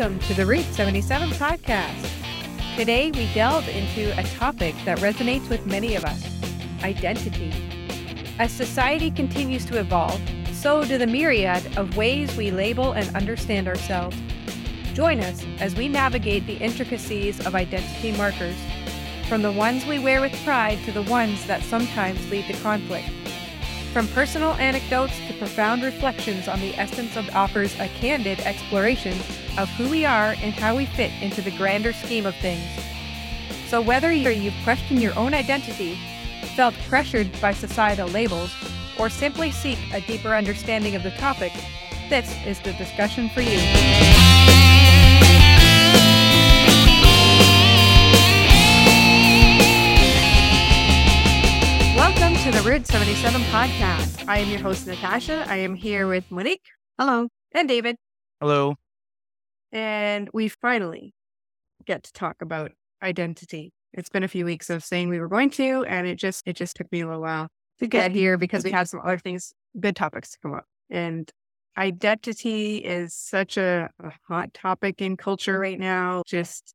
Welcome 0.00 0.18
to 0.20 0.32
the 0.34 0.44
Root77 0.44 1.32
podcast. 1.34 2.10
Today, 2.74 3.10
we 3.10 3.30
delve 3.34 3.68
into 3.68 4.18
a 4.18 4.22
topic 4.38 4.74
that 4.86 4.98
resonates 5.00 5.46
with 5.50 5.66
many 5.66 5.94
of 5.94 6.06
us 6.06 6.26
identity. 6.82 7.52
As 8.38 8.50
society 8.50 9.10
continues 9.10 9.66
to 9.66 9.78
evolve, 9.78 10.18
so 10.54 10.86
do 10.86 10.96
the 10.96 11.06
myriad 11.06 11.76
of 11.76 11.98
ways 11.98 12.34
we 12.34 12.50
label 12.50 12.92
and 12.92 13.14
understand 13.14 13.68
ourselves. 13.68 14.16
Join 14.94 15.20
us 15.20 15.44
as 15.58 15.76
we 15.76 15.86
navigate 15.86 16.46
the 16.46 16.56
intricacies 16.56 17.38
of 17.44 17.54
identity 17.54 18.12
markers, 18.12 18.56
from 19.28 19.42
the 19.42 19.52
ones 19.52 19.84
we 19.84 19.98
wear 19.98 20.22
with 20.22 20.32
pride 20.44 20.78
to 20.86 20.92
the 20.92 21.02
ones 21.02 21.46
that 21.46 21.62
sometimes 21.64 22.30
lead 22.30 22.46
to 22.46 22.54
conflict. 22.62 23.10
From 23.92 24.08
personal 24.08 24.54
anecdotes 24.54 25.18
to 25.28 25.34
profound 25.34 25.82
reflections 25.82 26.48
on 26.48 26.58
the 26.58 26.74
essence 26.76 27.18
of 27.18 27.28
offers 27.36 27.78
a 27.78 27.88
candid 27.88 28.40
exploration 28.40 29.18
of 29.58 29.68
who 29.70 29.88
we 29.88 30.04
are 30.04 30.34
and 30.42 30.52
how 30.52 30.76
we 30.76 30.86
fit 30.86 31.10
into 31.22 31.42
the 31.42 31.50
grander 31.56 31.92
scheme 31.92 32.26
of 32.26 32.34
things. 32.36 32.64
So, 33.68 33.80
whether 33.80 34.12
you've 34.12 34.54
questioned 34.64 35.00
your 35.00 35.16
own 35.18 35.34
identity, 35.34 35.98
felt 36.56 36.74
pressured 36.88 37.28
by 37.40 37.52
societal 37.52 38.08
labels, 38.08 38.52
or 38.98 39.08
simply 39.08 39.50
seek 39.50 39.78
a 39.92 40.00
deeper 40.00 40.34
understanding 40.34 40.94
of 40.94 41.02
the 41.02 41.10
topic, 41.12 41.52
this 42.08 42.34
is 42.44 42.58
the 42.60 42.72
discussion 42.72 43.28
for 43.30 43.40
you. 43.40 43.58
Welcome 51.96 52.34
to 52.42 52.50
the 52.50 52.58
Root77 52.68 53.40
podcast. 53.50 54.26
I 54.28 54.38
am 54.38 54.48
your 54.50 54.60
host, 54.60 54.86
Natasha. 54.86 55.44
I 55.48 55.56
am 55.56 55.74
here 55.74 56.06
with 56.08 56.30
Monique. 56.30 56.66
Hello. 56.98 57.28
And 57.52 57.68
David. 57.68 57.96
Hello. 58.40 58.74
And 59.72 60.28
we 60.32 60.48
finally 60.48 61.14
get 61.84 62.02
to 62.04 62.12
talk 62.12 62.42
about 62.42 62.72
identity. 63.02 63.72
It's 63.92 64.08
been 64.08 64.22
a 64.22 64.28
few 64.28 64.44
weeks 64.44 64.70
of 64.70 64.84
saying 64.84 65.08
we 65.08 65.18
were 65.18 65.28
going 65.28 65.50
to, 65.50 65.84
and 65.84 66.06
it 66.06 66.16
just 66.16 66.42
it 66.46 66.54
just 66.54 66.76
took 66.76 66.90
me 66.92 67.00
a 67.00 67.06
little 67.06 67.22
while 67.22 67.48
to 67.78 67.86
get 67.86 68.12
here 68.12 68.36
because 68.36 68.62
we 68.62 68.70
had 68.70 68.88
some 68.88 69.00
other 69.00 69.18
things, 69.18 69.52
good 69.78 69.96
topics 69.96 70.30
to 70.32 70.38
come 70.42 70.54
up. 70.54 70.64
And 70.90 71.30
identity 71.76 72.78
is 72.78 73.14
such 73.14 73.56
a, 73.56 73.90
a 74.02 74.12
hot 74.28 74.54
topic 74.54 75.00
in 75.00 75.16
culture 75.16 75.58
right 75.58 75.78
now. 75.78 76.22
Just 76.26 76.74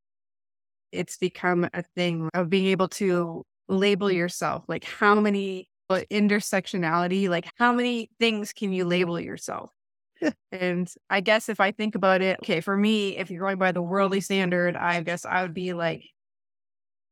it's 0.92 1.18
become 1.18 1.70
a 1.74 1.84
thing 1.96 2.30
of 2.34 2.50
being 2.50 2.68
able 2.68 2.88
to 2.88 3.44
label 3.68 4.12
yourself. 4.12 4.64
Like 4.68 4.84
how 4.84 5.16
many 5.20 5.70
intersectionality, 5.90 7.30
like 7.30 7.50
how 7.58 7.74
many 7.74 8.10
things 8.20 8.54
can 8.54 8.74
you 8.74 8.86
label 8.86 9.20
yourself? 9.20 9.70
And 10.52 10.92
I 11.10 11.22
guess 11.22 11.50
if 11.50 11.60
I 11.60 11.72
think 11.72 11.96
about 11.96 12.22
it, 12.22 12.40
okay, 12.44 12.62
for 12.62 12.76
me, 12.76 13.18
if 13.18 13.30
you're 13.30 13.42
going 13.42 13.58
by 13.58 13.72
the 13.72 13.82
worldly 13.82 14.22
standard, 14.22 14.76
I 14.76 15.02
guess 15.02 15.26
I 15.26 15.42
would 15.42 15.54
be 15.54 15.74
like 15.74 16.04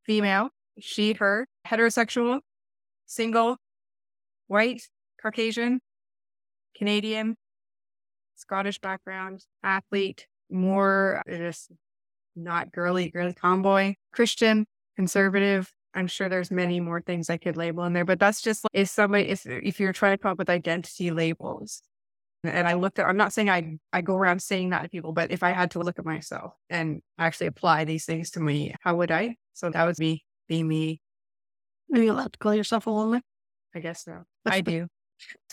female, 0.06 0.50
she, 0.80 1.14
her, 1.14 1.48
heterosexual, 1.68 2.40
single, 3.06 3.58
white, 4.48 4.84
Caucasian, 5.22 5.80
Canadian, 6.78 7.36
Scottish 8.36 8.80
background, 8.80 9.46
athlete, 9.64 10.28
more 10.50 11.22
uh, 11.30 11.38
just 11.38 11.72
not 12.36 12.72
girly, 12.72 13.10
girly 13.10 13.34
tomboy, 13.34 13.96
Christian, 14.12 14.66
conservative. 14.96 15.72
I'm 15.96 16.08
sure 16.08 16.28
there's 16.28 16.52
many 16.52 16.80
more 16.80 17.02
things 17.02 17.30
I 17.30 17.38
could 17.38 17.56
label 17.56 17.84
in 17.84 17.94
there, 17.94 18.06
but 18.06 18.20
that's 18.20 18.42
just 18.42 18.66
if 18.74 18.90
somebody, 18.90 19.30
if, 19.30 19.46
if 19.46 19.80
you're 19.80 19.94
trying 19.94 20.18
to 20.18 20.22
come 20.22 20.32
up 20.32 20.38
with 20.40 20.50
identity 20.50 21.12
labels, 21.12 21.82
and 22.44 22.68
I 22.68 22.74
looked 22.74 23.00
at, 23.00 23.08
I'm 23.08 23.18
not 23.18 23.34
saying 23.34 23.50
I, 23.50 23.78
I 23.92 24.02
go 24.02 24.16
around 24.16 24.42
saying 24.42 24.72
that 24.72 24.84
to 24.84 24.90
people, 24.90 25.14
but 25.14 25.32
if 25.32 25.44
I 25.44 25.52
had 25.52 25.72
to 25.72 25.80
look 25.80 25.98
at 25.98 26.06
myself 26.06 26.54
and 26.70 27.02
actually 27.18 27.48
apply 27.48 27.86
these 27.86 28.06
things 28.06 28.32
to 28.32 28.40
me, 28.40 28.76
how 28.82 28.96
would 28.96 29.12
I? 29.12 29.38
So 29.54 29.70
that 29.70 29.86
would 29.86 29.96
be, 29.98 30.24
be 30.48 30.64
me. 30.64 31.00
Are 31.94 32.02
you 32.02 32.12
allowed 32.12 32.34
to 32.34 32.40
call 32.40 32.54
yourself 32.54 32.88
a 32.88 32.92
woman? 32.92 33.22
I 33.74 33.80
guess 33.80 34.04
so. 34.04 34.24
I 34.46 34.62
do. 34.62 34.88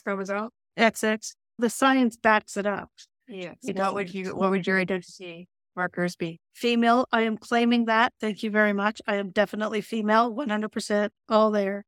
Chromosome. 0.04 0.50
That's 0.76 1.04
it. 1.04 1.26
The 1.58 1.70
science 1.70 2.16
backs 2.16 2.56
it 2.56 2.66
up. 2.66 2.90
Yeah. 3.28 3.54
What 3.62 3.94
would 3.94 4.12
you, 4.12 4.34
what 4.34 4.50
would 4.50 4.66
your 4.66 4.80
identity 4.80 5.48
markers 5.76 6.16
be? 6.16 6.40
Female, 6.54 7.06
I 7.12 7.22
am 7.22 7.36
claiming 7.36 7.84
that. 7.84 8.12
Thank 8.20 8.42
you 8.42 8.50
very 8.50 8.72
much. 8.72 9.00
I 9.06 9.16
am 9.16 9.30
definitely 9.30 9.80
female, 9.80 10.34
100% 10.34 11.10
all 11.28 11.50
there. 11.50 11.84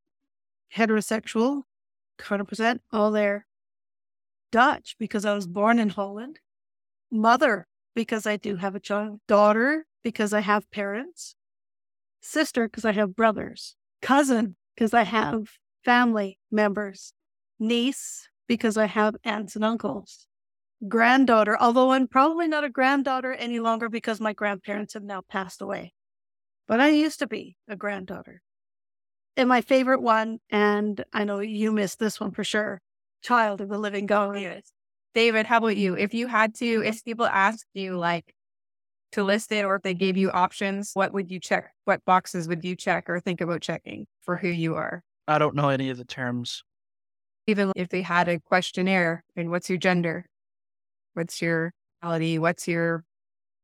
Heterosexual, 0.77 1.63
100% 2.21 2.79
all 2.93 3.11
there. 3.11 3.47
Dutch 4.53 4.95
because 4.99 5.25
I 5.25 5.35
was 5.35 5.49
born 5.49 5.81
in 5.81 5.89
Holland. 5.89 6.39
Mother 7.11 7.67
because 7.95 8.27
I 8.27 8.37
do 8.37 8.57
have 8.57 8.77
a 8.77 8.81
child. 8.81 9.21
Daughter 9.27 9.87
because 10.05 10.33
I 10.33 10.41
have 10.41 10.71
parents. 10.71 11.35
Sister 12.21 12.69
because 12.69 12.85
I 12.85 12.93
have 12.93 13.17
brothers. 13.17 13.75
Cousin 14.01 14.55
because 14.77 14.95
I 14.95 15.03
have 15.03 15.49
family 15.85 16.39
members. 16.51 17.13
Niece 17.59 18.29
because 18.47 18.77
I 18.77 18.87
have 18.87 19.17
aunts 19.25 19.57
and 19.57 19.65
uncles. 19.65 20.27
Granddaughter, 20.89 21.57
although 21.61 21.93
I'm 21.93 22.09
probably 22.09 22.49
not 22.49 22.65
a 22.65 22.71
granddaughter 22.71 23.33
any 23.33 23.61
longer 23.61 23.89
because 23.89 24.21
my 24.21 24.33
grandparents 24.33 24.95
have 24.95 25.05
now 25.05 25.23
passed 25.29 25.63
away. 25.63 25.95
But 26.67 26.81
I 26.81 26.91
used 26.91 27.21
to 27.21 27.27
be 27.27 27.57
a 27.69 27.77
granddaughter. 27.77 28.43
And 29.37 29.49
my 29.49 29.61
favorite 29.61 30.03
one, 30.03 30.39
and 30.51 31.05
I 31.13 31.25
know 31.25 31.41
you 31.41 31.73
missed 31.73 31.99
this 31.99 32.21
one 32.21 32.33
for 32.33 32.45
sure, 32.45 32.81
child 33.23 33.61
of 33.61 33.69
the 33.69 33.79
living 33.79 34.07
God. 34.07 34.39
Yes. 34.39 34.71
David, 35.15 35.47
how 35.47 35.59
about 35.59 35.77
you? 35.77 35.97
If 35.97 36.15
you 36.15 36.27
had 36.27 36.55
to, 36.57 36.83
if 36.85 37.05
people 37.05 37.27
asked 37.27 37.67
you 37.75 37.97
like 37.97 38.35
to 39.13 39.23
list 39.23 39.53
it 39.53 39.65
or 39.65 39.77
if 39.77 39.83
they 39.83 39.95
gave 39.95 40.17
you 40.17 40.31
options, 40.31 40.93
what 40.95 41.13
would 41.13 41.31
you 41.31 41.39
check? 41.39 41.73
What 41.85 42.05
boxes 42.05 42.49
would 42.49 42.65
you 42.65 42.75
check 42.75 43.09
or 43.09 43.21
think 43.21 43.41
about 43.41 43.61
checking 43.61 44.07
for 44.23 44.37
who 44.37 44.49
you 44.49 44.75
are? 44.75 45.03
I 45.29 45.39
don't 45.39 45.55
know 45.55 45.69
any 45.69 45.91
of 45.91 45.99
the 45.99 46.05
terms. 46.05 46.65
Even 47.47 47.73
if 47.77 47.89
they 47.89 48.03
had 48.03 48.29
a 48.29 48.41
questionnaire 48.41 49.25
and 49.37 49.51
what's 49.51 49.69
your 49.69 49.79
gender? 49.79 50.27
What's 51.15 51.43
your 51.43 51.73
reality? 52.03 52.39
What's 52.39 52.67
your 52.67 53.05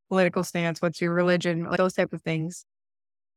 political 0.09 0.45
stance? 0.45 0.83
What's 0.83 1.01
your 1.01 1.15
religion? 1.15 1.65
Like 1.65 1.79
those 1.79 1.95
type 1.95 2.13
of 2.13 2.23
things. 2.23 2.65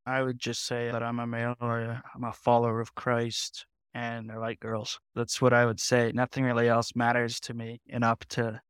I 0.06 0.22
would 0.22 0.40
just 0.40 0.66
say 0.66 0.90
that 0.92 1.04
I'm 1.04 1.20
a 1.20 1.28
male 1.28 1.56
or 1.62 2.02
I'm 2.14 2.24
a 2.24 2.34
follower 2.34 2.82
of 2.82 2.96
Christ 2.96 3.66
and 3.94 4.32
I 4.32 4.38
like 4.38 4.60
girls. 4.60 5.00
That's 5.16 5.42
what 5.42 5.54
I 5.54 5.66
would 5.66 5.80
say. 5.80 6.12
Nothing 6.14 6.44
really 6.44 6.68
else 6.68 6.96
matters 6.96 7.40
to 7.42 7.54
me 7.54 7.82
enough 7.88 8.20
to 8.30 8.62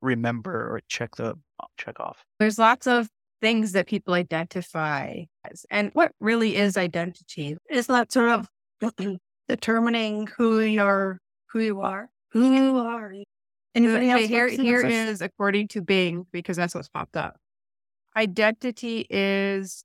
remember 0.00 0.52
or 0.52 0.80
check 0.88 1.16
the 1.16 1.30
uh, 1.60 1.66
check 1.78 2.00
off. 2.00 2.24
There's 2.38 2.58
lots 2.58 2.86
of 2.86 3.08
things 3.40 3.72
that 3.72 3.86
people 3.86 4.14
identify 4.14 5.22
as. 5.50 5.66
And 5.70 5.90
what 5.94 6.12
really 6.20 6.56
is 6.56 6.76
identity? 6.76 7.56
Is 7.70 7.86
that 7.88 8.12
sort 8.12 8.30
of 8.30 8.48
determining 9.48 10.28
who 10.36 10.60
you're, 10.60 11.18
who 11.46 11.60
you 11.60 11.80
are, 11.80 12.08
who 12.30 12.52
you 12.52 12.78
are. 12.78 13.12
Anybody 13.74 14.10
else? 14.10 14.22
Here, 14.26 14.48
here 14.48 14.86
is 14.86 15.22
according 15.22 15.68
to 15.68 15.80
Bing, 15.82 16.26
because 16.30 16.56
that's 16.56 16.74
what's 16.74 16.88
popped 16.88 17.16
up. 17.16 17.36
Identity 18.16 19.06
is 19.08 19.84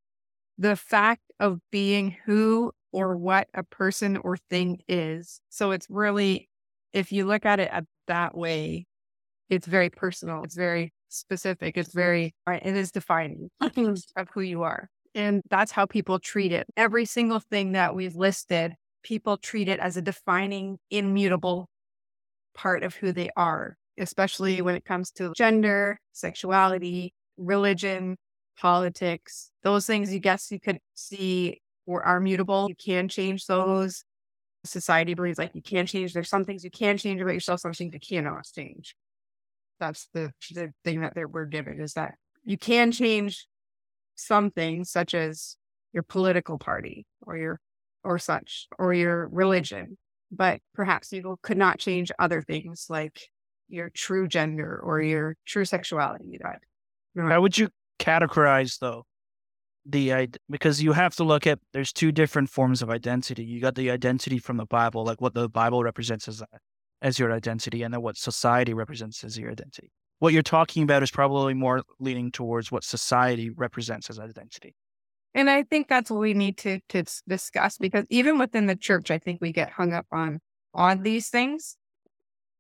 the 0.58 0.76
fact 0.76 1.22
of 1.40 1.60
being 1.72 2.16
who 2.26 2.72
or 2.92 3.18
what 3.18 3.48
a 3.54 3.64
person 3.64 4.18
or 4.18 4.38
thing 4.50 4.80
is. 4.88 5.40
So 5.50 5.72
it's 5.72 5.88
really, 5.90 6.50
if 6.94 7.12
you 7.12 7.26
look 7.26 7.46
at 7.46 7.60
it 7.60 7.70
at 7.72 7.86
that 8.08 8.38
way, 8.38 8.86
it's 9.50 9.68
very 9.68 9.90
personal. 9.90 10.44
It's 10.44 10.56
very 10.56 10.94
specific. 11.10 11.78
It's 11.78 11.94
very, 11.94 12.34
it 12.48 12.76
is 12.76 12.92
defining 12.92 13.50
of 13.62 14.28
who 14.34 14.42
you 14.42 14.64
are. 14.64 14.90
And 15.16 15.42
that's 15.50 15.72
how 15.72 15.86
people 15.86 16.20
treat 16.20 16.52
it. 16.52 16.68
Every 16.76 17.06
single 17.06 17.40
thing 17.40 17.72
that 17.72 17.96
we've 17.96 18.16
listed, 18.16 18.74
people 19.04 19.38
treat 19.38 19.68
it 19.68 19.80
as 19.80 19.98
a 19.98 20.02
defining, 20.02 20.78
immutable 20.92 21.70
part 22.54 22.84
of 22.84 22.96
who 22.96 23.12
they 23.12 23.30
are, 23.36 23.78
especially 23.98 24.62
when 24.62 24.76
it 24.76 24.86
comes 24.86 25.12
to 25.12 25.34
gender, 25.36 26.00
sexuality, 26.14 27.14
religion, 27.38 28.18
politics, 28.60 29.52
those 29.64 29.86
things 29.86 30.14
you 30.14 30.20
guess 30.20 30.52
you 30.52 30.60
could 30.60 30.80
see 30.96 31.62
or 31.88 32.04
are 32.04 32.20
mutable. 32.20 32.68
You 32.70 32.76
can 32.76 33.08
change 33.08 33.48
those. 33.48 34.04
Society 34.64 35.14
believes 35.14 35.40
like 35.40 35.56
you 35.56 35.62
can't 35.62 35.88
change. 35.88 36.14
There's 36.14 36.30
some 36.30 36.44
things 36.44 36.64
you 36.64 36.70
can 36.70 36.98
change 36.98 37.22
about 37.22 37.34
yourself, 37.34 37.62
some 37.62 37.74
things 37.74 37.94
you 37.94 38.00
cannot 38.00 38.46
change. 38.54 38.96
That's 39.80 40.08
the 40.14 40.32
the 40.52 40.74
thing 40.84 41.02
that 41.02 41.16
we're 41.32 41.46
given 41.46 41.80
is 41.80 41.94
that 41.94 42.16
you 42.44 42.58
can 42.58 42.92
change 42.92 43.48
some 44.16 44.52
things, 44.52 44.92
such 44.92 45.14
as 45.14 45.56
your 45.94 46.04
political 46.04 46.58
party 46.58 47.06
or 47.22 47.38
your 47.38 47.60
or 48.04 48.20
such 48.20 48.68
or 48.78 48.94
your 48.94 49.28
religion, 49.28 49.98
but 50.32 50.60
perhaps 50.74 51.12
you 51.12 51.38
could 51.42 51.58
not 51.58 51.80
change 51.80 52.12
other 52.20 52.42
things 52.42 52.88
like 52.90 53.30
your 53.70 53.90
true 53.90 54.28
gender 54.28 54.80
or 54.84 55.02
your 55.02 55.36
true 55.46 55.66
sexuality. 55.66 56.40
That 56.42 56.60
how 57.16 57.42
would 57.42 57.58
you 57.58 57.70
categorize 58.00 58.80
though 58.80 59.06
the 59.90 60.28
because 60.50 60.84
you 60.84 60.92
have 60.94 61.16
to 61.16 61.24
look 61.24 61.48
at 61.48 61.60
there's 61.74 61.94
two 61.94 62.12
different 62.12 62.50
forms 62.50 62.82
of 62.82 62.90
identity. 62.90 63.44
You 63.44 63.62
got 63.62 63.76
the 63.76 63.90
identity 63.90 64.40
from 64.40 64.58
the 64.58 64.66
Bible, 64.66 65.06
like 65.06 65.22
what 65.22 65.34
the 65.34 65.48
Bible 65.50 65.84
represents 65.84 66.28
as 66.28 66.44
as 67.02 67.20
your 67.20 67.32
identity, 67.32 67.84
and 67.84 67.94
then 67.94 68.02
what 68.02 68.18
society 68.18 68.74
represents 68.74 69.24
as 69.24 69.38
your 69.38 69.52
identity. 69.52 69.92
what 70.20 70.34
you're 70.34 70.42
talking 70.42 70.84
about 70.84 71.04
is 71.04 71.12
probably 71.12 71.54
more 71.54 71.84
leaning 72.00 72.32
towards 72.32 72.72
what 72.72 72.84
society 72.84 73.50
represents 73.50 74.10
as 74.10 74.20
identity. 74.20 74.76
And 75.34 75.50
I 75.50 75.64
think 75.64 75.88
that's 75.88 76.10
what 76.10 76.20
we 76.20 76.34
need 76.34 76.58
to 76.60 76.80
to 76.90 77.04
discuss 77.28 77.78
because 77.78 78.06
even 78.10 78.40
within 78.40 78.66
the 78.66 78.76
church, 78.76 79.12
I 79.12 79.20
think 79.20 79.40
we 79.42 79.52
get 79.52 79.70
hung 79.70 79.94
up 79.94 80.08
on 80.12 80.40
on 80.74 81.04
these 81.04 81.30
things. 81.30 81.78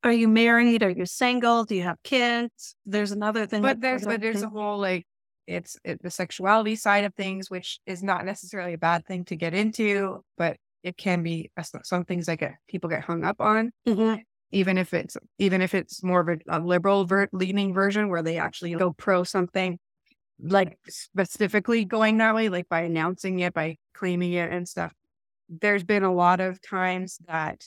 Are 0.03 0.11
you 0.11 0.27
married? 0.27 0.83
Are 0.83 0.89
you 0.91 1.05
single? 1.05 1.65
Do 1.65 1.75
you 1.75 1.83
have 1.83 1.97
kids? 2.03 2.75
There's 2.85 3.11
another 3.11 3.47
thing. 3.47 3.63
But 3.63 3.81
there's 3.81 4.05
but 4.05 4.21
there's 4.21 4.43
a 4.43 4.49
whole 4.49 4.77
like 4.77 5.07
it's 5.47 5.77
it, 5.83 6.01
the 6.03 6.11
sexuality 6.11 6.75
side 6.75 7.05
of 7.05 7.15
things, 7.15 7.49
which 7.49 7.79
is 7.85 8.03
not 8.03 8.25
necessarily 8.25 8.73
a 8.73 8.77
bad 8.77 9.05
thing 9.05 9.25
to 9.25 9.35
get 9.35 9.53
into, 9.53 10.23
but 10.37 10.57
it 10.83 10.97
can 10.97 11.23
be 11.23 11.49
some 11.83 12.03
things 12.05 12.27
that 12.27 12.39
get 12.39 12.55
people 12.67 12.89
get 12.89 13.03
hung 13.03 13.23
up 13.23 13.41
on. 13.41 13.71
Mm-hmm. 13.87 14.21
Even 14.51 14.77
if 14.77 14.93
it's 14.93 15.17
even 15.39 15.61
if 15.61 15.73
it's 15.73 16.03
more 16.03 16.21
of 16.21 16.29
a, 16.29 16.37
a 16.47 16.59
liberal 16.59 17.05
ver- 17.05 17.29
leaning 17.31 17.73
version 17.73 18.09
where 18.09 18.21
they 18.21 18.37
actually 18.37 18.73
go 18.75 18.93
pro 18.93 19.23
something, 19.23 19.79
like 20.39 20.77
specifically 20.87 21.85
going 21.85 22.17
that 22.17 22.35
way, 22.35 22.49
like 22.49 22.69
by 22.69 22.81
announcing 22.81 23.39
it, 23.39 23.53
by 23.53 23.77
claiming 23.93 24.33
it 24.33 24.51
and 24.51 24.67
stuff. 24.67 24.93
There's 25.49 25.83
been 25.83 26.03
a 26.03 26.13
lot 26.13 26.39
of 26.39 26.61
times 26.61 27.19
that 27.27 27.63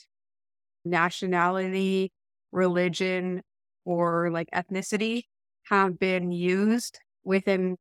nationality, 0.85 2.11
religion, 2.51 3.41
or 3.85 4.29
like 4.31 4.49
ethnicity 4.51 5.23
have 5.69 5.99
been 5.99 6.31
used 6.31 6.99
within 7.23 7.77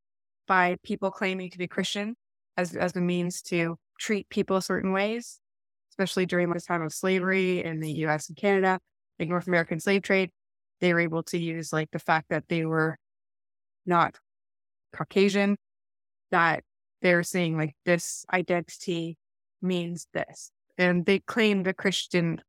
by 0.46 0.76
people 0.82 1.10
claiming 1.10 1.50
to 1.50 1.58
be 1.58 1.66
Christian 1.66 2.16
as 2.56 2.74
as 2.74 2.94
a 2.96 3.00
means 3.00 3.42
to 3.42 3.76
treat 3.98 4.28
people 4.28 4.60
certain 4.60 4.92
ways, 4.92 5.40
especially 5.92 6.26
during 6.26 6.50
this 6.50 6.64
time 6.64 6.82
of 6.82 6.92
slavery 6.92 7.62
in 7.64 7.80
the 7.80 7.92
US 8.06 8.28
and 8.28 8.36
Canada, 8.36 8.78
like 9.18 9.28
North 9.28 9.46
American 9.46 9.80
slave 9.80 10.02
trade. 10.02 10.30
They 10.80 10.94
were 10.94 11.00
able 11.00 11.22
to 11.24 11.38
use 11.38 11.72
like 11.72 11.90
the 11.90 11.98
fact 11.98 12.30
that 12.30 12.44
they 12.48 12.64
were 12.64 12.96
not 13.86 14.16
Caucasian, 14.92 15.56
that 16.30 16.64
they're 17.02 17.22
saying 17.22 17.56
like 17.56 17.74
this 17.84 18.24
identity 18.32 19.16
means 19.62 20.06
this. 20.12 20.50
And 20.78 21.04
they 21.04 21.18
claim 21.20 21.62
the 21.62 21.74
Christian 21.74 22.40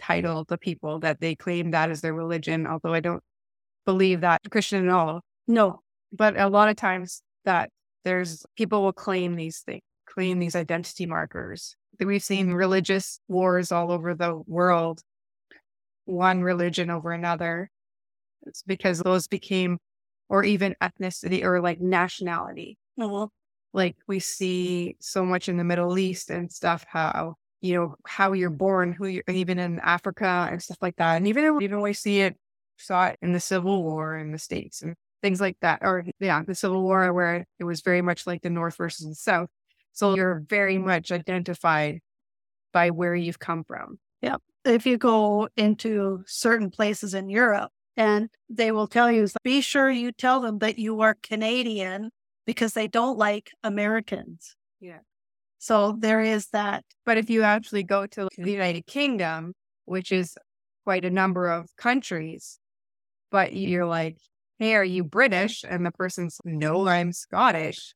title, 0.00 0.44
the 0.44 0.58
people 0.58 1.00
that 1.00 1.20
they 1.20 1.34
claim 1.34 1.72
that 1.72 1.90
as 1.90 2.00
their 2.00 2.14
religion, 2.14 2.66
although 2.66 2.94
I 2.94 3.00
don't 3.00 3.22
believe 3.84 4.20
that 4.20 4.40
Christian 4.50 4.88
at 4.88 4.94
all. 4.94 5.22
No. 5.46 5.80
But 6.16 6.38
a 6.38 6.48
lot 6.48 6.68
of 6.68 6.76
times 6.76 7.22
that 7.44 7.70
there's 8.04 8.46
people 8.56 8.82
will 8.82 8.92
claim 8.92 9.36
these 9.36 9.60
things, 9.60 9.82
claim 10.06 10.38
these 10.38 10.56
identity 10.56 11.06
markers. 11.06 11.76
We've 11.98 12.22
seen 12.22 12.52
religious 12.52 13.20
wars 13.28 13.72
all 13.72 13.90
over 13.90 14.14
the 14.14 14.42
world, 14.46 15.02
one 16.04 16.42
religion 16.42 16.90
over 16.90 17.12
another. 17.12 17.70
It's 18.46 18.62
because 18.62 19.00
those 19.00 19.26
became, 19.26 19.78
or 20.28 20.44
even 20.44 20.76
ethnicity 20.80 21.42
or 21.42 21.60
like 21.60 21.80
nationality. 21.80 22.78
Mm-hmm. 22.98 23.26
Like 23.72 23.96
we 24.06 24.20
see 24.20 24.96
so 25.00 25.24
much 25.24 25.48
in 25.48 25.56
the 25.56 25.64
Middle 25.64 25.98
East 25.98 26.30
and 26.30 26.50
stuff, 26.50 26.84
how 26.88 27.34
you 27.60 27.74
know 27.74 27.96
how 28.06 28.32
you're 28.32 28.50
born, 28.50 28.92
who 28.92 29.06
you're 29.06 29.24
even 29.28 29.58
in 29.58 29.80
Africa 29.80 30.48
and 30.50 30.62
stuff 30.62 30.78
like 30.80 30.96
that, 30.96 31.16
and 31.16 31.26
even 31.26 31.60
even 31.60 31.80
we 31.80 31.92
see 31.92 32.20
it 32.20 32.36
saw 32.78 33.06
it 33.06 33.18
in 33.22 33.32
the 33.32 33.40
Civil 33.40 33.82
War 33.82 34.16
in 34.16 34.32
the 34.32 34.38
states 34.38 34.82
and 34.82 34.94
things 35.22 35.40
like 35.40 35.56
that. 35.60 35.80
Or, 35.82 36.04
yeah, 36.20 36.42
the 36.42 36.54
Civil 36.54 36.82
War, 36.82 37.12
where 37.12 37.46
it 37.58 37.64
was 37.64 37.80
very 37.80 38.02
much 38.02 38.26
like 38.26 38.42
the 38.42 38.50
North 38.50 38.76
versus 38.76 39.08
the 39.08 39.14
South. 39.14 39.48
So 39.92 40.14
you're 40.14 40.44
very 40.46 40.78
much 40.78 41.10
identified 41.10 42.00
by 42.72 42.90
where 42.90 43.14
you've 43.14 43.38
come 43.38 43.64
from. 43.64 43.98
Yeah. 44.20 44.36
If 44.64 44.84
you 44.84 44.98
go 44.98 45.48
into 45.56 46.22
certain 46.26 46.70
places 46.70 47.14
in 47.14 47.30
Europe 47.30 47.70
and 47.96 48.28
they 48.50 48.72
will 48.72 48.86
tell 48.86 49.10
you, 49.10 49.26
be 49.42 49.60
sure 49.62 49.90
you 49.90 50.12
tell 50.12 50.40
them 50.40 50.58
that 50.58 50.78
you 50.78 51.00
are 51.00 51.16
Canadian 51.22 52.10
because 52.46 52.74
they 52.74 52.88
don't 52.88 53.16
like 53.16 53.50
Americans. 53.62 54.54
Yeah. 54.80 54.98
So 55.58 55.96
there 55.98 56.20
is 56.20 56.48
that. 56.48 56.84
But 57.06 57.16
if 57.16 57.30
you 57.30 57.42
actually 57.42 57.82
go 57.82 58.06
to 58.06 58.28
the 58.36 58.52
United 58.52 58.86
Kingdom, 58.86 59.54
which 59.86 60.12
is 60.12 60.36
quite 60.84 61.04
a 61.04 61.10
number 61.10 61.48
of 61.48 61.74
countries, 61.76 62.58
but 63.30 63.54
you're 63.54 63.86
like, 63.86 64.18
hey, 64.58 64.74
are 64.74 64.84
you 64.84 65.04
British? 65.04 65.64
And 65.68 65.84
the 65.84 65.90
person's, 65.90 66.40
no, 66.44 66.86
I'm 66.88 67.12
Scottish. 67.12 67.94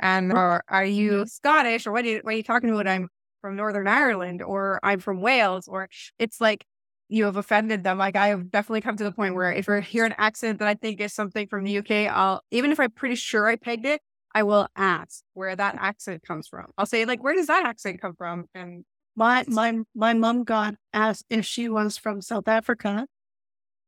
And 0.00 0.32
or 0.32 0.64
are 0.68 0.84
you 0.84 1.12
mm-hmm. 1.12 1.24
Scottish? 1.24 1.86
Or 1.86 1.92
what 1.92 2.04
are 2.04 2.08
you, 2.08 2.20
what 2.22 2.34
are 2.34 2.36
you 2.36 2.42
talking 2.42 2.70
about? 2.70 2.88
I'm 2.88 3.08
from 3.40 3.56
Northern 3.56 3.86
Ireland 3.86 4.42
or 4.42 4.80
I'm 4.82 5.00
from 5.00 5.20
Wales. 5.20 5.68
Or 5.68 5.88
it's 6.18 6.40
like 6.40 6.64
you 7.08 7.24
have 7.24 7.36
offended 7.36 7.84
them. 7.84 7.98
Like 7.98 8.16
I 8.16 8.28
have 8.28 8.50
definitely 8.50 8.80
come 8.80 8.96
to 8.96 9.04
the 9.04 9.12
point 9.12 9.34
where 9.34 9.52
if 9.52 9.68
I 9.68 9.80
hear 9.80 10.04
an 10.04 10.14
accent 10.18 10.58
that 10.58 10.68
I 10.68 10.74
think 10.74 11.00
is 11.00 11.12
something 11.12 11.46
from 11.46 11.64
the 11.64 11.78
UK, 11.78 11.90
I'll, 12.10 12.42
even 12.50 12.72
if 12.72 12.80
I'm 12.80 12.90
pretty 12.90 13.14
sure 13.14 13.46
I 13.46 13.56
pegged 13.56 13.86
it, 13.86 14.00
I 14.34 14.42
will 14.42 14.68
ask 14.76 15.22
where 15.34 15.54
that 15.54 15.76
accent 15.78 16.22
comes 16.22 16.48
from. 16.48 16.66
I'll 16.76 16.86
say 16.86 17.04
like, 17.04 17.22
where 17.22 17.34
does 17.34 17.46
that 17.46 17.64
accent 17.64 18.00
come 18.00 18.14
from? 18.16 18.46
And 18.54 18.84
my 19.16 19.44
my 19.48 19.78
my 19.94 20.12
mom 20.12 20.44
got 20.44 20.74
asked 20.92 21.24
if 21.30 21.46
she 21.46 21.70
was 21.70 21.96
from 21.96 22.20
South 22.20 22.46
Africa 22.46 23.06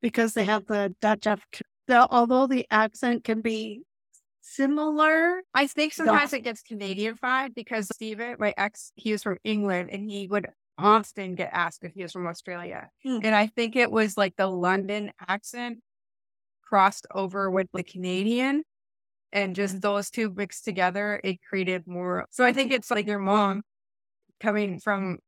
because 0.01 0.33
they 0.33 0.45
have 0.45 0.67
the 0.67 0.95
Dutch 1.03 1.27
the, 1.89 2.07
although 2.11 2.47
the 2.47 2.67
accent 2.71 3.25
can 3.25 3.41
be 3.41 3.83
similar. 4.41 5.43
I 5.53 5.67
think 5.67 5.93
sometimes 5.93 6.33
it 6.33 6.41
gets 6.41 6.63
Canadianified 6.63 7.55
because 7.55 7.89
Steven, 7.93 8.37
my 8.39 8.55
ex, 8.57 8.93
he 8.95 9.13
was 9.13 9.23
from 9.23 9.39
England 9.45 9.91
and 9.93 10.09
he 10.09 10.27
would 10.29 10.49
often 10.79 11.35
get 11.35 11.51
asked 11.53 11.83
if 11.83 11.93
he 11.95 12.03
was 12.03 12.13
from 12.13 12.27
Australia. 12.27 12.89
Hmm. 13.03 13.19
And 13.23 13.35
I 13.35 13.49
think 13.49 13.77
it 13.77 13.91
was 13.91 14.17
like 14.17 14.37
the 14.37 14.47
London 14.47 15.11
accent 15.27 15.79
crossed 16.63 17.07
over 17.13 17.51
with 17.51 17.67
the 17.73 17.83
Canadian 17.83 18.63
and 19.33 19.55
just 19.55 19.81
those 19.81 20.11
two 20.11 20.33
mixed 20.35 20.65
together, 20.65 21.21
it 21.23 21.39
created 21.49 21.87
more. 21.87 22.27
So 22.31 22.45
I 22.45 22.53
think 22.53 22.73
it's 22.73 22.91
like 22.91 23.07
your 23.07 23.19
mom 23.19 23.63
coming 24.41 24.79
from 24.79 25.19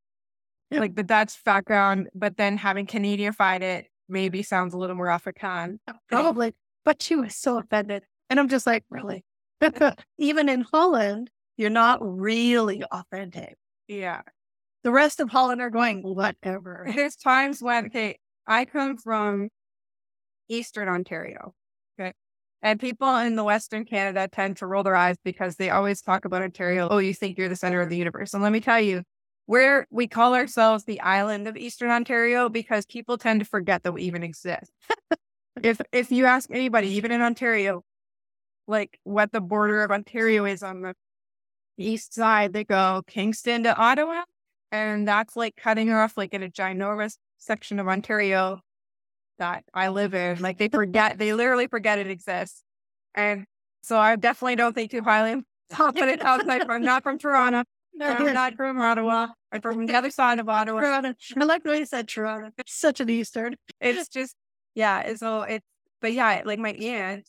like 0.71 0.95
the 0.95 1.03
Dutch 1.03 1.43
background, 1.45 2.09
but 2.15 2.37
then 2.37 2.57
having 2.57 2.87
Canadianified 2.87 3.63
it 3.63 3.87
maybe 4.11 4.43
sounds 4.43 4.75
a 4.75 4.79
little 4.79 4.97
more 4.97 5.09
African. 5.09 5.81
Oh, 5.89 5.95
probably. 6.09 6.55
But 6.85 7.03
she 7.03 7.17
was 7.17 7.35
so 7.37 7.59
offended. 7.59 8.05
And 8.29 8.39
I'm 8.39 8.49
just 8.49 8.67
like, 8.67 8.85
really? 8.91 9.25
Even 10.19 10.49
in 10.49 10.63
Holland, 10.63 11.31
you're 11.57 11.71
not 11.71 11.99
really 12.01 12.83
authentic. 12.91 13.57
Yeah. 13.89 14.23
The 14.83 14.91
rest 14.91 15.21
of 15.21 15.29
Holland 15.29 15.61
are 15.61 15.71
going, 15.71 16.03
whatever. 16.03 16.87
There's 16.95 17.17
times 17.17 17.63
when, 17.63 17.87
okay, 17.87 18.19
I 18.47 18.65
come 18.65 18.97
from 18.97 19.51
Eastern 20.49 20.89
Ontario. 20.89 21.53
Okay. 21.99 22.13
And 22.63 22.81
people 22.81 23.15
in 23.19 23.37
the 23.37 23.45
Western 23.45 23.85
Canada 23.85 24.29
tend 24.29 24.57
to 24.59 24.67
roll 24.67 24.83
their 24.83 24.97
eyes 24.97 25.17
because 25.25 25.57
they 25.57 25.71
always 25.71 26.01
talk 26.01 26.25
about 26.25 26.43
Ontario. 26.43 26.89
Oh, 26.91 26.99
you 26.99 27.13
think 27.13 27.37
you're 27.37 27.49
the 27.49 27.57
center 27.57 27.81
of 27.81 27.91
the 27.91 27.97
universe. 27.97 28.33
And 28.33 28.43
let 28.43 28.53
me 28.53 28.61
tell 28.61 28.81
you, 28.81 29.03
where 29.51 29.85
we 29.91 30.07
call 30.07 30.37
ourselves 30.37 30.85
the 30.85 31.01
island 31.01 31.49
of 31.49 31.57
Eastern 31.57 31.91
Ontario 31.91 32.49
because 32.49 32.87
people 32.87 33.19
tend 33.19 33.41
to 33.41 33.45
forget 33.45 33.83
that 33.83 33.91
we 33.91 34.03
even 34.03 34.23
exist. 34.23 34.71
if 35.65 35.81
if 35.91 36.13
you 36.13 36.25
ask 36.25 36.49
anybody, 36.53 36.87
even 36.91 37.11
in 37.11 37.21
Ontario, 37.21 37.83
like 38.69 39.01
what 39.03 39.33
the 39.33 39.41
border 39.41 39.83
of 39.83 39.91
Ontario 39.91 40.45
is 40.45 40.63
on 40.63 40.83
the 40.83 40.95
east 41.77 42.15
side, 42.15 42.53
they 42.53 42.63
go 42.63 43.03
Kingston 43.09 43.65
to 43.65 43.77
Ottawa, 43.77 44.23
and 44.71 45.09
that's 45.09 45.35
like 45.35 45.57
cutting 45.57 45.91
off 45.91 46.17
like 46.17 46.33
in 46.33 46.45
a 46.45 46.49
ginormous 46.49 47.17
section 47.39 47.81
of 47.81 47.89
Ontario 47.89 48.61
that 49.41 49.65
I 49.75 49.89
live 49.89 50.15
in. 50.15 50.41
Like 50.41 50.59
they 50.59 50.69
forget, 50.69 51.19
they 51.19 51.35
literally 51.35 51.67
forget 51.67 51.99
it 51.99 52.07
exists. 52.07 52.63
And 53.17 53.47
so 53.83 53.99
I 53.99 54.15
definitely 54.15 54.55
don't 54.55 54.75
think 54.75 54.93
too 54.93 55.03
highly 55.03 55.33
of 55.33 55.43
it 55.97 56.23
outside. 56.23 56.71
I'm 56.71 56.83
not 56.83 57.03
from 57.03 57.19
Toronto. 57.19 57.65
I'm 58.01 58.33
not 58.35 58.55
from 58.57 58.81
Ottawa. 58.81 59.29
I'm 59.53 59.61
from 59.61 59.87
the 59.87 59.95
other 59.95 60.11
side 60.11 60.39
of 60.39 60.49
Ottawa. 60.49 60.81
Toronto. 60.81 61.15
I 61.37 61.45
like 61.45 61.63
the 61.63 61.71
way 61.71 61.79
you 61.79 61.87
said 61.87 62.09
Toronto. 62.09 62.51
It's 62.59 62.73
such 62.75 63.01
an 63.01 63.11
Eastern. 63.11 63.57
It's 63.81 64.09
just, 64.09 64.35
yeah. 64.75 65.15
So 65.17 65.43
it's, 65.43 65.65
but 66.01 66.13
yeah, 66.13 66.43
like 66.45 66.59
my 66.59 66.73
aunt, 66.73 67.29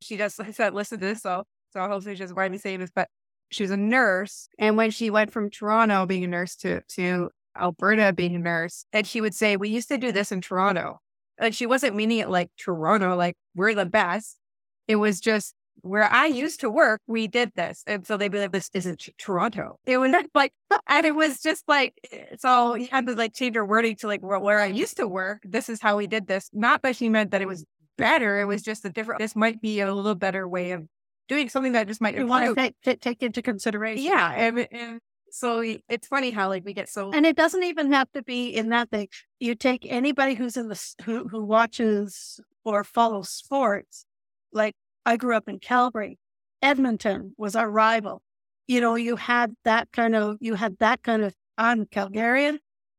she 0.00 0.16
just 0.16 0.36
said, 0.52 0.74
listen 0.74 0.98
to 1.00 1.06
this. 1.06 1.22
So, 1.22 1.44
so 1.72 1.80
hopefully 1.80 2.14
she 2.14 2.20
doesn't 2.20 2.36
mind 2.36 2.52
me 2.52 2.58
saying 2.58 2.80
this, 2.80 2.90
but 2.94 3.08
she 3.50 3.62
was 3.62 3.70
a 3.70 3.76
nurse. 3.76 4.48
And 4.58 4.76
when 4.76 4.90
she 4.90 5.10
went 5.10 5.32
from 5.32 5.50
Toronto 5.50 6.06
being 6.06 6.24
a 6.24 6.28
nurse 6.28 6.56
to, 6.56 6.82
to 6.94 7.30
Alberta 7.58 8.12
being 8.12 8.34
a 8.34 8.38
nurse, 8.38 8.84
and 8.92 9.06
she 9.06 9.20
would 9.20 9.34
say, 9.34 9.56
we 9.56 9.68
used 9.68 9.88
to 9.88 9.98
do 9.98 10.12
this 10.12 10.32
in 10.32 10.40
Toronto. 10.40 11.00
And 11.38 11.54
she 11.54 11.66
wasn't 11.66 11.96
meaning 11.96 12.18
it 12.18 12.30
like 12.30 12.50
Toronto, 12.56 13.16
like 13.16 13.34
we're 13.54 13.74
the 13.74 13.86
best. 13.86 14.38
It 14.86 14.96
was 14.96 15.20
just 15.20 15.54
where 15.82 16.10
I 16.10 16.26
used 16.26 16.60
to 16.60 16.70
work, 16.70 17.00
we 17.06 17.26
did 17.26 17.52
this. 17.56 17.82
And 17.86 18.06
so 18.06 18.16
they'd 18.16 18.30
be 18.30 18.38
like, 18.38 18.52
this 18.52 18.70
isn't 18.72 19.08
Toronto. 19.18 19.78
It 19.84 19.98
was 19.98 20.12
like, 20.34 20.52
and 20.86 21.06
it 21.06 21.14
was 21.14 21.40
just 21.40 21.64
like, 21.66 21.94
eh, 22.12 22.36
so 22.38 22.74
you 22.74 22.88
had 22.90 23.06
to 23.06 23.14
like 23.14 23.34
change 23.34 23.54
your 23.54 23.66
wording 23.66 23.96
to 23.96 24.06
like 24.06 24.20
where 24.22 24.60
I 24.60 24.66
used 24.66 24.96
to 24.98 25.08
work. 25.08 25.42
This 25.44 25.68
is 25.68 25.80
how 25.80 25.96
we 25.96 26.06
did 26.06 26.26
this. 26.26 26.50
Not 26.52 26.82
that 26.82 26.96
she 26.96 27.08
meant 27.08 27.32
that 27.32 27.42
it 27.42 27.48
was 27.48 27.64
better. 27.98 28.40
It 28.40 28.44
was 28.44 28.62
just 28.62 28.84
a 28.84 28.90
different, 28.90 29.20
this 29.20 29.34
might 29.34 29.60
be 29.60 29.80
a 29.80 29.92
little 29.92 30.14
better 30.14 30.48
way 30.48 30.72
of 30.72 30.86
doing 31.28 31.48
something 31.48 31.72
that 31.72 31.88
just 31.88 32.00
might 32.00 32.16
you 32.16 32.26
want 32.26 32.56
to 32.56 32.74
take, 32.84 33.00
take 33.00 33.22
into 33.22 33.42
consideration. 33.42 34.04
Yeah. 34.04 34.32
And, 34.32 34.68
and 34.70 35.00
so 35.30 35.60
it's 35.88 36.06
funny 36.06 36.30
how 36.30 36.48
like 36.48 36.64
we 36.64 36.74
get 36.74 36.88
so, 36.88 37.10
and 37.12 37.26
it 37.26 37.36
doesn't 37.36 37.62
even 37.62 37.92
have 37.92 38.10
to 38.12 38.22
be 38.22 38.48
in 38.48 38.68
that 38.68 38.90
thing. 38.90 39.08
You 39.40 39.54
take 39.54 39.86
anybody 39.88 40.34
who's 40.34 40.56
in 40.56 40.68
the, 40.68 40.80
who, 41.04 41.26
who 41.26 41.44
watches 41.44 42.38
or 42.64 42.84
follows 42.84 43.30
sports. 43.30 44.04
Like 44.52 44.74
I 45.04 45.16
grew 45.16 45.36
up 45.36 45.48
in 45.48 45.58
Calgary. 45.58 46.18
Edmonton 46.60 47.34
was 47.36 47.56
our 47.56 47.70
rival. 47.70 48.22
You 48.66 48.80
know, 48.80 48.94
you 48.94 49.16
had 49.16 49.54
that 49.64 49.90
kind 49.92 50.14
of, 50.14 50.36
you 50.40 50.54
had 50.54 50.78
that 50.78 51.02
kind 51.02 51.22
of, 51.22 51.34
I'm 51.58 51.86
Calgarian, 51.86 52.58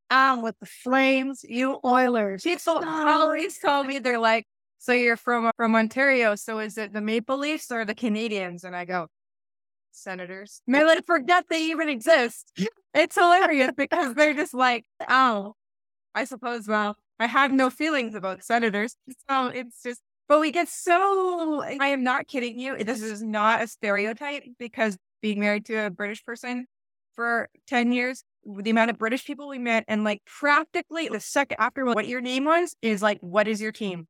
I'm 0.09 0.41
with 0.41 0.59
the 0.59 0.65
Flames, 0.65 1.43
you 1.47 1.79
Oilers. 1.83 2.43
People 2.43 2.83
always 2.83 3.57
tell 3.57 3.83
me 3.83 3.99
they're 3.99 4.19
like, 4.19 4.45
so 4.77 4.91
you're 4.91 5.17
from 5.17 5.49
from 5.55 5.75
Ontario, 5.75 6.35
so 6.35 6.59
is 6.59 6.77
it 6.77 6.91
the 6.91 7.01
Maple 7.01 7.37
Leafs 7.37 7.71
or 7.71 7.85
the 7.85 7.95
Canadiens? 7.95 8.65
And 8.65 8.75
I 8.75 8.83
go, 8.83 9.07
Senators. 9.93 10.61
May 10.67 10.83
let 10.83 11.05
forget 11.05 11.45
they 11.49 11.65
even 11.65 11.87
exist. 11.87 12.51
It's 12.93 13.15
hilarious 13.15 13.71
because 13.75 14.13
they're 14.15 14.33
just 14.33 14.53
like, 14.53 14.85
oh, 15.07 15.53
I 16.13 16.25
suppose, 16.25 16.67
well, 16.67 16.97
I 17.19 17.27
have 17.27 17.51
no 17.51 17.69
feelings 17.69 18.13
about 18.13 18.43
senators. 18.43 18.97
So 19.29 19.47
it's 19.47 19.81
just, 19.81 20.01
but 20.33 20.39
we 20.39 20.51
get 20.51 20.67
so, 20.67 21.61
I 21.63 21.89
am 21.89 22.03
not 22.03 22.27
kidding 22.27 22.59
you. 22.59 22.83
This 22.83 23.03
is 23.03 23.21
not 23.21 23.61
a 23.61 23.67
stereotype 23.67 24.43
because 24.57 24.97
being 25.21 25.39
married 25.39 25.63
to 25.67 25.75
a 25.75 25.91
British 25.91 26.25
person 26.25 26.65
for 27.13 27.49
10 27.67 27.91
years, 27.91 28.23
the 28.43 28.71
amount 28.71 28.89
of 28.89 28.97
British 28.97 29.25
people 29.25 29.47
we 29.47 29.59
met, 29.59 29.85
and 29.87 30.03
like 30.03 30.23
practically 30.25 31.07
the 31.07 31.19
second 31.19 31.57
after 31.59 31.85
what 31.85 32.07
your 32.07 32.19
name 32.19 32.45
was 32.45 32.75
is 32.81 33.03
like, 33.03 33.19
what 33.21 33.47
is 33.47 33.61
your 33.61 33.71
team? 33.71 34.07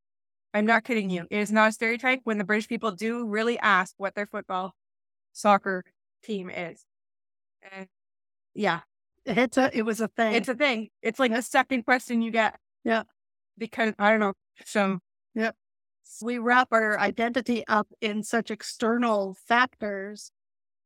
I'm 0.53 0.65
not 0.65 0.86
kidding 0.86 1.10
you. 1.10 1.27
It 1.30 1.39
is 1.39 1.51
not 1.51 1.68
a 1.68 1.72
stereotype 1.74 2.22
when 2.24 2.38
the 2.38 2.46
British 2.46 2.70
people 2.70 2.92
do 2.92 3.27
really 3.27 3.60
ask 3.60 3.94
what 3.98 4.15
their 4.15 4.25
football 4.25 4.72
soccer 5.34 5.84
team 6.24 6.50
is. 6.50 6.86
And 7.70 7.88
yeah, 8.53 8.80
it's 9.25 9.58
a, 9.58 9.77
it 9.77 9.82
was 9.82 10.00
a 10.00 10.08
thing. 10.08 10.36
It's 10.36 10.48
a 10.48 10.56
thing. 10.56 10.88
It's 11.01 11.20
like 11.20 11.34
the 11.34 11.42
second 11.42 11.84
question 11.84 12.22
you 12.22 12.32
get. 12.32 12.58
Yeah. 12.86 13.03
Because 13.58 13.94
I 14.00 14.12
don't 14.12 14.22
know. 14.22 14.34
So, 14.63 15.00
yeah. 15.36 15.51
We 16.22 16.38
wrap 16.38 16.69
our 16.72 17.00
identity 17.00 17.63
up 17.67 17.88
in 18.01 18.24
such 18.24 18.51
external 18.51 19.36
factors. 19.48 20.31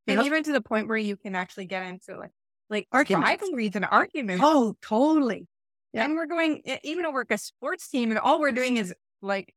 And 0.07 0.23
even 0.23 0.43
to 0.43 0.53
the 0.53 0.61
point 0.61 0.87
where 0.87 0.97
you 0.97 1.17
can 1.17 1.35
actually 1.35 1.65
get 1.65 1.85
into 1.85 2.17
like, 2.17 2.31
like 2.69 2.87
rivalries 3.09 3.75
and 3.75 3.85
arguments. 3.85 4.41
Oh, 4.45 4.75
totally. 4.81 5.47
Yeah. 5.93 6.05
And 6.05 6.15
we're 6.15 6.27
going, 6.27 6.61
even 6.83 7.05
over 7.05 7.25
a 7.29 7.37
sports 7.37 7.89
team, 7.89 8.11
and 8.11 8.19
all 8.19 8.39
we're 8.39 8.51
doing 8.51 8.77
is 8.77 8.93
like 9.21 9.53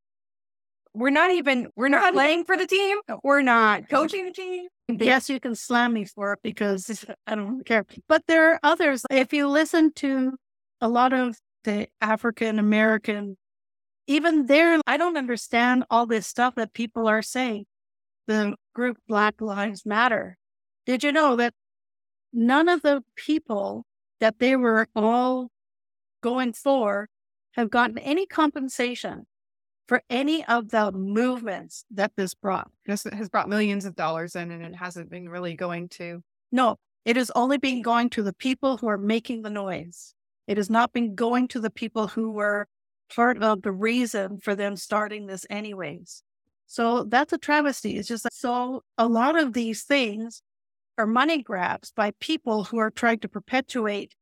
we're 0.95 1.11
not 1.11 1.31
even 1.31 1.69
we're 1.77 1.89
not 1.89 2.13
playing 2.13 2.45
for 2.45 2.57
the 2.57 2.67
team. 2.67 2.99
We're 3.23 3.43
not 3.43 3.89
coaching 3.89 4.27
the 4.27 4.33
team. 4.33 4.69
Yes, 4.89 5.29
you 5.29 5.39
can 5.39 5.55
slam 5.55 5.93
me 5.93 6.05
for 6.05 6.33
it 6.33 6.41
because 6.43 7.05
I 7.27 7.37
don't 7.37 7.65
care. 7.65 7.85
But 8.09 8.25
there 8.27 8.53
are 8.53 8.61
others. 8.63 9.05
If 9.11 9.33
you 9.33 9.49
listen 9.49 9.93
to 9.95 10.33
a 10.81 10.89
lot 10.89 11.13
of 11.13 11.39
the 11.65 11.89
African 12.01 12.59
American, 12.59 13.37
even 14.11 14.47
there, 14.47 14.81
I 14.89 14.97
don't 14.97 15.17
understand 15.17 15.85
all 15.89 16.05
this 16.05 16.27
stuff 16.27 16.57
that 16.57 16.73
people 16.73 17.07
are 17.07 17.23
saying. 17.23 17.67
The 18.27 18.57
group 18.75 18.99
Black 19.07 19.41
Lives 19.41 19.87
Matter. 19.87 20.37
Did 20.85 21.05
you 21.05 21.13
know 21.13 21.37
that 21.37 21.55
none 22.33 22.69
of 22.69 22.83
the 22.83 23.05
people 23.15 23.87
that 24.19 24.41
they 24.41 24.57
were 24.57 24.89
all 24.97 25.51
going 26.23 26.53
for 26.55 27.09
have 27.53 27.71
gotten 27.71 27.99
any 27.99 28.27
compensation 28.27 29.27
for 29.87 30.03
any 30.11 30.45
of 30.45 30.71
the 30.71 30.91
movements 30.91 31.85
that 31.93 32.13
this 32.17 32.35
brought. 32.35 32.69
This 32.87 33.05
has 33.13 33.29
brought 33.29 33.49
millions 33.49 33.85
of 33.85 33.95
dollars 33.95 34.35
in, 34.35 34.51
and 34.51 34.65
it 34.65 34.75
hasn't 34.75 35.09
been 35.09 35.29
really 35.29 35.55
going 35.55 35.89
to. 35.91 36.23
No, 36.51 36.77
it 37.05 37.17
has 37.17 37.31
only 37.37 37.59
been 37.59 37.81
going 37.81 38.11
to 38.11 38.25
the 38.25 38.33
people 38.33 38.77
who 38.77 38.89
are 38.89 38.99
making 38.99 39.43
the 39.43 39.51
noise. 39.51 40.15
It 40.49 40.57
has 40.57 40.69
not 40.69 40.93
been 40.93 41.15
going 41.15 41.47
to 41.49 41.61
the 41.61 41.71
people 41.71 42.09
who 42.09 42.33
were 42.33 42.67
part 43.15 43.43
of 43.43 43.63
the 43.63 43.73
reason 43.73 44.39
for 44.39 44.55
them 44.55 44.77
starting 44.77 45.27
this, 45.27 45.47
anyways. 45.51 46.23
So 46.67 47.05
that's 47.05 47.33
a 47.33 47.39
travesty. 47.39 47.97
It's 47.97 48.09
just 48.09 48.27
so 48.33 48.83
a 48.97 49.09
lot 49.09 49.39
of 49.39 49.53
these 49.53 49.83
things 49.83 50.43
are 50.99 51.07
money 51.07 51.43
grabs 51.43 51.93
by 51.93 52.13
people 52.21 52.65
who 52.65 52.79
are 52.79 52.91
trying 52.91 53.19
to 53.21 53.29
perpetuate 53.29 54.15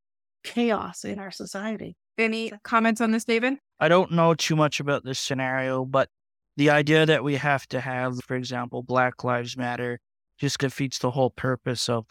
chaos 0.44 1.04
in 1.04 1.18
our 1.18 1.30
society. 1.30 1.96
Any 2.16 2.52
comments 2.64 3.00
on 3.00 3.10
this, 3.10 3.24
David? 3.24 3.54
I 3.78 3.88
don't 3.88 4.12
know 4.12 4.34
too 4.34 4.56
much 4.56 4.80
about 4.80 5.04
this 5.04 5.18
scenario, 5.18 5.84
but 5.84 6.08
the 6.56 6.70
idea 6.70 7.06
that 7.06 7.22
we 7.22 7.36
have 7.36 7.66
to 7.68 7.80
have, 7.80 8.18
for 8.26 8.34
example, 8.34 8.82
Black 8.82 9.22
Lives 9.22 9.56
Matter 9.56 10.00
just 10.38 10.58
defeats 10.58 10.98
the 10.98 11.10
whole 11.10 11.30
purpose 11.30 11.88
of 11.88 12.06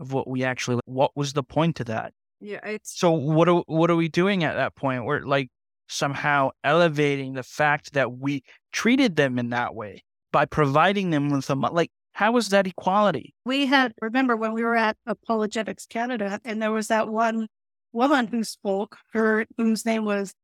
of 0.00 0.12
what 0.12 0.26
we 0.26 0.42
actually 0.42 0.80
what 0.86 1.12
was 1.14 1.34
the 1.34 1.42
point 1.42 1.78
of 1.80 1.86
that? 1.86 2.12
Yeah, 2.40 2.66
it's 2.66 2.98
so 2.98 3.12
what 3.12 3.48
are 3.48 3.62
what 3.66 3.90
are 3.90 3.96
we 3.96 4.08
doing 4.08 4.42
at 4.42 4.54
that 4.54 4.74
point? 4.74 5.04
We're 5.04 5.20
like 5.20 5.50
somehow 5.90 6.50
elevating 6.64 7.34
the 7.34 7.42
fact 7.42 7.92
that 7.94 8.12
we 8.18 8.42
treated 8.72 9.16
them 9.16 9.38
in 9.38 9.50
that 9.50 9.74
way 9.74 10.04
by 10.32 10.44
providing 10.44 11.10
them 11.10 11.30
with 11.30 11.44
some 11.44 11.60
like 11.60 11.90
how 12.12 12.36
is 12.36 12.48
that 12.48 12.66
equality? 12.66 13.34
We 13.44 13.66
had 13.66 13.92
remember 14.00 14.36
when 14.36 14.52
we 14.52 14.62
were 14.62 14.76
at 14.76 14.96
Apologetics 15.06 15.86
Canada 15.86 16.40
and 16.44 16.60
there 16.60 16.72
was 16.72 16.88
that 16.88 17.08
one 17.08 17.48
woman 17.92 18.26
who 18.26 18.44
spoke, 18.44 18.98
her 19.12 19.46
whose 19.56 19.84
name 19.84 20.04
was 20.04 20.34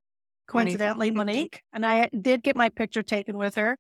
coincidentally 0.46 1.10
Monique. 1.10 1.62
And 1.72 1.84
I 1.84 2.08
did 2.18 2.42
get 2.42 2.56
my 2.56 2.68
picture 2.68 3.02
taken 3.02 3.36
with 3.36 3.56
her. 3.56 3.76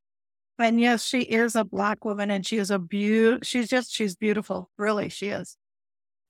And 0.58 0.80
yes, 0.80 1.04
she 1.04 1.20
is 1.20 1.54
a 1.54 1.64
black 1.64 2.04
woman 2.04 2.30
and 2.30 2.46
she 2.46 2.56
is 2.56 2.70
a 2.70 2.78
beaut. 2.78 3.44
She's 3.44 3.68
just, 3.68 3.92
she's 3.92 4.16
beautiful. 4.16 4.70
Really, 4.78 5.08
she 5.08 5.28
is. 5.28 5.56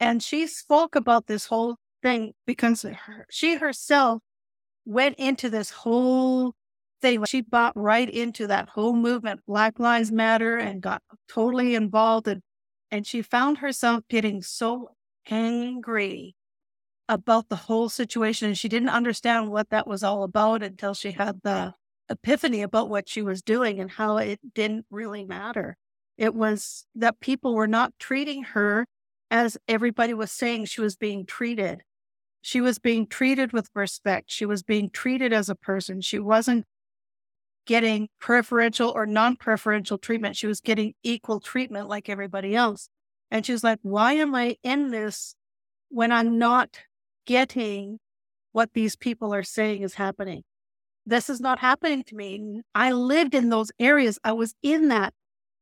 And 0.01 0.23
she 0.23 0.47
spoke 0.47 0.95
about 0.95 1.27
this 1.27 1.47
whole 1.47 1.77
thing 2.03 2.33
because 2.47 2.83
her, 2.83 3.27
she 3.31 3.57
herself 3.57 4.23
went 4.87 5.17
into 5.19 5.51
this 5.51 5.71
whole 5.71 6.55
thing. 7.03 7.25
She 7.27 7.43
bought 7.43 7.77
right 7.77 8.09
into 8.09 8.47
that 8.47 8.71
whole 8.71 8.95
movement, 8.95 9.41
Black 9.47 9.79
Lives 9.79 10.11
Matter, 10.11 10.57
and 10.57 10.81
got 10.81 11.03
totally 11.29 11.75
involved. 11.75 12.29
And, 12.29 12.41
and 12.91 13.07
she 13.07 13.21
found 13.21 13.59
herself 13.59 14.05
getting 14.09 14.41
so 14.41 14.91
angry 15.29 16.35
about 17.09 17.49
the 17.49 17.57
whole 17.57 17.89
situation. 17.89 18.49
And 18.49 18.59
she 18.59 18.69
didn't 18.69 18.89
understand 18.89 19.51
what 19.51 19.71
that 19.71 19.87
was 19.87 20.03
all 20.03 20.23
about 20.23 20.63
until 20.63 20.95
she 20.95 21.11
had 21.13 21.41
the 21.43 21.75
epiphany 22.09 22.63
about 22.63 22.89
what 22.89 23.09
she 23.09 23.23
was 23.23 23.43
doing 23.43 23.81
and 23.81 23.91
how 23.91 24.17
it 24.19 24.41
didn't 24.55 24.87
really 24.91 25.25
matter. 25.25 25.77
It 26.17 26.35
was 26.35 26.87
that 26.95 27.21
people 27.21 27.55
were 27.55 27.67
not 27.67 27.93
treating 27.99 28.45
her 28.45 28.87
as 29.31 29.59
everybody 29.69 30.15
was 30.15 30.31
saying 30.31 30.65
she 30.65 30.81
was 30.81 30.97
being 30.97 31.27
treated. 31.27 31.83
She 32.47 32.61
was 32.61 32.79
being 32.79 33.09
treated 33.09 33.53
with 33.53 33.69
respect. 33.75 34.31
She 34.31 34.47
was 34.47 34.63
being 34.63 34.89
treated 34.89 35.33
as 35.33 35.49
a 35.49 35.57
person. 35.57 36.01
She 36.01 36.21
wasn't 36.21 36.65
getting 37.67 38.09
preferential 38.21 38.93
or 38.95 39.05
non 39.05 39.35
preferential 39.35 39.99
treatment. 39.99 40.37
She 40.37 40.47
was 40.47 40.61
getting 40.61 40.95
equal 41.03 41.41
treatment 41.41 41.89
like 41.89 42.09
everybody 42.09 42.55
else. 42.55 42.89
And 43.33 43.45
she's 43.45 43.65
like, 43.65 43.81
why 43.83 44.13
am 44.13 44.33
I 44.37 44.59
in 44.63 44.93
this 44.93 45.35
when 45.89 46.13
I'm 46.13 46.39
not 46.39 46.79
getting 47.27 47.99
what 48.53 48.75
these 48.75 48.95
people 48.95 49.35
are 49.35 49.43
saying 49.43 49.83
is 49.83 49.95
happening. 49.95 50.45
This 51.05 51.29
is 51.29 51.41
not 51.41 51.59
happening 51.59 52.05
to 52.05 52.15
me. 52.15 52.63
I 52.77 52.93
lived 52.93 53.35
in 53.35 53.49
those 53.49 53.73
areas. 53.81 54.21
I 54.23 54.35
was 54.35 54.55
in 54.63 54.87
that. 54.87 55.15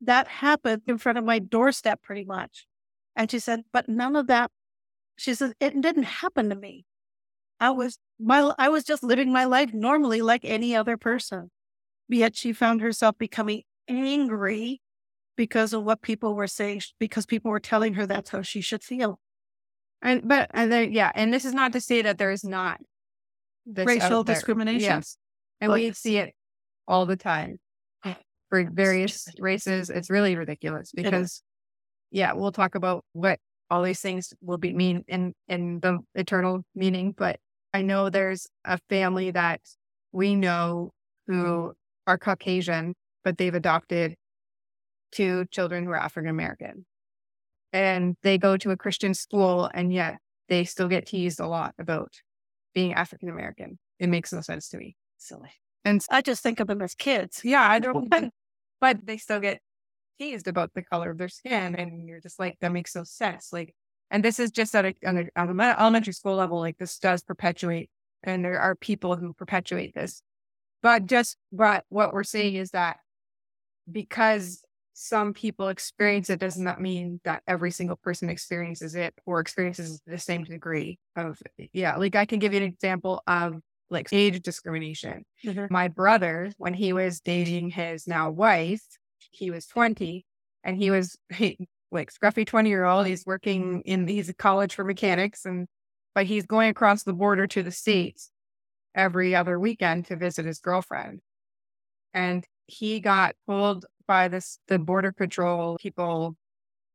That 0.03 0.29
happened 0.29 0.83
in 0.87 0.99
front 0.99 1.17
of 1.17 1.25
my 1.25 1.39
doorstep 1.39 2.03
pretty 2.03 2.27
much. 2.27 2.67
And 3.17 3.31
she 3.31 3.39
said, 3.39 3.63
but 3.73 3.89
none 3.89 4.17
of 4.17 4.27
that, 4.27 4.51
she 5.17 5.35
says, 5.35 5.53
it 5.61 5.81
didn't 5.81 6.05
happen 6.05 6.51
to 6.51 6.57
me. 6.57 6.85
I 7.61 7.71
was 7.71 7.99
my 8.19 8.53
I 8.59 8.69
was 8.69 8.85
just 8.85 9.03
living 9.03 9.33
my 9.33 9.45
life 9.45 9.73
normally 9.73 10.23
like 10.23 10.45
any 10.45 10.75
other 10.75 10.97
person. 10.97 11.51
Yet 12.09 12.37
she 12.37 12.53
found 12.53 12.81
herself 12.81 13.17
becoming 13.17 13.63
angry 13.89 14.81
because 15.37 15.73
of 15.73 15.85
what 15.85 16.03
people 16.03 16.35
were 16.35 16.47
saying, 16.47 16.83
because 16.99 17.27
people 17.27 17.51
were 17.51 17.61
telling 17.61 17.95
her 17.95 18.07
that's 18.07 18.31
how 18.31 18.43
she 18.43 18.61
should 18.61 18.83
feel. 18.83 19.21
And 20.03 20.27
but 20.29 20.51
and 20.53 20.71
then 20.71 20.93
yeah, 20.93 21.11
and 21.15 21.33
this 21.33 21.45
is 21.45 21.55
not 21.55 21.73
to 21.73 21.81
say 21.81 22.03
that 22.03 22.19
there 22.19 22.31
is 22.31 22.45
not 22.45 22.81
racial 23.67 24.25
discrimination. 24.25 24.81
Yes, 24.81 25.17
and 25.61 25.73
we 25.73 25.93
see 25.93 26.19
it 26.19 26.35
all 26.87 27.07
the 27.07 27.17
time 27.17 27.59
oh, 28.05 28.15
for 28.51 28.69
various 28.71 29.29
races. 29.39 29.89
It's 29.89 30.11
really 30.11 30.37
ridiculous 30.37 30.93
because 30.93 31.43
yeah, 32.11 32.35
we'll 32.35 32.53
talk 32.53 32.75
about 32.75 33.05
what 33.13 33.39
all 33.71 33.83
these 33.83 34.01
things 34.01 34.33
will 34.41 34.59
be 34.59 34.73
mean 34.73 35.05
in 35.09 35.35
in 35.49 35.81
the 35.81 35.99
eternal 36.15 36.63
meaning. 36.75 37.15
But 37.17 37.39
I 37.73 37.83
know 37.83 38.11
there's 38.11 38.47
a 38.65 38.79
family 38.89 39.31
that 39.31 39.61
we 40.13 40.35
know 40.35 40.91
who 41.27 41.73
are 42.07 42.19
Caucasian, 42.19 42.95
but 43.25 43.39
they've 43.39 43.55
adopted 43.55 44.15
two 45.13 45.47
children 45.51 45.85
who 45.85 45.91
are 45.91 45.97
African 45.97 46.31
American 46.31 46.85
and 47.75 48.17
they 48.23 48.39
go 48.39 48.57
to 48.57 48.71
a 48.71 48.77
Christian 48.77 49.15
school 49.15 49.69
and 49.75 49.93
yet 49.93 50.19
they 50.49 50.65
still 50.65 50.89
get 50.89 51.07
teased 51.07 51.41
a 51.41 51.47
lot 51.47 51.75
about 51.79 52.13
being 52.73 52.95
African 52.95 53.29
American. 53.29 53.79
It 53.99 54.09
makes 54.09 54.33
no 54.33 54.41
sense 54.41 54.69
to 54.71 54.79
me. 54.79 54.97
Silly. 55.19 55.51
And 55.85 56.05
I 56.09 56.23
just 56.23 56.43
think 56.43 56.61
of 56.61 56.69
them 56.69 56.81
as 56.81 56.95
kids. 56.95 57.41
Yeah, 57.45 57.69
I 57.69 57.79
don't, 57.81 58.09
but 58.81 59.05
they 59.05 59.17
still 59.17 59.41
get 59.41 59.61
teased 60.19 60.49
about 60.49 60.73
the 60.75 60.83
color 60.83 61.11
of 61.11 61.19
their 61.19 61.29
skin. 61.29 61.75
And 61.75 62.09
you're 62.09 62.21
just 62.21 62.39
like, 62.39 62.57
that 62.61 62.73
makes 62.73 62.95
no 62.95 63.05
sense. 63.05 63.53
Like, 63.53 63.75
and 64.11 64.25
this 64.25 64.39
is 64.39 64.51
just 64.51 64.75
at 64.75 64.85
a, 64.85 64.95
on 65.07 65.19
an 65.19 65.61
elementary 65.61 66.13
school 66.13 66.37
level, 66.37 66.61
like 66.61 66.79
this 66.79 66.99
does 66.99 67.23
perpetuate. 67.23 67.91
And 68.23 68.45
there 68.45 68.61
are 68.61 68.75
people 68.75 69.17
who 69.17 69.35
perpetuate 69.35 69.95
this. 69.95 70.23
But 70.83 71.07
just, 71.07 71.37
but 71.53 71.85
what 71.89 72.13
we're 72.13 72.25
saying 72.25 72.55
is 72.55 72.71
that 72.71 72.99
because 73.91 74.63
some 74.95 75.35
people 75.35 75.69
experience 75.69 76.31
it 76.31 76.39
does 76.39 76.57
not 76.57 76.81
mean 76.81 77.21
that 77.25 77.43
every 77.49 77.71
single 77.71 77.97
person 77.97 78.31
experiences 78.31 78.95
it 78.95 79.13
or 79.27 79.41
experiences 79.41 80.01
the 80.07 80.19
same 80.19 80.45
degree 80.45 80.99
of, 81.17 81.39
yeah. 81.73 81.97
Like 81.97 82.15
I 82.15 82.27
can 82.27 82.39
give 82.39 82.53
you 82.53 82.59
an 82.59 82.67
example 82.67 83.23
of 83.27 83.57
like 83.91 84.09
age 84.13 84.41
discrimination. 84.43 85.25
Mhm. 85.45 85.71
My 85.71 85.89
brother, 85.89 86.53
when 86.59 86.75
he 86.75 86.93
was 86.93 87.21
dating 87.21 87.71
his 87.71 88.07
now 88.07 88.31
wife, 88.31 88.85
he 89.35 89.51
was 89.51 89.67
20 89.67 90.25
and 90.63 90.77
he 90.77 90.91
was 90.91 91.17
he, 91.35 91.69
like 91.91 92.13
scruffy 92.13 92.47
20 92.47 92.69
year 92.69 92.85
old. 92.85 93.07
He's 93.07 93.27
working 93.27 93.83
in, 93.83 94.07
he's 94.09 94.29
at 94.29 94.39
college 94.39 94.75
for 94.75 94.85
mechanics 94.85 95.45
and, 95.45 95.69
but 96.15 96.27
he's 96.27 96.47
going 96.47 96.71
across 96.71 97.03
the 97.03 97.13
border 97.13 97.47
to 97.49 97.63
the 97.63 97.71
States 97.71 98.31
every 98.95 99.35
other 99.35 99.59
weekend 99.59 100.07
to 100.07 100.17
visit 100.17 100.45
his 100.45 100.61
girlfriend. 100.61 101.21
And 102.13 102.45
he 102.67 103.01
got 103.01 103.35
pulled 103.47 103.87
by 104.07 104.29
this, 104.29 104.59
the 104.69 104.79
border 104.79 105.13
patrol 105.13 105.77
people 105.81 106.37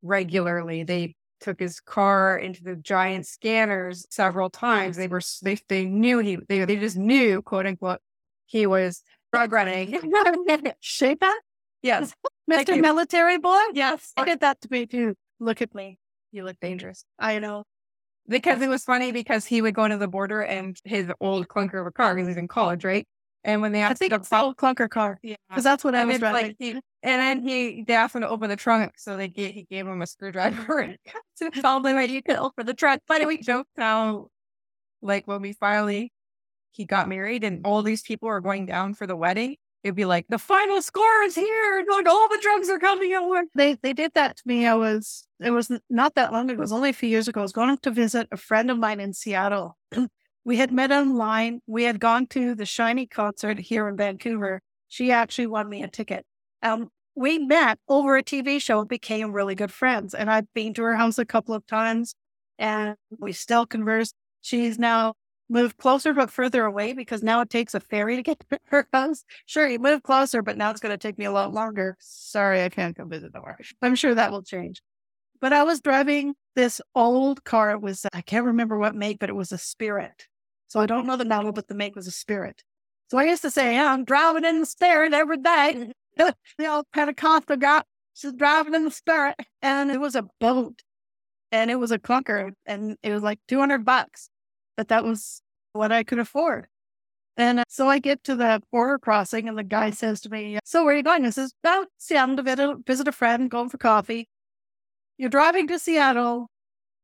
regularly. 0.01 0.83
They 0.83 1.15
took 1.39 1.59
his 1.59 1.79
car 1.79 2.37
into 2.37 2.63
the 2.63 2.75
giant 2.75 3.25
scanners 3.25 4.05
several 4.09 4.49
times. 4.49 4.97
They 4.97 5.07
were, 5.07 5.21
they, 5.41 5.57
they 5.67 5.85
knew 5.85 6.19
he, 6.19 6.37
they, 6.47 6.63
they 6.65 6.77
just 6.77 6.97
knew, 6.97 7.41
quote 7.41 7.65
unquote, 7.65 7.99
he 8.45 8.65
was 8.65 9.03
drug 9.33 9.51
running. 9.51 9.99
Shape 10.79 11.19
that? 11.19 11.39
Yes. 11.81 12.13
Mr. 12.49 12.79
Military 12.79 13.37
boy? 13.37 13.61
Yes. 13.73 14.11
He 14.17 14.23
did 14.23 14.39
that 14.41 14.59
to 14.61 14.67
me 14.71 14.85
too. 14.87 15.15
Look 15.39 15.61
at 15.61 15.73
me. 15.75 15.97
You 16.31 16.43
look 16.43 16.57
dangerous. 16.61 17.05
I 17.19 17.39
know. 17.39 17.63
because 18.27 18.61
it 18.61 18.69
was 18.69 18.83
funny 18.83 19.11
because 19.11 19.45
he 19.45 19.61
would 19.61 19.73
go 19.73 19.85
into 19.85 19.97
the 19.97 20.07
border 20.07 20.41
and 20.41 20.77
his 20.83 21.11
old 21.19 21.47
clunker 21.47 21.79
of 21.81 21.87
a 21.87 21.91
car, 21.91 22.13
because 22.15 22.27
he's 22.27 22.37
in 22.37 22.47
college, 22.47 22.83
right? 22.85 23.07
And 23.43 23.61
when 23.61 23.71
they 23.71 23.83
I 23.89 23.91
asked 23.91 23.99
think 23.99 24.13
him 24.13 24.21
it's 24.21 24.31
old 24.33 24.57
clunker 24.57 24.89
car 24.89 25.19
yeah. 25.23 25.35
because 25.49 25.63
that's 25.63 25.83
what 25.83 25.95
I 25.95 26.03
And 26.03 26.07
was 26.07 26.19
driving. 26.19 26.47
like 26.47 26.55
he, 26.59 26.71
and 26.71 26.81
then 27.03 27.41
he 27.41 27.83
they 27.87 27.93
asked 27.95 28.15
him 28.15 28.21
to 28.21 28.29
open 28.29 28.49
the 28.49 28.55
trunk, 28.57 28.93
so 28.97 29.15
they 29.17 29.27
gave, 29.29 29.53
he 29.53 29.63
gave 29.63 29.87
him 29.87 30.01
a 30.01 30.07
screwdriver 30.07 30.79
and 30.81 30.97
told 31.61 31.85
him 31.85 31.95
that 31.95 32.09
you 32.09 32.21
could 32.21 32.35
open 32.37 32.65
the 32.65 32.73
trunk. 32.73 33.01
But 33.07 33.25
we 33.25 33.37
joked 33.41 33.69
how, 33.77 34.27
like 35.01 35.25
when 35.27 35.41
we 35.41 35.53
finally 35.53 36.11
he 36.73 36.85
got 36.85 37.07
married 37.09 37.43
and 37.43 37.65
all 37.65 37.81
these 37.81 38.01
people 38.03 38.29
are 38.29 38.41
going 38.41 38.65
down 38.65 38.93
for 38.93 39.07
the 39.07 39.15
wedding, 39.15 39.55
it'd 39.83 39.95
be 39.95 40.05
like 40.05 40.25
the 40.29 40.37
final 40.37 40.81
score 40.81 41.23
is 41.23 41.35
here, 41.35 41.85
like 41.89 42.07
all 42.07 42.27
the 42.29 42.39
drugs 42.41 42.69
are 42.69 42.79
coming 42.79 43.13
out. 43.13 43.45
they 43.55 43.75
they 43.75 43.93
did 43.93 44.13
that 44.15 44.37
to 44.37 44.43
me. 44.45 44.65
I 44.65 44.75
was 44.75 45.27
it 45.39 45.51
was 45.51 45.71
not 45.89 46.15
that 46.15 46.31
long 46.31 46.49
ago. 46.49 46.59
It 46.59 46.59
was 46.59 46.71
only 46.71 46.89
a 46.89 46.93
few 46.93 47.09
years 47.09 47.27
ago. 47.27 47.41
I 47.41 47.43
was 47.43 47.51
going 47.51 47.77
to 47.77 47.91
visit 47.91 48.27
a 48.31 48.37
friend 48.37 48.69
of 48.69 48.77
mine 48.77 48.99
in 48.99 49.13
Seattle. 49.13 49.77
we 50.45 50.57
had 50.57 50.71
met 50.71 50.91
online. 50.91 51.61
We 51.67 51.83
had 51.83 51.99
gone 51.99 52.27
to 52.27 52.55
the 52.55 52.65
Shiny 52.65 53.05
concert 53.05 53.59
here 53.59 53.87
in 53.87 53.97
Vancouver. 53.97 54.61
She 54.87 55.11
actually 55.11 55.47
won 55.47 55.69
me 55.69 55.83
a 55.83 55.87
ticket. 55.87 56.25
Um, 56.61 56.89
we 57.15 57.37
met 57.37 57.79
over 57.87 58.17
a 58.17 58.23
TV 58.23 58.61
show 58.61 58.79
and 58.79 58.89
became 58.89 59.33
really 59.33 59.55
good 59.55 59.71
friends. 59.71 60.13
And 60.13 60.29
I've 60.29 60.51
been 60.53 60.73
to 60.75 60.83
her 60.83 60.95
house 60.95 61.17
a 61.17 61.25
couple 61.25 61.53
of 61.53 61.65
times, 61.67 62.15
and 62.57 62.95
we 63.17 63.33
still 63.33 63.65
converse. 63.65 64.13
She's 64.41 64.79
now 64.79 65.15
moved 65.49 65.77
closer 65.77 66.13
but 66.13 66.31
further 66.31 66.63
away 66.63 66.93
because 66.93 67.23
now 67.23 67.41
it 67.41 67.49
takes 67.49 67.73
a 67.73 67.79
ferry 67.79 68.15
to 68.15 68.23
get 68.23 68.39
to 68.49 68.59
her 68.65 68.87
house. 68.93 69.23
Sure, 69.45 69.67
you 69.67 69.79
move 69.79 70.03
closer, 70.03 70.41
but 70.41 70.57
now 70.57 70.71
it's 70.71 70.79
going 70.79 70.93
to 70.93 70.97
take 70.97 71.17
me 71.17 71.25
a 71.25 71.31
lot 71.31 71.53
longer. 71.53 71.97
Sorry, 71.99 72.63
I 72.63 72.69
can't 72.69 72.95
come 72.95 73.09
visit 73.09 73.33
the 73.33 73.41
her. 73.41 73.57
I'm 73.81 73.95
sure 73.95 74.15
that 74.15 74.31
will 74.31 74.43
change. 74.43 74.81
But 75.41 75.53
I 75.53 75.63
was 75.63 75.79
driving 75.79 76.35
this 76.55 76.81
old 76.95 77.43
car. 77.43 77.71
It 77.71 77.81
was, 77.81 78.05
I 78.13 78.21
can't 78.21 78.45
remember 78.45 78.77
what 78.77 78.95
make, 78.95 79.19
but 79.19 79.29
it 79.29 79.35
was 79.35 79.51
a 79.51 79.57
Spirit. 79.57 80.27
So 80.67 80.79
I 80.79 80.85
don't 80.85 81.07
know 81.07 81.17
the 81.17 81.25
model, 81.25 81.51
but 81.51 81.67
the 81.67 81.75
make 81.75 81.95
was 81.95 82.07
a 82.07 82.11
Spirit. 82.11 82.63
So 83.09 83.17
I 83.17 83.23
used 83.23 83.41
to 83.41 83.49
say, 83.49 83.73
yeah, 83.73 83.91
I'm 83.91 84.03
driving 84.03 84.45
in 84.45 84.59
the 84.59 84.65
Spirit 84.65 85.13
every 85.13 85.37
day. 85.37 85.91
the 86.17 86.35
old 86.67 86.85
Pentecostal 86.93 87.57
guy, 87.57 87.81
she's 88.13 88.33
driving 88.33 88.75
in 88.75 88.85
the 88.85 88.91
Spirit. 88.91 89.35
And 89.61 89.89
it 89.89 89.99
was 89.99 90.15
a 90.15 90.27
boat 90.39 90.83
and 91.51 91.71
it 91.71 91.75
was 91.75 91.91
a 91.91 91.97
clunker 91.99 92.51
and 92.65 92.97
it 93.01 93.11
was 93.11 93.23
like 93.23 93.39
200 93.47 93.83
bucks. 93.83 94.29
But 94.79 94.87
that 94.87 95.03
was 95.03 95.41
what 95.73 95.91
I 95.91 96.03
could 96.03 96.19
afford. 96.19 96.67
And 97.35 97.59
uh, 97.59 97.63
so 97.67 97.89
I 97.89 97.99
get 97.99 98.23
to 98.23 98.35
the 98.37 98.63
border 98.71 98.97
crossing 98.97 99.49
and 99.49 99.57
the 99.57 99.63
guy 99.63 99.89
says 99.89 100.21
to 100.21 100.29
me, 100.29 100.57
so 100.63 100.85
where 100.85 100.93
are 100.93 100.97
you 100.97 101.03
going? 101.03 101.25
I 101.25 101.31
says, 101.31 101.51
oh, 101.65 101.87
Seattle 101.97 102.37
to 102.37 102.79
visit, 102.87 103.07
a 103.09 103.11
friend, 103.11 103.51
going 103.51 103.67
for 103.67 103.77
coffee. 103.77 104.29
You're 105.17 105.29
driving 105.29 105.67
to 105.67 105.79
Seattle 105.79 106.47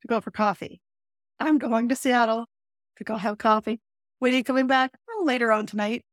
to 0.01 0.07
go 0.07 0.21
for 0.21 0.31
coffee. 0.31 0.79
I'm 1.37 1.57
going 1.57 1.89
to 1.89 1.97
Seattle 1.97 2.45
to 2.95 3.03
go 3.03 3.17
have 3.17 3.39
coffee. 3.39 3.81
When 4.19 4.33
are 4.33 4.37
you 4.37 4.45
coming 4.45 4.67
back? 4.67 4.93
Oh, 5.09 5.23
later 5.25 5.51
on 5.51 5.65
tonight. 5.65 6.05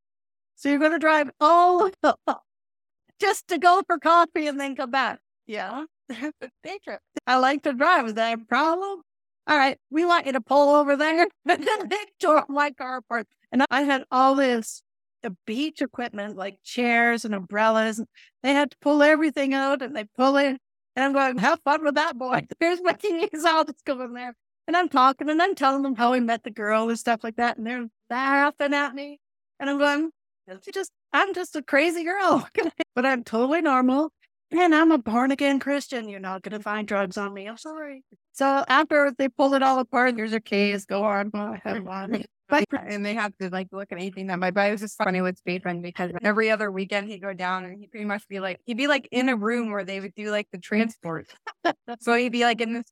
So 0.56 0.68
you're 0.68 0.80
going 0.80 0.90
to 0.90 0.98
drive 0.98 1.30
all 1.40 1.92
just 3.20 3.46
to 3.46 3.58
go 3.58 3.82
for 3.86 4.00
coffee 4.00 4.48
and 4.48 4.58
then 4.58 4.74
come 4.74 4.90
back. 4.90 5.20
Yeah. 5.46 5.84
Day 6.10 6.80
trip. 6.82 6.98
I 7.24 7.36
like 7.36 7.62
to 7.62 7.72
drive. 7.72 8.06
Is 8.06 8.14
that 8.14 8.36
a 8.36 8.44
problem? 8.46 9.02
All 9.46 9.56
right. 9.56 9.78
We 9.90 10.04
want 10.04 10.26
you 10.26 10.32
to 10.32 10.40
pull 10.40 10.74
over 10.76 10.96
there. 10.96 11.26
and 11.48 11.64
then 11.64 11.88
they 11.88 12.04
tore 12.20 12.44
my 12.48 12.70
car 12.70 12.98
apart. 12.98 13.26
And 13.50 13.64
I 13.70 13.82
had 13.82 14.04
all 14.10 14.34
this 14.34 14.82
uh, 15.24 15.30
beach 15.46 15.82
equipment 15.82 16.36
like 16.36 16.58
chairs 16.62 17.24
and 17.24 17.34
umbrellas. 17.34 17.98
And 17.98 18.08
They 18.42 18.52
had 18.54 18.70
to 18.70 18.76
pull 18.80 19.02
everything 19.02 19.54
out 19.54 19.82
and 19.82 19.94
they 19.96 20.04
pull 20.04 20.36
it. 20.36 20.58
And 20.94 21.04
I'm 21.04 21.12
going, 21.12 21.38
have 21.38 21.60
fun 21.64 21.84
with 21.84 21.94
that 21.94 22.18
boy. 22.18 22.46
Here's 22.60 22.82
my 22.82 22.92
keys. 22.92 23.44
I'll 23.44 23.64
just 23.64 23.84
go 23.84 24.00
in 24.02 24.12
there. 24.12 24.34
And 24.68 24.76
I'm 24.76 24.88
talking 24.88 25.28
and 25.28 25.42
I'm 25.42 25.54
telling 25.54 25.82
them 25.82 25.96
how 25.96 26.12
we 26.12 26.20
met 26.20 26.44
the 26.44 26.50
girl 26.50 26.88
and 26.88 26.98
stuff 26.98 27.24
like 27.24 27.36
that. 27.36 27.56
And 27.56 27.66
they're 27.66 27.88
laughing 28.10 28.74
at 28.74 28.94
me. 28.94 29.18
And 29.58 29.68
I'm 29.68 29.78
going, 29.78 30.10
"You 30.48 30.72
just, 30.72 30.92
I'm 31.12 31.34
just 31.34 31.56
a 31.56 31.62
crazy 31.62 32.04
girl, 32.04 32.48
but 32.94 33.06
I'm 33.06 33.24
totally 33.24 33.60
normal. 33.60 34.12
And 34.52 34.74
I'm 34.74 34.92
a 34.92 34.98
born 34.98 35.30
again 35.30 35.58
Christian. 35.58 36.08
You're 36.08 36.20
not 36.20 36.42
going 36.42 36.56
to 36.56 36.62
find 36.62 36.86
drugs 36.86 37.16
on 37.16 37.32
me. 37.32 37.46
I'm 37.46 37.56
sorry. 37.56 38.04
So 38.32 38.64
after 38.68 39.12
they 39.16 39.28
pulled 39.28 39.54
it 39.54 39.62
all 39.62 39.78
apart, 39.78 40.14
here's 40.16 40.30
your 40.30 40.40
keys. 40.40 40.84
Go 40.84 41.04
on. 41.04 41.30
Go 41.30 41.54
ahead. 41.54 41.86
on. 41.86 42.24
But 42.48 42.64
and 42.86 43.06
they 43.06 43.14
have 43.14 43.34
to 43.38 43.48
like 43.48 43.68
look 43.72 43.92
at 43.92 43.96
anything 43.96 44.26
that 44.26 44.38
might. 44.38 44.52
But 44.52 44.68
it 44.68 44.72
was 44.72 44.82
just 44.82 44.98
funny 44.98 45.22
with 45.22 45.42
Spademan 45.42 45.80
because 45.80 46.10
every 46.22 46.50
other 46.50 46.70
weekend 46.70 47.08
he'd 47.08 47.22
go 47.22 47.32
down 47.32 47.64
and 47.64 47.78
he'd 47.80 47.90
pretty 47.90 48.04
much 48.04 48.28
be 48.28 48.40
like 48.40 48.60
he'd 48.66 48.76
be 48.76 48.88
like 48.88 49.08
in 49.10 49.30
a 49.30 49.36
room 49.36 49.70
where 49.70 49.84
they 49.84 50.00
would 50.00 50.14
do 50.14 50.30
like 50.30 50.48
the 50.52 50.58
transport. 50.58 51.28
so 52.00 52.14
he'd 52.14 52.30
be 52.32 52.44
like 52.44 52.60
in 52.60 52.74
this 52.74 52.84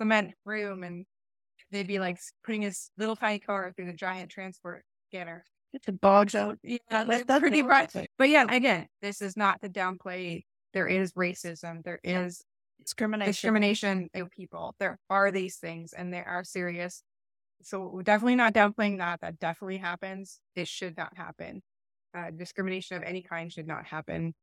cement 0.00 0.32
room 0.44 0.82
and 0.82 1.06
they'd 1.70 1.86
be 1.86 2.00
like 2.00 2.18
putting 2.42 2.62
his 2.62 2.90
little 2.98 3.14
tiny 3.14 3.38
car 3.38 3.72
through 3.76 3.86
the 3.86 3.92
giant 3.92 4.32
transport 4.32 4.82
scanner. 5.10 5.44
it 5.72 6.00
bogs 6.00 6.34
out. 6.34 6.58
Yeah, 6.64 6.78
that's 6.90 7.24
that's 7.24 7.40
pretty 7.40 7.62
much. 7.62 7.92
But 8.16 8.28
yeah, 8.28 8.46
again, 8.48 8.88
this 9.00 9.22
is 9.22 9.36
not 9.36 9.60
to 9.62 9.68
downplay. 9.68 10.42
There 10.74 10.86
is 10.86 11.12
racism. 11.12 11.82
There 11.84 12.00
is 12.04 12.42
Discrimination. 12.80 13.30
discrimination 13.32 14.08
of 14.14 14.30
people. 14.30 14.74
There 14.78 14.98
are 15.10 15.30
these 15.30 15.56
things 15.56 15.92
and 15.92 16.12
they 16.12 16.20
are 16.20 16.44
serious. 16.44 17.02
So 17.62 17.90
we're 17.92 18.02
definitely 18.02 18.36
not 18.36 18.54
downplaying 18.54 18.98
that. 18.98 19.20
That 19.20 19.38
definitely 19.40 19.78
happens. 19.78 20.38
It 20.54 20.68
should 20.68 20.96
not 20.96 21.16
happen. 21.16 21.62
Uh, 22.16 22.30
discrimination 22.30 22.96
of 22.96 23.02
any 23.02 23.20
kind 23.22 23.52
should 23.52 23.66
not 23.66 23.84
happen 23.86 24.34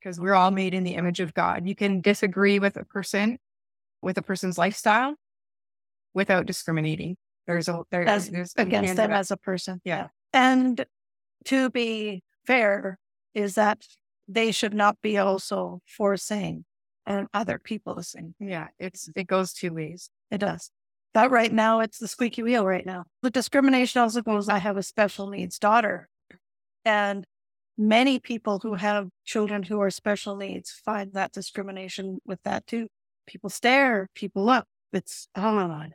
because 0.00 0.18
we're 0.18 0.34
all 0.34 0.50
made 0.50 0.74
in 0.74 0.82
the 0.82 0.94
image 0.94 1.20
of 1.20 1.32
God. 1.32 1.66
You 1.66 1.76
can 1.76 2.00
disagree 2.00 2.58
with 2.58 2.76
a 2.76 2.84
person, 2.84 3.38
with 4.02 4.18
a 4.18 4.22
person's 4.22 4.58
lifestyle 4.58 5.14
without 6.12 6.44
discriminating. 6.44 7.16
There's 7.46 7.68
a, 7.68 7.82
there, 7.90 8.06
As- 8.06 8.28
there's 8.30 8.52
against 8.56 8.96
them 8.96 9.12
as 9.12 9.30
a 9.30 9.36
person. 9.36 9.80
Yeah. 9.84 10.08
And 10.32 10.84
to 11.46 11.70
be 11.70 12.22
fair, 12.46 12.98
is 13.34 13.54
that 13.54 13.84
they 14.34 14.52
should 14.52 14.74
not 14.74 14.96
be 15.02 15.18
also 15.18 15.80
forcing 15.86 16.64
and 17.06 17.26
other 17.34 17.58
people 17.58 17.96
to 17.96 18.02
sing. 18.02 18.34
Yeah, 18.38 18.68
it's, 18.78 19.10
it 19.14 19.26
goes 19.26 19.52
two 19.52 19.74
ways. 19.74 20.10
It 20.30 20.38
does. 20.38 20.70
But 21.14 21.30
right 21.30 21.52
now, 21.52 21.80
it's 21.80 21.98
the 21.98 22.08
squeaky 22.08 22.42
wheel 22.42 22.64
right 22.64 22.86
now. 22.86 23.04
The 23.22 23.30
discrimination 23.30 24.00
also 24.00 24.22
goes, 24.22 24.48
I 24.48 24.58
have 24.58 24.76
a 24.76 24.82
special 24.82 25.28
needs 25.28 25.58
daughter. 25.58 26.08
And 26.84 27.26
many 27.76 28.18
people 28.18 28.60
who 28.62 28.74
have 28.74 29.08
children 29.24 29.64
who 29.64 29.80
are 29.80 29.90
special 29.90 30.36
needs 30.36 30.70
find 30.70 31.12
that 31.12 31.32
discrimination 31.32 32.18
with 32.24 32.42
that 32.44 32.66
too. 32.66 32.88
People 33.26 33.50
stare, 33.50 34.08
people 34.14 34.44
look. 34.44 34.66
It's 34.92 35.28
on. 35.34 35.94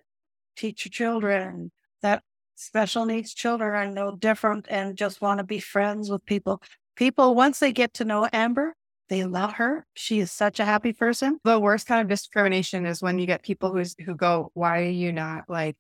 Teach 0.56 0.86
your 0.86 0.91
children 0.91 1.71
that 2.02 2.23
special 2.56 3.06
needs 3.06 3.34
children 3.34 3.73
are 3.76 3.91
no 3.91 4.15
different 4.15 4.65
and 4.69 4.97
just 4.97 5.21
want 5.21 5.39
to 5.39 5.43
be 5.43 5.60
friends 5.60 6.10
with 6.10 6.26
people. 6.26 6.62
People, 6.97 7.36
once 7.36 7.60
they 7.60 7.71
get 7.71 7.93
to 7.93 8.05
know 8.05 8.27
Amber, 8.33 8.75
they 9.07 9.23
love 9.23 9.53
her. 9.53 9.86
She 9.93 10.19
is 10.19 10.31
such 10.31 10.60
a 10.60 10.65
happy 10.65 10.91
person. 10.91 11.39
the 11.43 11.60
worst 11.60 11.86
kind 11.86 12.01
of 12.01 12.07
discrimination 12.10 12.86
is 12.86 13.01
when 13.01 13.19
you 13.19 13.27
get 13.27 13.43
people 13.43 13.71
who's 13.71 13.95
who 14.03 14.15
go, 14.15 14.51
"Why 14.55 14.81
are 14.81 14.89
you 14.89 15.13
not 15.13 15.43
like 15.47 15.77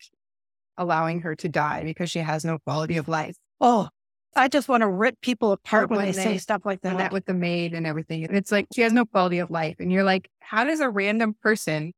allowing 0.77 1.21
her 1.21 1.35
to 1.35 1.49
die 1.49 1.83
because 1.83 2.11
she 2.11 2.19
has 2.19 2.45
no 2.45 2.59
quality 2.59 2.97
of 2.97 3.07
life?" 3.07 3.35
Oh, 3.59 3.89
I 4.35 4.47
just 4.47 4.69
want 4.69 4.81
to 4.81 4.87
rip 4.87 5.19
people 5.21 5.51
apart 5.51 5.89
when, 5.89 5.97
when 5.97 6.05
they, 6.11 6.13
say 6.13 6.37
stuff 6.37 6.61
like 6.65 6.81
that. 6.81 6.97
that 6.97 7.11
with 7.11 7.25
the 7.25 7.33
maid 7.33 7.73
and 7.73 7.87
everything, 7.87 8.21
it's 8.29 8.51
like 8.51 8.67
she 8.73 8.81
has 8.81 8.93
no 8.93 9.03
quality 9.03 9.39
of 9.39 9.49
life, 9.49 9.77
and 9.79 9.91
you're 9.91 10.03
like, 10.03 10.29
how 10.39 10.63
does 10.63 10.79
a 10.79 10.89
random 10.89 11.35
person? 11.41 11.93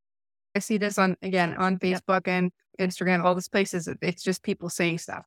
I 0.55 0.59
see 0.59 0.77
this 0.77 0.97
on 0.97 1.17
again 1.21 1.55
on 1.57 1.77
Facebook 1.77 2.27
and 2.27 2.51
Instagram, 2.79 3.23
all 3.23 3.35
these 3.35 3.49
places. 3.49 3.89
It's 4.01 4.23
just 4.23 4.41
people 4.41 4.69
saying 4.69 4.99
stuff, 4.99 5.25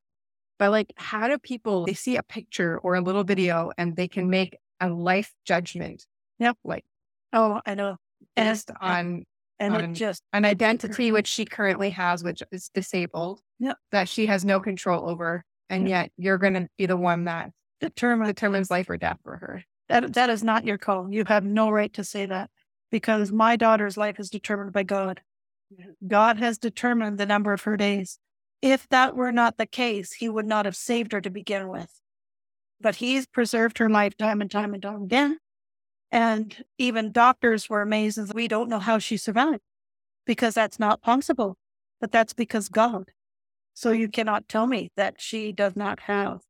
but 0.62 0.70
like, 0.70 0.92
how 0.96 1.26
do 1.26 1.38
people, 1.38 1.86
they 1.86 1.94
see 1.94 2.14
a 2.14 2.22
picture 2.22 2.78
or 2.78 2.94
a 2.94 3.00
little 3.00 3.24
video 3.24 3.72
and 3.76 3.96
they 3.96 4.06
can 4.06 4.30
make 4.30 4.56
a 4.78 4.88
life 4.88 5.34
judgment? 5.44 6.06
Yep. 6.38 6.56
Like, 6.62 6.84
Oh, 7.32 7.60
I 7.66 7.74
know. 7.74 7.96
And, 8.36 8.48
based 8.48 8.70
on 8.80 9.24
and 9.58 9.74
on- 9.74 9.80
it 9.90 9.92
just, 9.94 10.22
an 10.32 10.44
identity 10.44 11.10
which 11.10 11.26
she 11.26 11.44
currently 11.44 11.90
has, 11.90 12.22
which 12.22 12.44
is 12.52 12.68
disabled, 12.72 13.40
Yep. 13.58 13.76
that 13.90 14.08
she 14.08 14.26
has 14.26 14.44
no 14.44 14.60
control 14.60 15.10
over. 15.10 15.42
And 15.68 15.88
yet 15.88 16.12
you're 16.16 16.38
going 16.38 16.54
to 16.54 16.68
be 16.78 16.86
the 16.86 16.96
one 16.96 17.24
that 17.24 17.50
determined 17.80 18.28
determines 18.28 18.70
life 18.70 18.88
or 18.88 18.96
death 18.96 19.18
for 19.24 19.38
her. 19.38 19.64
that 19.88 20.12
that 20.14 20.30
is 20.30 20.44
not 20.44 20.64
your 20.64 20.78
call. 20.78 21.12
You 21.12 21.24
have 21.26 21.42
no 21.44 21.70
right 21.72 21.92
to 21.94 22.04
say 22.04 22.24
that 22.26 22.50
because 22.92 23.32
my 23.32 23.56
daughter's 23.56 23.96
life 23.96 24.20
is 24.20 24.30
determined 24.30 24.72
by 24.72 24.84
God. 24.84 25.22
God 26.06 26.38
has 26.38 26.56
determined 26.56 27.18
the 27.18 27.26
number 27.26 27.52
of 27.52 27.62
her 27.62 27.76
days. 27.76 28.20
If 28.62 28.88
that 28.90 29.16
were 29.16 29.32
not 29.32 29.58
the 29.58 29.66
case, 29.66 30.14
he 30.14 30.28
would 30.28 30.46
not 30.46 30.64
have 30.64 30.76
saved 30.76 31.12
her 31.12 31.20
to 31.20 31.30
begin 31.30 31.68
with. 31.68 32.00
But 32.80 32.96
he's 32.96 33.26
preserved 33.26 33.78
her 33.78 33.90
life 33.90 34.16
time 34.16 34.40
and 34.40 34.50
time 34.50 34.72
and 34.72 34.82
time 34.82 35.02
again. 35.02 35.38
And 36.10 36.64
even 36.78 37.10
doctors 37.10 37.68
were 37.68 37.82
amazed 37.82 38.32
we 38.34 38.46
don't 38.46 38.68
know 38.68 38.78
how 38.78 38.98
she 38.98 39.16
survived 39.16 39.62
because 40.24 40.54
that's 40.54 40.78
not 40.78 41.02
possible. 41.02 41.56
But 42.00 42.12
that's 42.12 42.32
because 42.32 42.68
God. 42.68 43.12
So 43.74 43.90
you 43.90 44.08
cannot 44.08 44.48
tell 44.48 44.66
me 44.66 44.90
that 44.96 45.20
she 45.20 45.52
does 45.52 45.76
not 45.76 46.00
have 46.00 46.40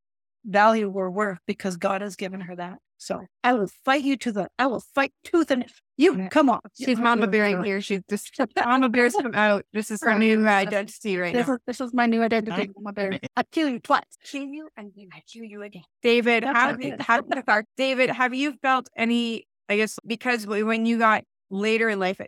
value 0.44 0.90
or 0.90 1.10
worth 1.10 1.38
because 1.46 1.76
God 1.76 2.00
has 2.00 2.16
given 2.16 2.40
her 2.40 2.56
that. 2.56 2.78
So 3.02 3.26
I 3.42 3.54
will 3.54 3.68
fight 3.84 4.02
you 4.04 4.16
to 4.18 4.30
the, 4.30 4.48
I 4.60 4.66
will 4.66 4.82
fight 4.94 5.12
tooth 5.24 5.50
and 5.50 5.64
you 5.96 6.28
come 6.30 6.48
on. 6.48 6.60
She's 6.80 6.98
Mama 6.98 7.26
Bearing 7.26 7.64
here. 7.64 7.80
She's 7.80 8.00
just 8.08 8.30
Mama 8.56 8.88
Bear's 8.88 9.14
come 9.14 9.34
out. 9.34 9.64
This 9.72 9.90
is 9.90 10.00
her 10.02 10.16
new 10.16 10.46
identity 10.48 11.16
right 11.16 11.34
This 11.34 11.48
now. 11.48 11.54
is, 11.54 11.60
this 11.66 11.80
is 11.80 11.92
my 11.92 12.06
new 12.06 12.22
identity. 12.22 12.70
Mama 12.76 12.92
Bear. 12.92 13.18
I 13.36 13.42
kill 13.50 13.68
you 13.68 13.80
twice. 13.80 14.02
Kill 14.24 14.44
you 14.44 14.68
and 14.76 14.92
then 14.96 15.08
I 15.12 15.22
kill 15.30 15.42
you 15.44 15.62
again. 15.62 15.82
David, 16.02 16.44
That's 16.44 16.56
how, 16.56 16.70
okay. 16.74 16.96
how, 17.44 17.62
David, 17.76 18.10
have 18.10 18.34
you 18.34 18.54
felt 18.62 18.88
any, 18.96 19.48
I 19.68 19.78
guess, 19.78 19.98
because 20.06 20.46
when 20.46 20.86
you 20.86 20.98
got 20.98 21.24
later 21.50 21.88
in 21.88 21.98
life 21.98 22.20
uh, 22.20 22.24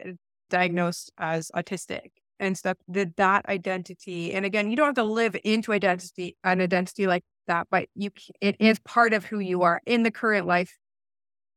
diagnosed 0.50 1.12
as 1.18 1.52
autistic 1.54 2.10
and 2.40 2.58
stuff, 2.58 2.76
did 2.90 3.14
that 3.16 3.48
identity, 3.48 4.32
and 4.32 4.44
again, 4.44 4.70
you 4.70 4.76
don't 4.76 4.86
have 4.86 4.94
to 4.96 5.04
live 5.04 5.36
into 5.44 5.72
identity, 5.72 6.36
an 6.42 6.60
identity 6.60 7.06
like 7.06 7.22
that, 7.46 7.68
but 7.70 7.88
you, 7.94 8.10
it 8.40 8.56
is 8.58 8.78
part 8.80 9.12
of 9.12 9.24
who 9.24 9.38
you 9.38 9.62
are 9.62 9.80
in 9.86 10.02
the 10.02 10.10
current 10.10 10.46
life. 10.46 10.76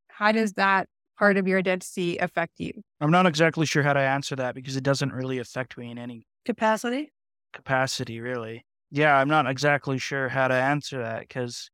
How 0.10 0.32
does 0.32 0.54
that 0.54 0.88
part 1.18 1.38
of 1.38 1.48
your 1.48 1.60
identity 1.60 2.18
affect 2.18 2.54
you? 2.60 2.72
I'm 3.02 3.12
not 3.12 3.26
exactly 3.26 3.66
sure 3.66 3.84
how 3.84 3.94
to 3.94 4.00
answer 4.00 4.36
that 4.38 4.56
because 4.56 4.76
it 4.76 4.84
doesn't 4.84 5.12
really 5.14 5.38
affect 5.40 5.78
me 5.78 5.92
in 5.92 5.98
any 5.98 6.28
Capacity? 6.46 7.12
capacity, 7.54 8.20
really. 8.20 8.66
Yeah, 8.92 9.16
I'm 9.18 9.28
not 9.28 9.48
exactly 9.48 9.98
sure 9.98 10.30
how 10.30 10.48
to 10.48 10.54
answer 10.54 11.00
that 11.02 11.22
because 11.22 11.70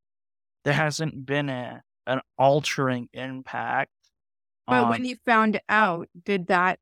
there 0.63 0.73
hasn't 0.73 1.25
been 1.25 1.49
a 1.49 1.81
an 2.05 2.21
altering 2.37 3.07
impact. 3.13 3.91
But 4.67 4.83
on- 4.83 4.89
when 4.89 5.05
you 5.05 5.17
found 5.25 5.61
out, 5.69 6.09
did 6.25 6.47
that 6.47 6.79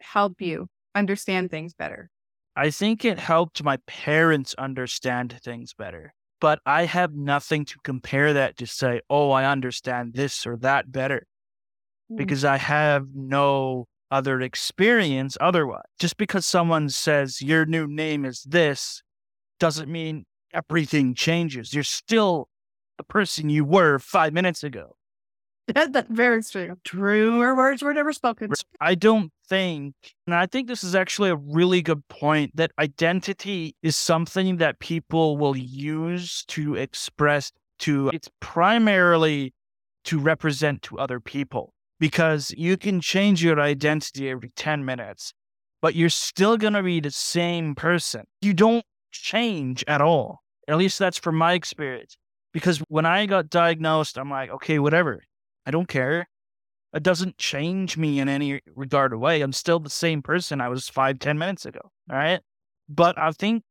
help 0.00 0.40
you 0.40 0.68
understand 0.94 1.50
things 1.50 1.74
better? 1.74 2.10
I 2.56 2.70
think 2.70 3.04
it 3.04 3.18
helped 3.18 3.62
my 3.62 3.78
parents 3.86 4.54
understand 4.54 5.38
things 5.42 5.74
better. 5.74 6.12
But 6.40 6.60
I 6.64 6.84
have 6.84 7.14
nothing 7.14 7.64
to 7.66 7.76
compare 7.82 8.32
that 8.32 8.56
to 8.58 8.66
say, 8.66 9.00
oh, 9.10 9.30
I 9.30 9.44
understand 9.50 10.14
this 10.14 10.46
or 10.46 10.56
that 10.58 10.92
better 10.92 11.26
mm. 12.10 12.16
because 12.16 12.44
I 12.44 12.56
have 12.58 13.06
no 13.14 13.86
other 14.10 14.40
experience 14.40 15.36
otherwise. 15.40 15.82
Just 15.98 16.16
because 16.16 16.46
someone 16.46 16.88
says 16.88 17.42
your 17.42 17.66
new 17.66 17.86
name 17.86 18.24
is 18.24 18.42
this 18.42 19.02
doesn't 19.58 19.90
mean 19.90 20.24
everything 20.54 21.14
changes. 21.14 21.74
You're 21.74 21.82
still 21.84 22.48
the 22.96 23.04
person 23.04 23.48
you 23.48 23.64
were 23.64 23.98
five 23.98 24.32
minutes 24.32 24.62
ago. 24.62 24.97
That's 25.74 26.08
very 26.08 26.42
true. 26.42 26.76
Truer 26.84 27.54
words 27.54 27.82
were 27.82 27.94
never 27.94 28.12
spoken. 28.12 28.52
I 28.80 28.94
don't 28.94 29.32
think, 29.48 29.94
and 30.26 30.34
I 30.34 30.46
think 30.46 30.68
this 30.68 30.82
is 30.82 30.94
actually 30.94 31.30
a 31.30 31.36
really 31.36 31.82
good 31.82 32.06
point, 32.08 32.56
that 32.56 32.72
identity 32.78 33.76
is 33.82 33.96
something 33.96 34.56
that 34.58 34.78
people 34.78 35.36
will 35.36 35.56
use 35.56 36.44
to 36.48 36.74
express 36.74 37.52
to, 37.80 38.10
it's 38.12 38.28
primarily 38.40 39.54
to 40.04 40.18
represent 40.18 40.82
to 40.82 40.98
other 40.98 41.20
people 41.20 41.74
because 42.00 42.52
you 42.56 42.76
can 42.76 43.00
change 43.00 43.42
your 43.42 43.60
identity 43.60 44.30
every 44.30 44.50
10 44.56 44.84
minutes, 44.84 45.32
but 45.82 45.94
you're 45.94 46.08
still 46.08 46.56
going 46.56 46.72
to 46.72 46.82
be 46.82 47.00
the 47.00 47.10
same 47.10 47.74
person. 47.74 48.24
You 48.40 48.54
don't 48.54 48.84
change 49.12 49.84
at 49.86 50.00
all. 50.00 50.40
At 50.66 50.76
least 50.76 50.98
that's 50.98 51.18
from 51.18 51.36
my 51.36 51.54
experience. 51.54 52.16
Because 52.52 52.78
when 52.88 53.06
I 53.06 53.26
got 53.26 53.50
diagnosed, 53.50 54.18
I'm 54.18 54.30
like, 54.30 54.50
okay, 54.50 54.78
whatever. 54.78 55.22
I 55.68 55.70
don't 55.70 55.88
care 55.88 56.26
it 56.94 57.02
doesn't 57.02 57.38
change 57.38 57.96
me 57.96 58.18
in 58.18 58.28
any 58.28 58.60
regard 58.74 59.12
or 59.12 59.18
way. 59.18 59.40
I'm 59.42 59.52
still 59.52 59.78
the 59.78 59.90
same 59.90 60.22
person 60.22 60.60
I 60.60 60.68
was 60.68 60.88
five, 60.88 61.18
ten 61.18 61.38
minutes 61.38 61.66
ago. 61.66 61.80
All 62.10 62.16
right. 62.16 62.40
But 62.88 63.18
I 63.18 63.30
think 63.32 63.62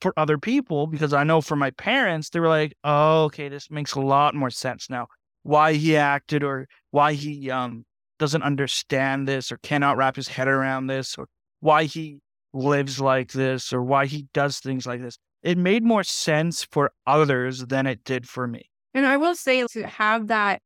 for 0.00 0.12
other 0.16 0.38
people, 0.38 0.86
because 0.86 1.12
I 1.12 1.24
know 1.24 1.40
for 1.40 1.56
my 1.56 1.70
parents, 1.70 2.30
they 2.30 2.40
were 2.40 2.48
like, 2.48 2.74
oh, 2.82 3.24
okay, 3.24 3.48
this 3.48 3.70
makes 3.70 3.94
a 3.94 4.00
lot 4.00 4.34
more 4.34 4.50
sense 4.50 4.90
now. 4.90 5.06
Why 5.44 5.74
he 5.74 5.96
acted 5.96 6.42
or 6.42 6.66
why 6.90 7.12
he 7.12 7.50
um 7.50 7.84
doesn't 8.18 8.42
understand 8.42 9.28
this 9.28 9.52
or 9.52 9.58
cannot 9.58 9.96
wrap 9.96 10.16
his 10.16 10.26
head 10.26 10.48
around 10.48 10.88
this 10.88 11.16
or 11.16 11.28
why 11.60 11.84
he 11.84 12.18
lives 12.52 13.00
like 13.00 13.30
this 13.30 13.72
or 13.72 13.82
why 13.82 14.06
he 14.06 14.26
does 14.34 14.58
things 14.58 14.86
like 14.86 15.00
this. 15.00 15.16
It 15.44 15.56
made 15.56 15.84
more 15.84 16.02
sense 16.02 16.64
for 16.64 16.90
others 17.06 17.66
than 17.66 17.86
it 17.86 18.02
did 18.02 18.28
for 18.28 18.48
me. 18.48 18.68
And 18.92 19.06
I 19.06 19.16
will 19.16 19.36
say 19.36 19.64
to 19.64 19.86
have 19.86 20.26
that 20.26 20.60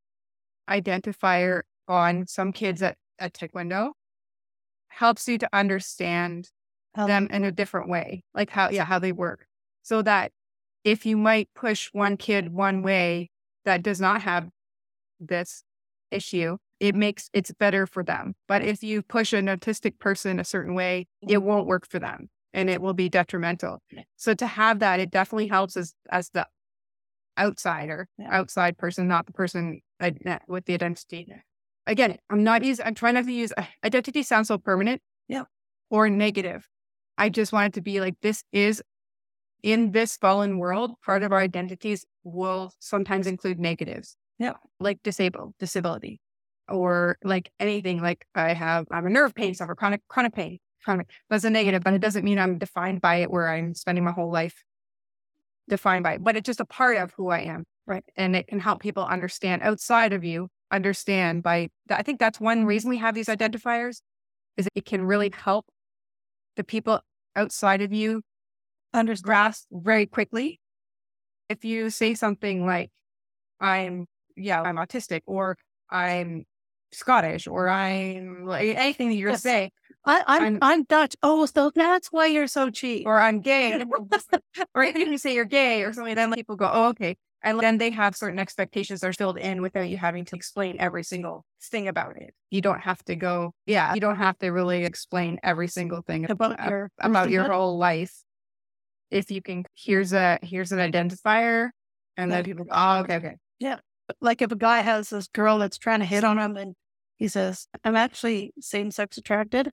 identifier 0.68 1.62
on 1.88 2.27
some 2.27 2.53
kids 2.53 2.83
at, 2.83 2.96
at 3.18 3.33
Taekwondo 3.35 3.92
helps 4.88 5.29
you 5.29 5.38
to 5.38 5.48
understand 5.53 6.51
Um, 6.94 7.07
them 7.07 7.29
in 7.31 7.44
a 7.44 7.53
different 7.53 7.88
way, 7.88 8.22
like 8.35 8.51
how, 8.51 8.68
yeah, 8.70 8.85
how 8.85 8.98
they 8.98 9.12
work. 9.12 9.46
So 9.83 10.03
that 10.03 10.33
if 10.85 11.07
you 11.07 11.16
might 11.16 11.48
push 11.55 11.88
one 11.92 12.16
kid 12.16 12.53
one 12.53 12.83
way 12.83 13.31
that 13.64 13.83
does 13.83 14.01
not 14.01 14.22
have 14.22 14.48
this 15.20 15.64
issue, 16.11 16.59
it 16.81 16.94
makes 16.94 17.31
it's 17.33 17.53
better 17.53 17.87
for 17.87 18.03
them. 18.05 18.35
But 18.48 18.62
if 18.62 18.83
you 18.83 19.03
push 19.03 19.33
an 19.33 19.46
autistic 19.46 19.98
person 19.98 20.38
a 20.40 20.44
certain 20.44 20.75
way, 20.75 21.07
it 21.22 21.42
won't 21.42 21.66
work 21.66 21.88
for 21.88 21.98
them 21.98 22.29
and 22.53 22.68
it 22.68 22.83
will 22.83 22.92
be 22.94 23.09
detrimental. 23.09 23.79
So 24.16 24.35
to 24.35 24.46
have 24.46 24.81
that, 24.81 25.01
it 25.01 25.11
definitely 25.11 25.46
helps 25.48 25.77
as 25.77 25.94
as 26.11 26.31
the 26.31 26.46
outsider, 27.38 28.09
Yeah. 28.18 28.29
outside 28.31 28.77
person, 28.77 29.09
not 29.09 29.27
the 29.27 29.33
person 29.33 29.81
with 30.48 30.64
the 30.66 30.74
identity. 30.74 31.26
Again, 31.86 32.18
I'm 32.30 32.44
not 32.44 32.64
using, 32.64 32.86
I'm 32.86 32.94
trying 32.94 33.14
not 33.14 33.24
to 33.24 33.32
use 33.32 33.52
uh, 33.56 33.64
identity 33.84 34.22
sounds 34.22 34.48
so 34.48 34.58
permanent. 34.58 35.00
Yeah. 35.28 35.44
Or 35.90 36.08
negative. 36.08 36.68
I 37.18 37.28
just 37.28 37.52
want 37.52 37.68
it 37.68 37.74
to 37.74 37.82
be 37.82 38.00
like 38.00 38.14
this 38.22 38.44
is 38.52 38.82
in 39.62 39.92
this 39.92 40.16
fallen 40.16 40.58
world, 40.58 40.92
part 41.04 41.22
of 41.22 41.32
our 41.32 41.38
identities 41.40 42.04
will 42.24 42.72
sometimes 42.78 43.26
include 43.26 43.58
negatives. 43.58 44.16
Yeah. 44.38 44.54
Like 44.80 45.02
disabled, 45.02 45.54
disability, 45.58 46.20
or 46.68 47.16
like 47.22 47.50
anything 47.60 48.00
like 48.00 48.24
I 48.34 48.54
have, 48.54 48.86
I'm 48.90 49.06
a 49.06 49.10
nerve 49.10 49.34
pain 49.34 49.54
suffer, 49.54 49.74
chronic, 49.74 50.00
chronic 50.08 50.34
pain, 50.34 50.58
chronic. 50.84 51.10
That's 51.30 51.44
a 51.44 51.50
negative, 51.50 51.82
but 51.84 51.94
it 51.94 52.00
doesn't 52.00 52.24
mean 52.24 52.38
I'm 52.38 52.58
defined 52.58 53.00
by 53.00 53.16
it 53.16 53.30
where 53.30 53.48
I'm 53.48 53.74
spending 53.74 54.04
my 54.04 54.12
whole 54.12 54.32
life 54.32 54.64
defined 55.68 56.02
by 56.02 56.14
it, 56.14 56.24
but 56.24 56.36
it's 56.36 56.46
just 56.46 56.60
a 56.60 56.64
part 56.64 56.96
of 56.96 57.12
who 57.16 57.30
I 57.30 57.40
am. 57.40 57.64
Right. 57.86 58.04
And 58.16 58.36
it 58.36 58.46
can 58.46 58.60
help 58.60 58.80
people 58.80 59.04
understand 59.04 59.62
outside 59.62 60.12
of 60.12 60.22
you, 60.24 60.48
understand 60.70 61.42
by, 61.42 61.68
I 61.90 62.02
think 62.02 62.20
that's 62.20 62.40
one 62.40 62.64
reason 62.64 62.90
we 62.90 62.98
have 62.98 63.14
these 63.14 63.26
identifiers 63.26 64.00
is 64.56 64.68
it 64.74 64.84
can 64.84 65.02
really 65.04 65.32
help 65.34 65.66
the 66.56 66.64
people 66.64 67.00
outside 67.34 67.82
of 67.82 67.92
you 67.92 68.22
Understand. 68.94 69.24
grasp 69.24 69.66
very 69.72 70.06
quickly. 70.06 70.60
If 71.48 71.64
you 71.64 71.90
say 71.90 72.14
something 72.14 72.64
like, 72.66 72.90
I'm, 73.60 74.06
yeah, 74.36 74.62
I'm 74.62 74.76
autistic, 74.76 75.20
or 75.26 75.56
I'm 75.90 76.44
Scottish, 76.92 77.46
or 77.46 77.68
I'm 77.68 78.44
like 78.46 78.76
anything 78.76 79.08
that 79.08 79.14
you're 79.14 79.30
Yes. 79.30 79.42
say, 79.42 79.70
I, 80.04 80.22
I'm, 80.26 80.42
I'm- 80.42 80.58
I'm 80.62 80.82
Dutch. 80.84 81.16
Oh, 81.22 81.46
so 81.46 81.70
that's 81.74 82.08
why 82.08 82.26
you're 82.26 82.46
so 82.46 82.70
cheap. 82.70 83.06
or 83.06 83.18
I'm 83.18 83.40
gay, 83.40 83.82
or 84.74 84.84
even 84.84 85.02
if 85.02 85.08
you 85.08 85.18
say 85.18 85.34
you're 85.34 85.44
gay 85.44 85.82
or 85.82 85.92
something, 85.92 86.14
then 86.14 86.32
people 86.32 86.56
go, 86.56 86.70
oh, 86.72 86.88
okay. 86.88 87.16
And 87.44 87.59
then 87.61 87.78
they 87.78 87.90
have 87.90 88.14
certain 88.14 88.38
expectations 88.38 89.00
that 89.00 89.09
are 89.09 89.12
filled 89.12 89.38
in 89.38 89.62
without 89.62 89.88
you 89.88 89.96
having 89.96 90.24
to 90.26 90.37
explain 90.37 90.76
every 90.78 91.02
single 91.02 91.44
thing 91.61 91.88
about 91.88 92.16
it. 92.16 92.35
You 92.50 92.61
don't 92.61 92.81
have 92.81 93.02
to 93.05 93.16
go, 93.16 93.52
yeah, 93.66 93.94
you 93.94 94.00
don't 94.00 94.16
have 94.16 94.38
to 94.38 94.48
really 94.50 94.85
explain 94.85 95.38
every 95.42 95.68
single 95.68 96.02
thing 96.02 96.31
about 96.31 96.59
ab- 96.61 96.70
your 96.70 96.90
about 96.98 97.31
your 97.31 97.44
whole 97.44 97.78
life. 97.78 98.14
If 99.11 99.31
you 99.31 99.42
can, 99.42 99.64
here's 99.74 100.12
a 100.12 100.38
here's 100.42 100.72
an 100.72 100.78
identifier, 100.78 101.70
and 102.16 102.31
then 102.31 102.44
people 102.44 102.64
go, 102.64 102.70
oh, 102.72 103.00
okay, 103.00 103.16
okay, 103.16 103.37
Yeah. 103.59 103.78
like 104.20 104.40
if 104.40 104.52
a 104.52 104.57
guy 104.57 104.81
has 104.81 105.11
this 105.11 105.28
girl 105.28 105.59
that's 105.59 105.78
trying 105.78 106.00
to 106.00 106.07
hit 106.07 106.24
on 106.24 106.38
him 106.38 106.57
and 106.57 106.74
he 107.16 107.28
says, 107.28 107.66
I'm 107.85 107.96
actually 107.96 108.52
same 108.61 108.90
sex 108.90 109.18
attracted. 109.18 109.70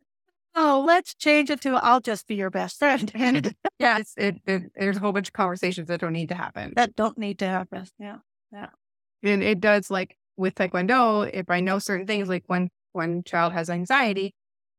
Oh, 0.61 0.83
let's 0.85 1.15
change 1.15 1.49
it 1.49 1.61
to 1.61 1.75
I'll 1.75 2.01
just 2.01 2.27
be 2.27 2.35
your 2.35 2.49
best 2.49 2.77
friend. 2.79 3.11
And 3.15 3.55
Yeah, 3.79 3.99
it's, 3.99 4.13
it, 4.17 4.35
it, 4.45 4.63
there's 4.75 4.97
a 4.97 4.99
whole 4.99 5.13
bunch 5.13 5.29
of 5.29 5.33
conversations 5.33 5.87
that 5.87 6.01
don't 6.01 6.13
need 6.13 6.29
to 6.29 6.35
happen. 6.35 6.73
that 6.75 6.95
don't 6.95 7.17
need 7.17 7.39
to 7.39 7.47
happen. 7.47 7.85
Yeah. 7.97 8.17
Yeah. 8.51 8.67
And 9.23 9.41
it 9.43 9.59
does 9.61 9.89
like 9.89 10.17
with 10.37 10.55
Taekwondo, 10.55 11.29
if 11.33 11.49
I 11.49 11.59
know 11.61 11.79
certain 11.79 12.05
things, 12.07 12.27
like 12.29 12.43
when 12.47 12.69
one 12.93 13.23
child 13.23 13.53
has 13.53 13.69
anxiety, 13.69 14.33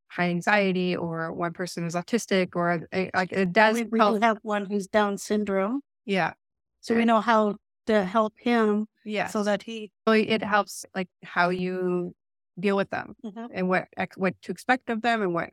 high 0.08 0.28
anxiety, 0.30 0.96
or 0.96 1.32
one 1.32 1.52
person 1.52 1.84
is 1.86 1.94
autistic, 1.94 2.56
or 2.56 2.86
uh, 2.92 3.06
like 3.14 3.32
it 3.32 3.52
does 3.52 3.74
We, 3.76 3.84
we 3.84 3.98
help. 3.98 4.22
have 4.22 4.38
one 4.42 4.66
who's 4.66 4.86
Down 4.86 5.16
syndrome. 5.18 5.80
Yeah. 6.04 6.32
So 6.80 6.94
we 6.94 7.04
know 7.04 7.20
how 7.20 7.56
to 7.86 8.04
help 8.04 8.34
him 8.38 8.86
Yeah. 9.04 9.28
so 9.28 9.42
that 9.44 9.62
he 9.62 9.92
So 10.08 10.12
it 10.14 10.42
helps 10.42 10.84
like 10.94 11.08
how 11.22 11.50
you 11.50 12.14
deal 12.58 12.76
with 12.76 12.90
them 12.90 13.14
mm-hmm. 13.24 13.46
and 13.52 13.68
what 13.68 13.88
what 14.16 14.34
to 14.42 14.52
expect 14.52 14.90
of 14.90 15.02
them 15.02 15.22
and 15.22 15.34
what 15.34 15.52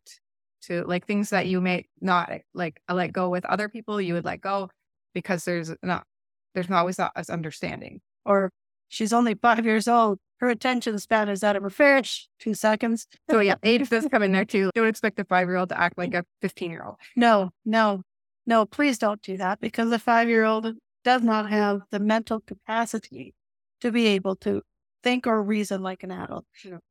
to 0.62 0.84
like 0.86 1.06
things 1.06 1.30
that 1.30 1.48
you 1.48 1.62
may 1.62 1.86
not 2.02 2.32
eh, 2.32 2.40
like 2.54 2.82
uh, 2.90 2.94
let 2.94 3.14
go 3.14 3.30
with 3.30 3.46
other 3.46 3.70
people 3.70 4.02
you 4.02 4.14
would 4.14 4.26
let 4.26 4.42
go 4.42 4.70
because 5.14 5.46
there's 5.46 5.72
not 5.84 6.06
there's 6.54 6.70
not 6.70 6.80
always 6.80 6.98
that 6.98 7.12
as 7.16 7.30
understanding. 7.30 8.02
or 8.26 8.52
she's 8.90 9.14
only 9.14 9.36
five 9.36 9.66
years 9.66 9.88
old. 9.88 10.20
Her 10.38 10.50
attention 10.50 10.98
span 11.00 11.30
is 11.30 11.44
out 11.44 11.56
of 11.56 11.64
her 11.64 11.70
fish. 11.70 12.28
Two 12.40 12.54
seconds. 12.54 13.08
So 13.30 13.40
yeah, 13.40 13.56
age 13.64 13.90
does 13.90 14.08
come 14.10 14.24
in 14.24 14.32
there 14.32 14.46
too. 14.46 14.72
Don't 14.76 14.88
expect 14.88 15.20
a 15.20 15.26
five 15.26 15.48
year 15.48 15.58
old 15.58 15.70
to 15.70 15.80
act 15.80 15.98
like 15.98 16.14
a 16.14 16.24
fifteen 16.42 16.72
year 16.72 16.84
old. 16.84 16.98
No, 17.16 17.52
no, 17.66 18.04
no, 18.46 18.66
please 18.66 18.98
don't 18.98 19.22
do 19.22 19.38
that 19.38 19.60
because 19.60 19.90
the 19.90 20.00
five 20.00 20.30
year 20.30 20.46
old 20.46 20.76
does 21.04 21.22
not 21.22 21.50
have 21.50 21.82
the 21.92 22.00
mental 22.00 22.40
capacity 22.40 23.34
to 23.82 23.92
be 23.92 24.08
able 24.08 24.36
to 24.36 24.62
think 25.04 25.28
or 25.28 25.42
reason 25.42 25.82
like 25.82 26.04
an 26.04 26.12
adult. 26.12 26.46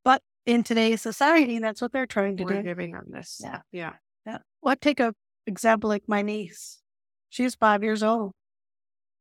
But 0.04 0.22
in 0.46 0.62
today's 0.62 1.02
society, 1.02 1.58
that's 1.58 1.80
what 1.80 1.92
they're 1.92 2.06
trying 2.06 2.36
to 2.38 2.44
We're 2.44 2.54
do. 2.54 2.62
giving 2.62 2.94
on 2.94 3.06
this. 3.10 3.40
Yeah. 3.42 3.60
Yeah. 3.72 3.92
Yeah. 4.26 4.38
Well, 4.62 4.76
take 4.80 5.00
a 5.00 5.14
example 5.46 5.88
like 5.88 6.04
my 6.08 6.22
niece. 6.22 6.80
She's 7.28 7.54
five 7.54 7.82
years 7.82 8.02
old. 8.02 8.32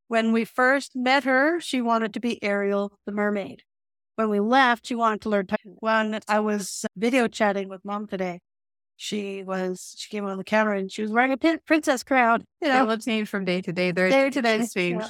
When 0.07 0.31
we 0.31 0.45
first 0.45 0.95
met 0.95 1.23
her, 1.23 1.59
she 1.59 1.81
wanted 1.81 2.13
to 2.13 2.19
be 2.19 2.41
Ariel 2.43 2.93
the 3.05 3.11
mermaid. 3.11 3.63
When 4.15 4.29
we 4.29 4.39
left, 4.39 4.85
she 4.87 4.95
wanted 4.95 5.21
to 5.21 5.29
learn. 5.29 5.45
Hmm. 5.49 5.55
Tai- 5.55 5.75
When 5.79 6.19
I 6.27 6.39
was 6.39 6.85
uh, 6.85 6.87
video 6.95 7.27
chatting 7.27 7.67
with 7.69 7.83
mom 7.83 8.07
today, 8.07 8.39
she 8.97 9.43
was 9.43 9.95
she 9.97 10.09
came 10.09 10.25
on 10.25 10.37
the 10.37 10.43
camera 10.43 10.77
and 10.79 10.91
she 10.91 11.01
was 11.01 11.11
wearing 11.11 11.31
a 11.33 11.37
pin- 11.37 11.59
princess 11.65 12.03
crown. 12.03 12.45
You 12.61 12.69
know, 12.69 12.85
will 12.85 12.97
change 12.97 13.27
from 13.27 13.45
day 13.45 13.61
to 13.61 13.73
day. 13.73 13.91
They're 13.91 14.09
Day 14.09 14.29
to 14.29 14.41
day, 14.41 14.65
change. 14.73 15.01
yeah. 15.01 15.09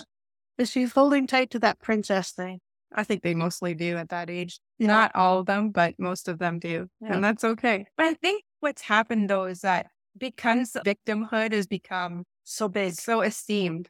but 0.58 0.68
she's 0.70 0.94
holding 0.94 1.28
tight 1.28 1.52
to 1.52 1.60
that 1.60 1.80
princess 1.82 2.32
thing. 2.32 2.60
I 2.96 3.04
think 3.04 3.22
they 3.22 3.36
mostly 3.36 3.74
do 3.74 3.98
at 3.98 4.10
that 4.10 4.30
age. 4.30 4.60
Yeah. 4.80 4.88
Not 4.88 5.12
all 5.16 5.40
of 5.40 5.46
them, 5.46 5.70
but 5.70 5.96
most 6.00 6.28
of 6.28 6.40
them 6.40 6.60
do. 6.60 6.88
Yeah. 7.02 7.14
And 7.14 7.24
that's 7.24 7.44
okay. 7.44 7.86
But 7.98 8.06
I 8.08 8.14
think 8.16 8.44
what's 8.62 8.82
happened 8.82 9.30
though 9.30 9.46
is 9.46 9.62
that 9.62 9.88
because 10.18 10.76
victimhood 10.86 11.52
has 11.52 11.68
become 11.68 12.24
So 12.44 12.68
big. 12.68 12.94
so 12.94 13.22
esteemed, 13.22 13.90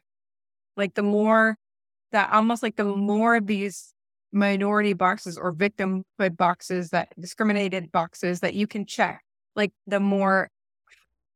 like 0.76 0.94
the 0.94 1.02
more 1.02 1.56
that 2.12 2.32
almost 2.32 2.62
like 2.62 2.76
the 2.76 2.84
more 2.84 3.36
of 3.36 3.46
these 3.46 3.92
minority 4.32 4.92
boxes 4.92 5.38
or 5.38 5.52
victimhood 5.52 6.36
boxes 6.36 6.90
that 6.90 7.08
discriminated 7.18 7.90
boxes 7.92 8.40
that 8.40 8.54
you 8.54 8.66
can 8.66 8.84
check, 8.86 9.22
like 9.54 9.72
the 9.86 10.00
more 10.00 10.48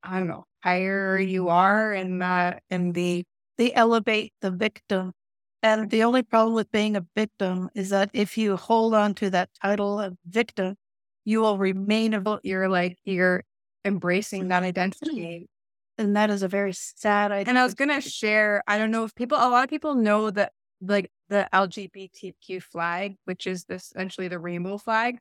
I 0.02 0.18
don't 0.18 0.28
know, 0.28 0.44
higher 0.64 1.18
you 1.18 1.48
are 1.48 1.92
in 1.94 2.22
uh 2.22 2.58
in 2.70 2.92
the 2.92 3.24
they 3.58 3.72
elevate 3.74 4.32
the 4.40 4.50
victim. 4.50 5.12
And 5.62 5.90
the 5.90 6.04
only 6.04 6.22
problem 6.22 6.54
with 6.54 6.70
being 6.72 6.96
a 6.96 7.04
victim 7.14 7.68
is 7.74 7.90
that 7.90 8.10
if 8.12 8.38
you 8.38 8.56
hold 8.56 8.94
on 8.94 9.14
to 9.14 9.30
that 9.30 9.50
title 9.60 10.00
of 10.00 10.16
victim, 10.26 10.76
you 11.24 11.40
will 11.40 11.58
remain 11.58 12.14
a 12.14 12.40
you're 12.42 12.68
like 12.68 12.98
you're 13.04 13.44
embracing 13.84 14.48
that 14.48 14.62
identity. 14.62 15.48
And 15.98 16.16
that 16.16 16.30
is 16.30 16.42
a 16.42 16.48
very 16.48 16.72
sad 16.72 17.30
idea. 17.30 17.50
And 17.50 17.58
I 17.58 17.64
was 17.64 17.74
gonna 17.74 18.00
share, 18.00 18.62
I 18.66 18.78
don't 18.78 18.90
know 18.90 19.04
if 19.04 19.14
people 19.14 19.36
a 19.36 19.50
lot 19.50 19.64
of 19.64 19.70
people 19.70 19.94
know 19.94 20.30
that 20.30 20.52
like 20.80 21.10
the 21.28 21.46
LGBTQ 21.52 22.62
flag, 22.62 23.16
which 23.26 23.46
is 23.46 23.64
this 23.64 23.92
essentially 23.94 24.28
the 24.28 24.38
rainbow 24.38 24.78
flag. 24.78 25.18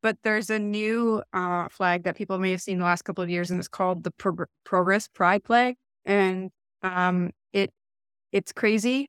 But 0.00 0.16
there's 0.24 0.50
a 0.50 0.58
new 0.58 1.22
uh, 1.32 1.68
flag 1.68 2.04
that 2.04 2.16
people 2.16 2.38
may 2.38 2.50
have 2.50 2.62
seen 2.62 2.78
the 2.78 2.84
last 2.84 3.02
couple 3.02 3.22
of 3.22 3.30
years, 3.30 3.50
and 3.50 3.60
it's 3.60 3.68
called 3.68 4.02
the 4.02 4.10
Prog- 4.10 4.48
Progress 4.64 5.06
Pride 5.06 5.44
flag. 5.44 5.76
And 6.04 6.50
um, 6.82 7.30
it 7.52 7.70
it's 8.32 8.52
crazy. 8.52 9.08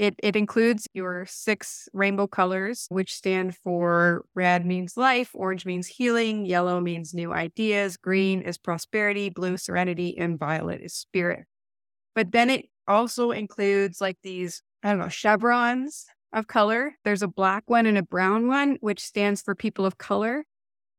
It 0.00 0.14
it 0.22 0.34
includes 0.34 0.88
your 0.94 1.26
six 1.28 1.86
rainbow 1.92 2.26
colors, 2.26 2.86
which 2.88 3.12
stand 3.12 3.54
for 3.54 4.24
red 4.34 4.64
means 4.64 4.96
life, 4.96 5.32
orange 5.34 5.66
means 5.66 5.88
healing, 5.88 6.46
yellow 6.46 6.80
means 6.80 7.12
new 7.12 7.34
ideas, 7.34 7.98
green 7.98 8.40
is 8.40 8.56
prosperity, 8.56 9.28
blue 9.28 9.58
serenity, 9.58 10.16
and 10.16 10.38
violet 10.38 10.80
is 10.80 10.94
spirit. 10.94 11.44
But 12.14 12.32
then 12.32 12.48
it 12.48 12.64
also 12.88 13.30
includes 13.30 14.00
like 14.00 14.16
these, 14.22 14.62
I 14.82 14.88
don't 14.88 15.00
know, 15.00 15.10
chevrons 15.10 16.06
of 16.32 16.46
color. 16.46 16.94
There's 17.04 17.22
a 17.22 17.28
black 17.28 17.64
one 17.66 17.84
and 17.84 17.98
a 17.98 18.02
brown 18.02 18.48
one, 18.48 18.78
which 18.80 19.00
stands 19.00 19.42
for 19.42 19.54
people 19.54 19.84
of 19.84 19.98
color. 19.98 20.44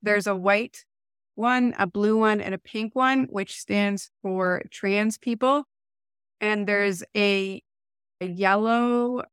There's 0.04 0.28
a 0.28 0.36
white 0.36 0.86
one, 1.34 1.74
a 1.80 1.88
blue 1.88 2.20
one, 2.20 2.40
and 2.40 2.54
a 2.54 2.60
pink 2.60 2.94
one, 2.96 3.26
which 3.32 3.60
stands 3.60 4.12
for 4.22 4.62
trans 4.70 5.18
people. 5.18 5.64
And 6.40 6.68
there's 6.68 7.04
a, 7.18 7.64
a 8.21 8.27
yellow 8.27 9.23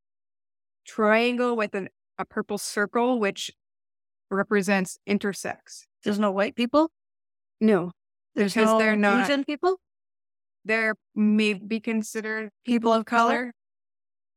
triangle 0.86 1.54
with 1.54 1.74
an, 1.74 1.88
a 2.18 2.24
purple 2.24 2.58
circle, 2.58 3.20
which 3.20 3.50
represents 4.30 4.98
intersex. 5.08 5.84
There's 6.02 6.18
no 6.18 6.30
white 6.32 6.56
people. 6.56 6.90
No, 7.60 7.92
There's 8.34 8.54
Because 8.54 8.68
no 8.68 8.78
they're 8.78 8.96
not- 8.96 9.24
Asian 9.28 9.44
people. 9.44 9.76
they're 10.64 10.94
may 11.14 11.54
be 11.54 11.80
considered 11.80 12.50
People 12.64 12.92
of 12.92 13.04
color. 13.04 13.52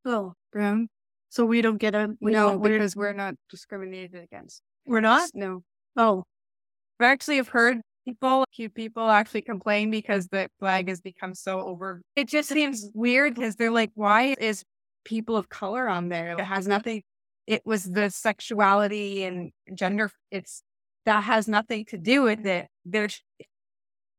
Oh, 0.06 0.34
brown. 0.52 0.90
so 1.30 1.46
we 1.46 1.62
don't 1.62 1.78
get 1.78 1.94
a. 1.94 2.10
We 2.20 2.32
no, 2.32 2.50
don't, 2.50 2.62
we're, 2.62 2.70
because 2.80 2.96
we're 2.96 3.14
not 3.14 3.36
discriminated 3.50 4.24
against. 4.24 4.62
we're 4.86 5.02
not. 5.02 5.30
No. 5.36 5.62
Oh, 5.96 6.24
I 7.00 7.06
actually 7.06 7.38
have 7.38 7.50
heard 7.50 7.82
people, 8.12 8.46
cute 8.52 8.74
people 8.74 9.10
actually 9.10 9.42
complain 9.42 9.92
because 9.92 10.28
the 10.28 10.50
flag 10.60 10.90
has 10.90 11.02
become 11.02 11.34
so 11.34 11.62
over. 11.62 12.02
It 12.16 12.28
just 12.28 12.50
seems 12.50 12.90
weird 12.94 13.36
because 13.36 13.56
they're 13.56 13.72
like, 13.72 13.92
why 13.96 14.36
is 14.40 14.64
people 15.06 15.38
of 15.38 15.50
color 15.50 15.88
on 15.88 16.10
there? 16.10 16.34
It 16.38 16.44
has 16.44 16.68
nothing. 16.68 17.04
It 17.48 17.62
was 17.66 17.84
the 17.84 18.10
sexuality 18.10 19.24
and 19.24 19.52
gender. 19.74 20.12
It's 20.30 20.64
that 21.06 21.24
has 21.24 21.48
nothing 21.48 21.86
to 21.86 21.98
do 21.98 22.24
with 22.24 22.46
it. 22.46 22.68
There's, 22.86 23.22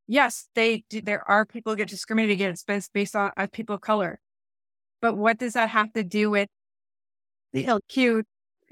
yes, 0.06 0.48
they 0.54 0.84
do, 0.90 1.00
there 1.00 1.28
are 1.28 1.46
people 1.46 1.76
get 1.76 1.88
discriminated 1.88 2.34
against 2.34 2.66
based, 2.66 3.14
on 3.14 3.30
uh, 3.36 3.46
people 3.52 3.76
of 3.76 3.80
color, 3.80 4.18
but 5.00 5.16
what 5.16 5.38
does 5.38 5.52
that 5.52 5.68
have 5.68 5.92
to 5.92 6.02
do 6.02 6.30
with 6.30 6.48
the 7.52 7.66
L. 7.66 7.80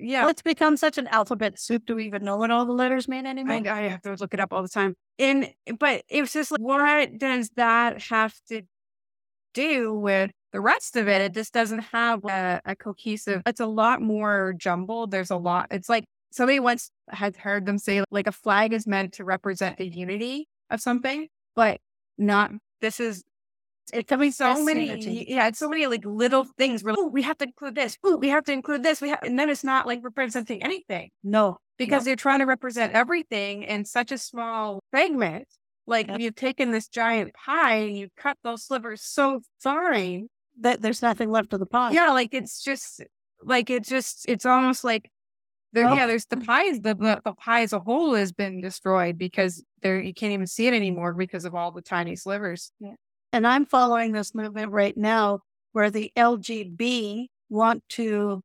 Yeah, 0.02 0.22
Well, 0.22 0.30
it's 0.30 0.42
become 0.42 0.76
such 0.76 0.98
an 0.98 1.06
alphabet 1.08 1.58
soup. 1.58 1.84
Do 1.86 1.94
we 1.94 2.06
even 2.06 2.24
know 2.24 2.36
what 2.36 2.50
all 2.50 2.64
the 2.64 2.72
letters 2.72 3.08
mean 3.08 3.26
anymore? 3.26 3.60
I, 3.66 3.70
I 3.70 3.88
have 3.88 4.02
to 4.02 4.16
look 4.18 4.34
it 4.34 4.40
up 4.40 4.52
all 4.52 4.62
the 4.62 4.68
time. 4.68 4.94
And 5.18 5.52
but 5.78 6.02
it 6.08 6.20
was 6.20 6.32
just 6.32 6.50
like, 6.50 6.60
what 6.60 7.18
does 7.18 7.50
that 7.56 8.02
have 8.02 8.34
to 8.48 8.62
do 9.54 9.94
with 9.94 10.30
the 10.52 10.60
rest 10.60 10.96
of 10.96 11.08
it? 11.08 11.20
It 11.20 11.34
just 11.34 11.52
doesn't 11.52 11.80
have 11.80 12.24
a, 12.24 12.60
a 12.64 12.76
cohesive. 12.76 13.42
It's 13.46 13.60
a 13.60 13.66
lot 13.66 14.00
more 14.00 14.54
jumbled. 14.56 15.10
There's 15.10 15.30
a 15.30 15.36
lot. 15.36 15.68
It's 15.70 15.88
like 15.88 16.04
somebody 16.32 16.60
once 16.60 16.90
had 17.08 17.36
heard 17.36 17.66
them 17.66 17.78
say 17.78 18.02
like 18.10 18.26
a 18.26 18.32
flag 18.32 18.72
is 18.72 18.86
meant 18.86 19.14
to 19.14 19.24
represent 19.24 19.76
the 19.78 19.86
unity 19.86 20.48
of 20.70 20.80
something, 20.80 21.28
but 21.54 21.80
not. 22.18 22.52
This 22.80 23.00
is. 23.00 23.24
It's 23.92 24.08
coming 24.08 24.32
so 24.32 24.62
many, 24.64 25.26
yeah, 25.28 25.48
it's 25.48 25.58
so 25.58 25.68
many 25.68 25.86
like 25.86 26.04
little 26.04 26.44
things. 26.58 26.82
We're 26.82 26.92
like, 26.92 26.98
oh, 27.00 27.06
we 27.06 27.22
have 27.22 27.38
to 27.38 27.44
include 27.44 27.74
this. 27.74 27.96
Oh, 28.04 28.16
we 28.16 28.28
have 28.28 28.44
to 28.44 28.52
include 28.52 28.82
this. 28.82 29.00
We 29.00 29.10
have, 29.10 29.22
and 29.22 29.38
then 29.38 29.48
it's 29.50 29.64
not 29.64 29.86
like 29.86 30.00
representing 30.02 30.62
anything 30.62 31.10
no, 31.22 31.58
because 31.78 32.04
they're 32.04 32.16
trying 32.16 32.40
to 32.40 32.46
represent 32.46 32.92
everything 32.92 33.62
in 33.62 33.84
such 33.84 34.12
a 34.12 34.18
small 34.18 34.80
segment. 34.94 35.48
Like 35.86 36.08
Yep. 36.08 36.20
you've 36.20 36.34
taken 36.36 36.70
this 36.70 36.88
giant 36.88 37.34
pie 37.34 37.74
and 37.76 37.96
you 37.96 38.08
cut 38.16 38.36
those 38.44 38.64
slivers 38.64 39.02
so 39.02 39.40
fine. 39.60 40.28
that 40.60 40.82
there's 40.82 41.02
nothing 41.02 41.30
left 41.30 41.52
of 41.52 41.60
the 41.60 41.66
pie. 41.66 41.92
Yeah, 41.92 42.10
like 42.10 42.34
it's 42.34 42.62
just 42.62 43.02
like 43.42 43.70
it's 43.70 43.88
just 43.88 44.26
it's 44.28 44.44
almost 44.44 44.84
like 44.84 45.10
there. 45.72 45.86
Well- 45.86 45.96
yeah, 45.96 46.06
there's 46.06 46.26
the 46.26 46.36
hmm. 46.36 46.44
pies. 46.44 46.80
The, 46.80 46.94
the 46.94 47.20
the 47.24 47.32
pie 47.32 47.62
as 47.62 47.72
a 47.72 47.80
whole 47.80 48.14
has 48.14 48.30
been 48.32 48.60
destroyed 48.60 49.18
because 49.18 49.64
there 49.82 50.00
you 50.00 50.14
can't 50.14 50.32
even 50.32 50.46
see 50.46 50.66
it 50.66 50.74
anymore 50.74 51.14
because 51.14 51.44
of 51.44 51.54
all 51.54 51.72
the 51.72 51.82
tiny 51.82 52.14
slivers. 52.14 52.72
And 53.32 53.46
I'm 53.46 53.64
following 53.66 54.12
this 54.12 54.34
movement 54.34 54.72
right 54.72 54.96
now 54.96 55.40
where 55.72 55.90
the 55.90 56.12
LGB 56.16 57.26
want 57.48 57.82
to 57.90 58.42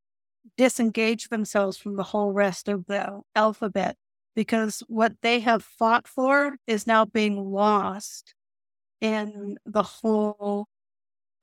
disengage 0.58 1.30
themselves 1.30 1.78
from 1.78 1.96
the 1.96 2.04
whole 2.04 2.32
rest 2.32 2.68
of 2.68 2.86
the 2.86 3.22
alphabet 3.36 3.98
because 4.36 4.84
what 4.88 5.14
they 5.22 5.40
have 5.40 5.64
fought 5.64 6.08
for 6.08 6.58
is 6.68 6.86
now 6.86 7.06
being 7.06 7.52
lost 7.52 8.36
in 9.02 9.58
the 9.66 9.84
whole 9.84 10.68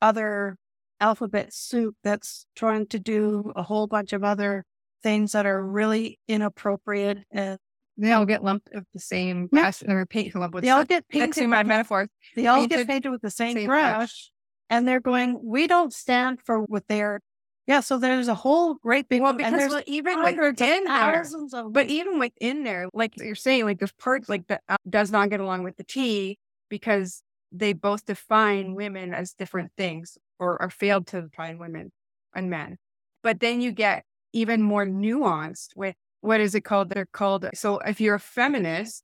other 0.01 0.57
alphabet 1.01 1.53
soup 1.53 1.97
that's 2.05 2.47
trying 2.55 2.87
to 2.87 2.99
do 2.99 3.53
a 3.57 3.63
whole 3.63 3.87
bunch 3.87 4.13
of 4.13 4.23
other 4.23 4.65
things 5.03 5.33
that 5.33 5.47
are 5.47 5.65
really 5.65 6.19
inappropriate 6.29 7.19
and 7.31 7.59
They 7.99 8.13
all 8.13 8.25
get 8.27 8.43
lumped 8.43 8.71
with 8.75 8.85
the 8.95 8.99
same 9.01 9.49
Yeah. 9.53 9.63
brush 9.63 9.83
or 9.87 10.07
paint 10.07 10.35
lumped 10.35 10.55
with 10.55 10.65
They 10.65 10.71
all 10.71 10.85
get 10.85 11.07
painted. 11.09 11.43
in 11.45 11.51
my 11.51 11.59
with- 11.59 11.67
metaphor. 11.69 12.09
They 12.37 12.47
all 12.47 12.61
painted 12.61 12.77
get 12.79 12.87
painted 12.87 13.11
with 13.11 13.23
the 13.23 13.31
same, 13.31 13.55
same 13.57 13.67
brush, 13.67 13.97
brush. 13.97 14.31
and 14.71 14.89
they're 14.89 15.01
going. 15.01 15.39
We 15.43 15.67
don't 15.67 15.93
stand 15.93 16.41
for 16.41 16.61
what 16.63 16.89
they're. 16.89 17.21
Yeah, 17.67 17.79
so 17.81 17.97
there's 17.99 18.27
a 18.27 18.35
whole 18.35 18.75
great 18.75 19.09
big. 19.09 19.23
Well, 19.23 19.35
because 19.35 19.71
well, 19.71 19.83
even 19.87 20.21
within 20.23 20.39
of 20.41 20.57
there, 20.57 20.85
thousands 20.85 21.55
of. 21.55 21.73
but 21.73 21.87
even 21.87 22.19
within 22.19 22.65
there, 22.65 22.89
like 22.93 23.13
you're 23.19 23.37
saying, 23.37 23.65
like 23.67 23.79
there's 23.79 23.93
parts 23.93 24.29
like 24.29 24.49
that 24.49 24.63
uh, 24.69 24.77
does 24.89 25.13
not 25.13 25.31
get 25.31 25.39
along 25.41 25.63
with 25.63 25.77
the 25.77 25.85
T 25.85 26.39
because 26.69 27.23
they 27.53 27.73
both 27.73 28.05
define 28.07 28.75
women 28.75 29.15
as 29.15 29.33
different 29.35 29.71
things 29.77 30.19
or, 30.41 30.61
or 30.61 30.71
failed 30.71 31.07
to 31.09 31.23
define 31.23 31.59
women 31.59 31.93
and 32.35 32.51
men. 32.51 32.79
But 33.23 33.39
then 33.39 33.61
you 33.61 33.71
get 33.71 34.05
even 34.33 34.63
more 34.63 34.85
nuanced 34.87 35.77
with 35.77 35.95
what 36.23 36.41
is 36.41 36.55
it 36.55 36.63
called? 36.63 36.89
They're 36.89 37.07
called. 37.13 37.47
So 37.55 37.79
if 37.81 38.01
you're 38.01 38.15
a 38.15 38.21
feminist, 38.21 39.03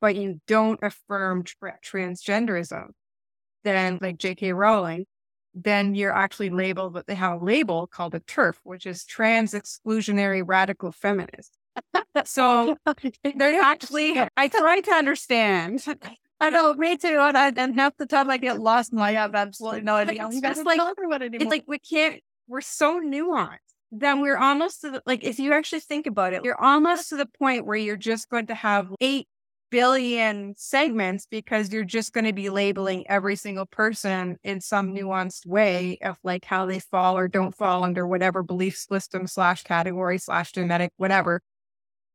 but 0.00 0.14
you 0.14 0.40
don't 0.46 0.78
affirm 0.82 1.42
tra- 1.42 1.78
transgenderism, 1.84 2.90
then 3.64 3.98
like 4.00 4.16
J.K. 4.18 4.52
Rowling, 4.52 5.06
then 5.54 5.94
you're 5.94 6.14
actually 6.14 6.50
labeled, 6.50 6.92
but 6.92 7.06
they 7.06 7.14
have 7.16 7.40
a 7.42 7.44
label 7.44 7.86
called 7.86 8.14
a 8.14 8.20
TERF, 8.20 8.54
which 8.62 8.86
is 8.86 9.04
trans 9.04 9.52
exclusionary 9.52 10.42
radical 10.46 10.92
feminist. 10.92 11.56
so 12.24 12.76
they're 13.36 13.60
actually, 13.60 14.18
I 14.36 14.48
try 14.48 14.80
to 14.80 14.92
understand. 14.92 15.84
I 16.42 16.50
know, 16.50 16.72
me 16.74 16.96
too. 16.96 17.18
And, 17.20 17.36
I, 17.36 17.48
and 17.56 17.74
half 17.74 17.96
the 17.98 18.06
time 18.06 18.30
I 18.30 18.36
get 18.38 18.60
lost 18.60 18.92
and 18.92 19.02
I 19.02 19.12
have 19.12 19.34
absolutely 19.34 19.82
no 19.82 19.96
idea. 19.96 20.26
It's 20.26 20.34
You 20.36 20.40
guys 20.42 20.56
just 20.56 20.58
don't 20.58 20.66
like- 20.66 20.78
It's 21.42 21.50
like 21.50 21.64
we 21.66 21.78
can't, 21.78 22.20
we're 22.48 22.60
so 22.62 23.00
nuanced. 23.00 23.58
Then 23.92 24.20
we're 24.20 24.36
almost 24.36 24.82
to 24.82 24.90
the, 24.90 25.02
like, 25.04 25.24
if 25.24 25.38
you 25.38 25.52
actually 25.52 25.80
think 25.80 26.06
about 26.06 26.32
it, 26.32 26.44
you're 26.44 26.60
almost 26.60 27.08
to 27.08 27.16
the 27.16 27.26
point 27.26 27.66
where 27.66 27.76
you're 27.76 27.96
just 27.96 28.28
going 28.28 28.46
to 28.46 28.54
have 28.54 28.88
8 29.00 29.26
billion 29.70 30.54
segments 30.56 31.26
because 31.30 31.72
you're 31.72 31.84
just 31.84 32.12
going 32.12 32.24
to 32.24 32.32
be 32.32 32.50
labeling 32.50 33.08
every 33.08 33.36
single 33.36 33.66
person 33.66 34.36
in 34.42 34.60
some 34.60 34.94
nuanced 34.94 35.46
way 35.46 35.98
of 36.02 36.16
like 36.22 36.44
how 36.44 36.66
they 36.66 36.80
fall 36.80 37.16
or 37.16 37.28
don't 37.28 37.54
fall 37.54 37.84
under 37.84 38.06
whatever 38.06 38.42
belief 38.42 38.76
system 38.76 39.26
slash 39.26 39.62
category 39.62 40.18
slash 40.18 40.52
genetic, 40.52 40.92
whatever. 40.96 41.40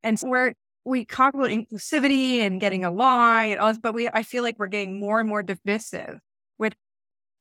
And 0.03 0.19
so 0.19 0.27
we're, 0.29 0.53
we 0.83 1.05
talk 1.05 1.33
about 1.33 1.49
inclusivity 1.49 2.39
and 2.39 2.59
getting 2.61 2.85
along 2.85 3.51
and 3.51 3.59
all 3.59 3.69
this, 3.69 3.79
but 3.79 3.93
we, 3.93 4.07
I 4.09 4.23
feel 4.23 4.43
like 4.43 4.59
we're 4.59 4.67
getting 4.67 4.99
more 4.99 5.19
and 5.19 5.27
more 5.27 5.41
divisive 5.41 6.19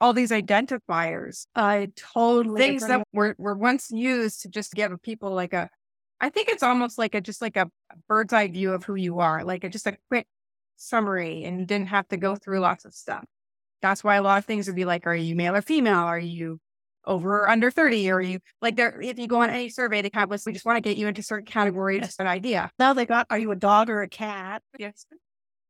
all 0.05 0.13
these 0.13 0.31
identifiers 0.31 1.47
I 1.57 1.89
totally 1.97 2.61
things 2.61 2.83
agree. 2.83 2.97
that 2.97 3.09
were, 3.15 3.35
were 3.39 3.55
once 3.55 3.91
used 3.91 4.43
to 4.43 4.49
just 4.49 4.75
give 4.75 4.93
people 5.01 5.31
like 5.31 5.55
a 5.55 5.71
i 6.21 6.29
think 6.29 6.51
it's 6.51 6.63
almost 6.63 6.99
like 6.99 7.15
a 7.15 7.23
just 7.23 7.41
like 7.41 7.57
a 7.57 7.71
bird's 8.07 8.35
eye 8.35 8.49
view 8.49 8.73
of 8.73 8.85
who 8.85 8.97
you 8.97 9.21
are 9.21 9.45
like 9.45 9.65
a, 9.65 9.71
just 9.71 9.87
a 9.87 9.97
quick 10.11 10.27
summary 10.77 11.45
and 11.45 11.59
you 11.59 11.65
didn't 11.65 11.89
have 11.89 12.07
to 12.09 12.19
go 12.19 12.37
through 12.37 12.61
lots 12.61 12.85
of 12.85 12.93
stuff 12.93 13.25
that's 13.81 14.05
why 14.05 14.17
a 14.17 14.23
lot 14.23 14.37
of 14.37 14.45
things 14.45 14.67
would 14.67 14.77
be 14.77 14.85
like 14.85 15.07
are 15.07 15.15
you 15.15 15.35
male 15.35 15.57
or 15.57 15.63
female 15.63 16.05
are 16.05 16.19
you 16.19 16.61
over 17.07 17.41
or 17.41 17.49
under 17.49 17.71
30 17.71 18.11
are 18.11 18.21
you 18.21 18.41
like 18.61 18.77
there 18.77 19.01
if 19.01 19.19
you 19.19 19.27
go 19.27 19.41
on 19.41 19.49
any 19.49 19.71
survey 19.71 20.03
they 20.03 20.11
have 20.13 20.31
lists 20.31 20.47
we 20.47 20.53
just 20.53 20.67
want 20.67 20.77
to 20.77 20.87
get 20.87 20.99
you 20.99 21.09
into 21.09 21.23
certain 21.23 21.47
categories 21.47 22.03
just 22.03 22.21
an 22.21 22.27
idea 22.27 22.71
now 22.79 22.93
they 22.93 23.07
got. 23.07 23.27
Are 23.31 23.39
you 23.39 23.53
a 23.53 23.57
dog 23.57 23.89
or 23.89 24.03
a 24.03 24.09
cat? 24.09 24.63
Yes. 24.79 25.07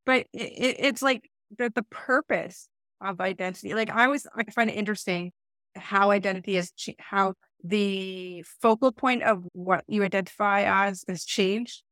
But 0.07 0.27
it, 0.33 0.43
it, 0.43 0.77
it's 0.81 1.03
like 1.03 1.31
the, 1.57 1.71
the 1.73 1.85
purpose 1.85 2.69
of 3.05 3.21
identity. 3.21 3.75
Like 3.75 3.91
I 3.91 4.05
always 4.07 4.27
I 4.35 4.45
find 4.45 4.71
it 4.71 4.75
interesting 4.75 5.33
how 5.77 6.11
identity 6.11 6.57
is, 6.57 6.73
how 6.99 7.35
the 7.63 8.43
focal 8.63 8.93
point 8.93 9.23
of 9.23 9.45
what 9.53 9.85
you 9.89 10.05
identify 10.05 10.63
as 10.87 11.05
has 11.09 11.25
changed. 11.25 11.83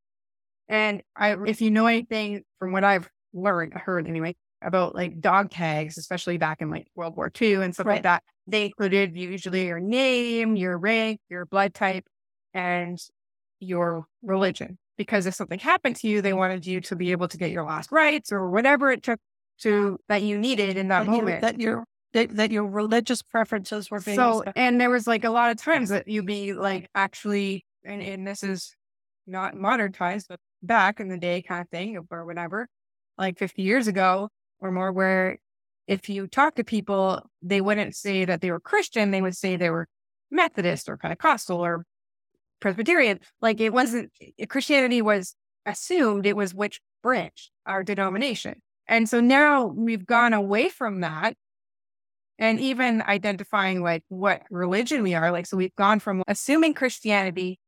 And 0.68 1.02
I, 1.16 1.36
if 1.46 1.60
you 1.60 1.70
know 1.70 1.86
anything 1.86 2.42
from 2.58 2.72
what 2.72 2.84
I've 2.84 3.08
learned, 3.32 3.74
heard 3.74 4.08
anyway, 4.08 4.36
about 4.62 4.94
like 4.94 5.20
dog 5.20 5.50
tags, 5.50 5.98
especially 5.98 6.38
back 6.38 6.62
in 6.62 6.70
like 6.70 6.86
World 6.94 7.16
War 7.16 7.30
II 7.30 7.54
and 7.62 7.74
stuff 7.74 7.86
Right. 7.86 7.96
like 7.96 8.02
that, 8.04 8.22
they 8.46 8.66
included 8.66 9.16
usually 9.16 9.66
your 9.66 9.80
name, 9.80 10.56
your 10.56 10.78
rank, 10.78 11.20
your 11.28 11.46
blood 11.46 11.74
type, 11.74 12.04
and 12.54 12.98
your 13.60 14.06
religion. 14.22 14.78
Because 14.96 15.26
if 15.26 15.34
something 15.34 15.58
happened 15.58 15.96
to 15.96 16.08
you, 16.08 16.22
they 16.22 16.32
wanted 16.32 16.66
you 16.66 16.80
to 16.82 16.96
be 16.96 17.12
able 17.12 17.28
to 17.28 17.36
get 17.38 17.50
your 17.50 17.64
last 17.64 17.90
rites 17.90 18.30
or 18.30 18.50
whatever 18.50 18.90
it 18.90 19.02
took 19.02 19.18
to 19.62 19.98
that 20.08 20.22
you 20.22 20.38
needed 20.38 20.76
in 20.76 20.88
that 20.88 21.06
That, 21.06 21.12
you, 21.12 21.18
moment. 21.22 21.40
that 21.42 21.60
your 21.60 21.84
that, 22.12 22.36
that 22.36 22.50
your 22.50 22.66
religious 22.66 23.22
preferences 23.22 23.90
were 23.90 24.00
being. 24.00 24.16
So, 24.16 24.38
respected. 24.38 24.60
and 24.60 24.80
there 24.80 24.90
was 24.90 25.06
like 25.06 25.24
a 25.24 25.30
lot 25.30 25.50
of 25.50 25.56
times 25.56 25.88
that 25.88 26.06
you'd 26.08 26.26
be 26.26 26.52
like 26.52 26.88
actually, 26.94 27.64
and, 27.84 28.02
and 28.02 28.26
this 28.26 28.42
is 28.42 28.74
not 29.26 29.56
modern 29.56 29.92
times, 29.92 30.26
but 30.28 30.38
back 30.62 31.00
in 31.00 31.08
the 31.08 31.16
day 31.16 31.42
kind 31.42 31.62
of 31.62 31.68
thing 31.70 31.98
or 32.10 32.26
whatever, 32.26 32.68
like 33.16 33.38
50 33.38 33.62
years 33.62 33.86
ago 33.88 34.28
or 34.60 34.70
more, 34.70 34.92
where 34.92 35.38
if 35.86 36.08
you 36.08 36.26
talk 36.26 36.54
to 36.56 36.64
people, 36.64 37.22
they 37.40 37.60
wouldn't 37.60 37.96
say 37.96 38.24
that 38.24 38.40
they 38.40 38.50
were 38.50 38.60
Christian, 38.60 39.10
they 39.10 39.22
would 39.22 39.36
say 39.36 39.56
they 39.56 39.70
were 39.70 39.88
Methodist 40.30 40.88
or 40.88 40.96
Pentecostal 40.96 41.64
or 41.64 41.84
Presbyterian. 42.60 43.20
Like 43.40 43.60
it 43.60 43.72
wasn't, 43.72 44.12
Christianity 44.48 45.02
was 45.02 45.34
assumed 45.66 46.26
it 46.26 46.36
was 46.36 46.54
which 46.54 46.80
branch, 47.02 47.50
our 47.66 47.82
denomination. 47.82 48.60
And 48.88 49.08
so 49.08 49.20
now 49.20 49.66
we've 49.66 50.06
gone 50.06 50.32
away 50.32 50.68
from 50.68 51.00
that 51.00 51.34
and 52.38 52.58
even 52.60 53.02
identifying 53.02 53.82
like 53.82 54.02
what 54.08 54.42
religion 54.50 55.02
we 55.02 55.14
are. 55.14 55.30
Like, 55.30 55.46
so 55.46 55.56
we've 55.56 55.74
gone 55.76 56.00
from 56.00 56.22
assuming 56.26 56.74
Christianity 56.74 57.58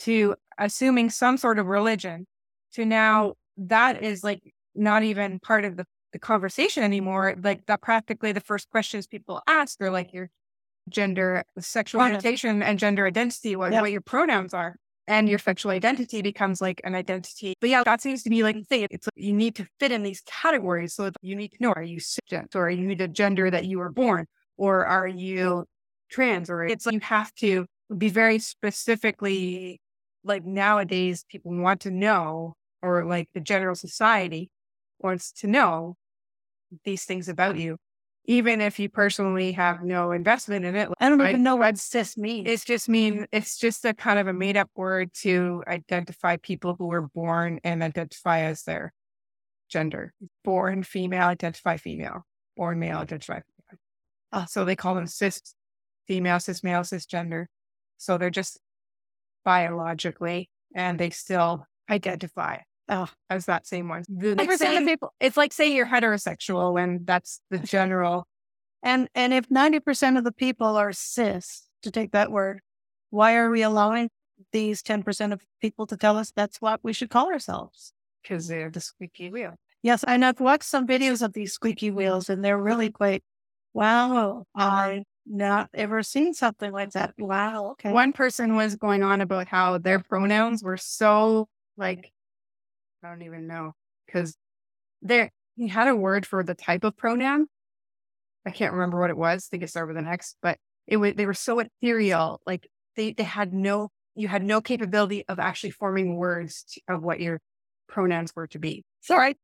to 0.00 0.34
assuming 0.58 1.10
some 1.10 1.36
sort 1.36 1.58
of 1.58 1.66
religion 1.66 2.26
to 2.72 2.84
now 2.84 3.34
that 3.56 4.02
is 4.02 4.24
like 4.24 4.54
not 4.74 5.02
even 5.02 5.40
part 5.40 5.64
of 5.64 5.76
the, 5.76 5.84
the 6.12 6.18
conversation 6.18 6.82
anymore. 6.82 7.34
Like 7.42 7.66
that 7.66 7.82
practically 7.82 8.32
the 8.32 8.40
first 8.40 8.70
questions 8.70 9.06
people 9.06 9.42
ask 9.46 9.80
are 9.80 9.90
like 9.90 10.12
your 10.12 10.30
gender, 10.88 11.44
sexual 11.58 12.00
orientation 12.00 12.62
and 12.62 12.78
gender 12.78 13.06
identity, 13.06 13.56
what, 13.56 13.72
Yep. 13.72 13.82
what 13.82 13.92
your 13.92 14.00
pronouns 14.00 14.54
are. 14.54 14.76
And 15.08 15.26
your 15.26 15.38
sexual 15.38 15.72
identity 15.72 16.20
becomes 16.20 16.60
like 16.60 16.82
an 16.84 16.94
identity. 16.94 17.54
But 17.62 17.70
yeah, 17.70 17.82
that 17.82 18.02
seems 18.02 18.22
to 18.24 18.30
be 18.30 18.42
like 18.42 18.56
the 18.56 18.64
thing. 18.64 18.86
It's 18.90 19.06
like 19.06 19.24
you 19.24 19.32
need 19.32 19.54
to 19.56 19.66
fit 19.80 19.90
in 19.90 20.02
these 20.02 20.20
categories. 20.26 20.94
So 20.94 21.10
you 21.22 21.34
need 21.34 21.52
to 21.52 21.56
know 21.60 21.72
are 21.72 21.82
you 21.82 21.98
cisgender 21.98 22.54
or 22.54 22.66
are 22.66 22.70
you 22.70 22.94
the 22.94 23.08
gender 23.08 23.50
that 23.50 23.64
you 23.64 23.78
were 23.78 23.90
born? 23.90 24.26
Or 24.58 24.84
are 24.84 25.08
you 25.08 25.64
trans? 26.10 26.50
Or 26.50 26.62
it's 26.62 26.84
like 26.84 26.92
you 26.92 27.00
have 27.00 27.34
to 27.36 27.64
be 27.96 28.10
very 28.10 28.38
specifically 28.38 29.80
like 30.24 30.44
nowadays 30.44 31.24
people 31.30 31.56
want 31.56 31.80
to 31.80 31.90
know, 31.90 32.54
or 32.82 33.06
like 33.06 33.28
the 33.32 33.40
general 33.40 33.74
society 33.74 34.50
wants 34.98 35.32
to 35.32 35.46
know 35.46 35.96
these 36.84 37.04
things 37.04 37.28
about 37.28 37.56
you, 37.56 37.78
even 38.28 38.60
if 38.60 38.78
you 38.78 38.90
personally 38.90 39.52
have 39.52 39.82
no 39.82 40.12
investment 40.12 40.66
in 40.66 40.76
it. 40.76 40.90
I 41.00 41.08
don't 41.08 41.20
even 41.26 41.42
know 41.42 41.56
what 41.56 41.78
cis 41.78 42.16
means. 42.18 42.46
It's 42.46 42.64
just 42.64 42.86
mean 42.86 43.26
it's 43.32 43.56
just 43.56 43.86
a 43.86 43.94
kind 43.94 44.18
of 44.18 44.28
a 44.28 44.34
made 44.34 44.56
up 44.58 44.70
word 44.76 45.14
to 45.22 45.64
identify 45.66 46.36
people 46.36 46.76
who 46.78 46.88
were 46.88 47.08
born 47.08 47.58
and 47.64 47.82
identify 47.82 48.40
as 48.40 48.64
their 48.64 48.92
gender. 49.70 50.12
Born 50.44 50.82
female, 50.82 51.26
identify 51.26 51.78
female. 51.78 52.26
Born 52.54 52.78
male, 52.78 52.98
identify 52.98 53.40
female. 53.40 53.80
Uh, 54.30 54.44
so 54.44 54.66
they 54.66 54.76
call 54.76 54.94
them 54.94 55.06
cis 55.06 55.40
female, 56.06 56.38
cis 56.38 56.62
male, 56.62 56.80
cisgender. 56.80 57.46
So 57.96 58.18
they're 58.18 58.28
just 58.28 58.60
biologically 59.42 60.50
and 60.74 60.98
they 60.98 61.08
still 61.08 61.64
identify 61.88 62.58
Oh. 62.88 63.08
as 63.28 63.46
that 63.46 63.66
same 63.66 63.88
one. 63.88 64.04
The 64.08 64.34
Like 64.34 64.48
90% 64.48 64.52
of 64.52 64.58
saying- 64.58 64.86
people, 64.86 65.14
it's 65.20 65.36
like 65.36 65.52
saying 65.52 65.76
you're 65.76 65.86
heterosexual 65.86 66.82
and 66.82 67.06
that's 67.06 67.40
the 67.50 67.58
general. 67.58 68.26
And 68.82 69.08
and 69.14 69.34
if 69.34 69.50
ninety 69.50 69.80
percent 69.80 70.18
of 70.18 70.24
the 70.24 70.32
people 70.32 70.76
are 70.76 70.92
cis, 70.92 71.68
to 71.82 71.90
take 71.90 72.12
that 72.12 72.30
word, 72.30 72.60
why 73.10 73.34
are 73.34 73.50
we 73.50 73.62
allowing 73.62 74.10
these 74.52 74.82
ten 74.82 75.02
percent 75.02 75.32
of 75.32 75.42
people 75.60 75.86
to 75.88 75.96
tell 75.96 76.16
us 76.16 76.32
that's 76.34 76.60
what 76.60 76.80
we 76.82 76.92
should 76.92 77.10
call 77.10 77.26
ourselves? 77.32 77.92
Because 78.22 78.46
they're 78.46 78.70
the 78.70 78.80
squeaky 78.80 79.30
wheel. 79.30 79.54
Yes, 79.82 80.04
and 80.04 80.24
I've 80.24 80.40
watched 80.40 80.64
some 80.64 80.86
videos 80.86 81.22
of 81.22 81.32
these 81.32 81.52
squeaky 81.52 81.90
wheels, 81.90 82.28
and 82.28 82.44
they're 82.44 82.58
really 82.58 82.88
mm-hmm. 82.88 82.96
quite. 82.96 83.24
Wow, 83.74 84.44
uh-huh. 84.54 84.64
I've 84.64 85.02
not 85.26 85.68
ever 85.74 86.02
seen 86.02 86.34
something 86.34 86.72
like 86.72 86.90
that. 86.92 87.14
Wow, 87.18 87.72
okay. 87.72 87.92
One 87.92 88.12
person 88.12 88.56
was 88.56 88.76
going 88.76 89.02
on 89.02 89.20
about 89.20 89.46
how 89.46 89.78
their 89.78 89.98
pronouns 90.00 90.62
were 90.62 90.76
so 90.76 91.48
like, 91.76 92.12
I 93.02 93.08
don't 93.08 93.22
even 93.22 93.46
know, 93.46 93.72
because 94.06 94.36
there 95.02 95.30
he 95.56 95.68
had 95.68 95.88
a 95.88 95.96
word 95.96 96.26
for 96.26 96.42
the 96.42 96.54
type 96.54 96.84
of 96.84 96.96
pronoun. 96.96 97.46
I 98.46 98.50
can't 98.50 98.72
remember 98.72 98.98
what 99.00 99.10
it 99.10 99.16
was. 99.16 99.46
I 99.46 99.50
think 99.50 99.62
it 99.62 99.70
started 99.70 99.88
with 99.94 99.96
an 99.96 100.06
X, 100.10 100.36
but 100.42 100.58
it 100.86 100.96
was 100.96 101.14
they 101.14 101.26
were 101.26 101.34
so 101.34 101.60
ethereal. 101.60 102.40
Like 102.46 102.68
they 102.96 103.12
they 103.12 103.24
had 103.24 103.52
no 103.52 103.90
you 104.14 104.28
had 104.28 104.42
no 104.42 104.60
capability 104.60 105.24
of 105.28 105.38
actually 105.38 105.70
forming 105.70 106.16
words 106.16 106.64
to, 106.72 106.80
of 106.94 107.02
what 107.02 107.20
your 107.20 107.40
pronouns 107.88 108.34
were 108.34 108.46
to 108.48 108.58
be. 108.58 108.84
Sorry. 109.00 109.36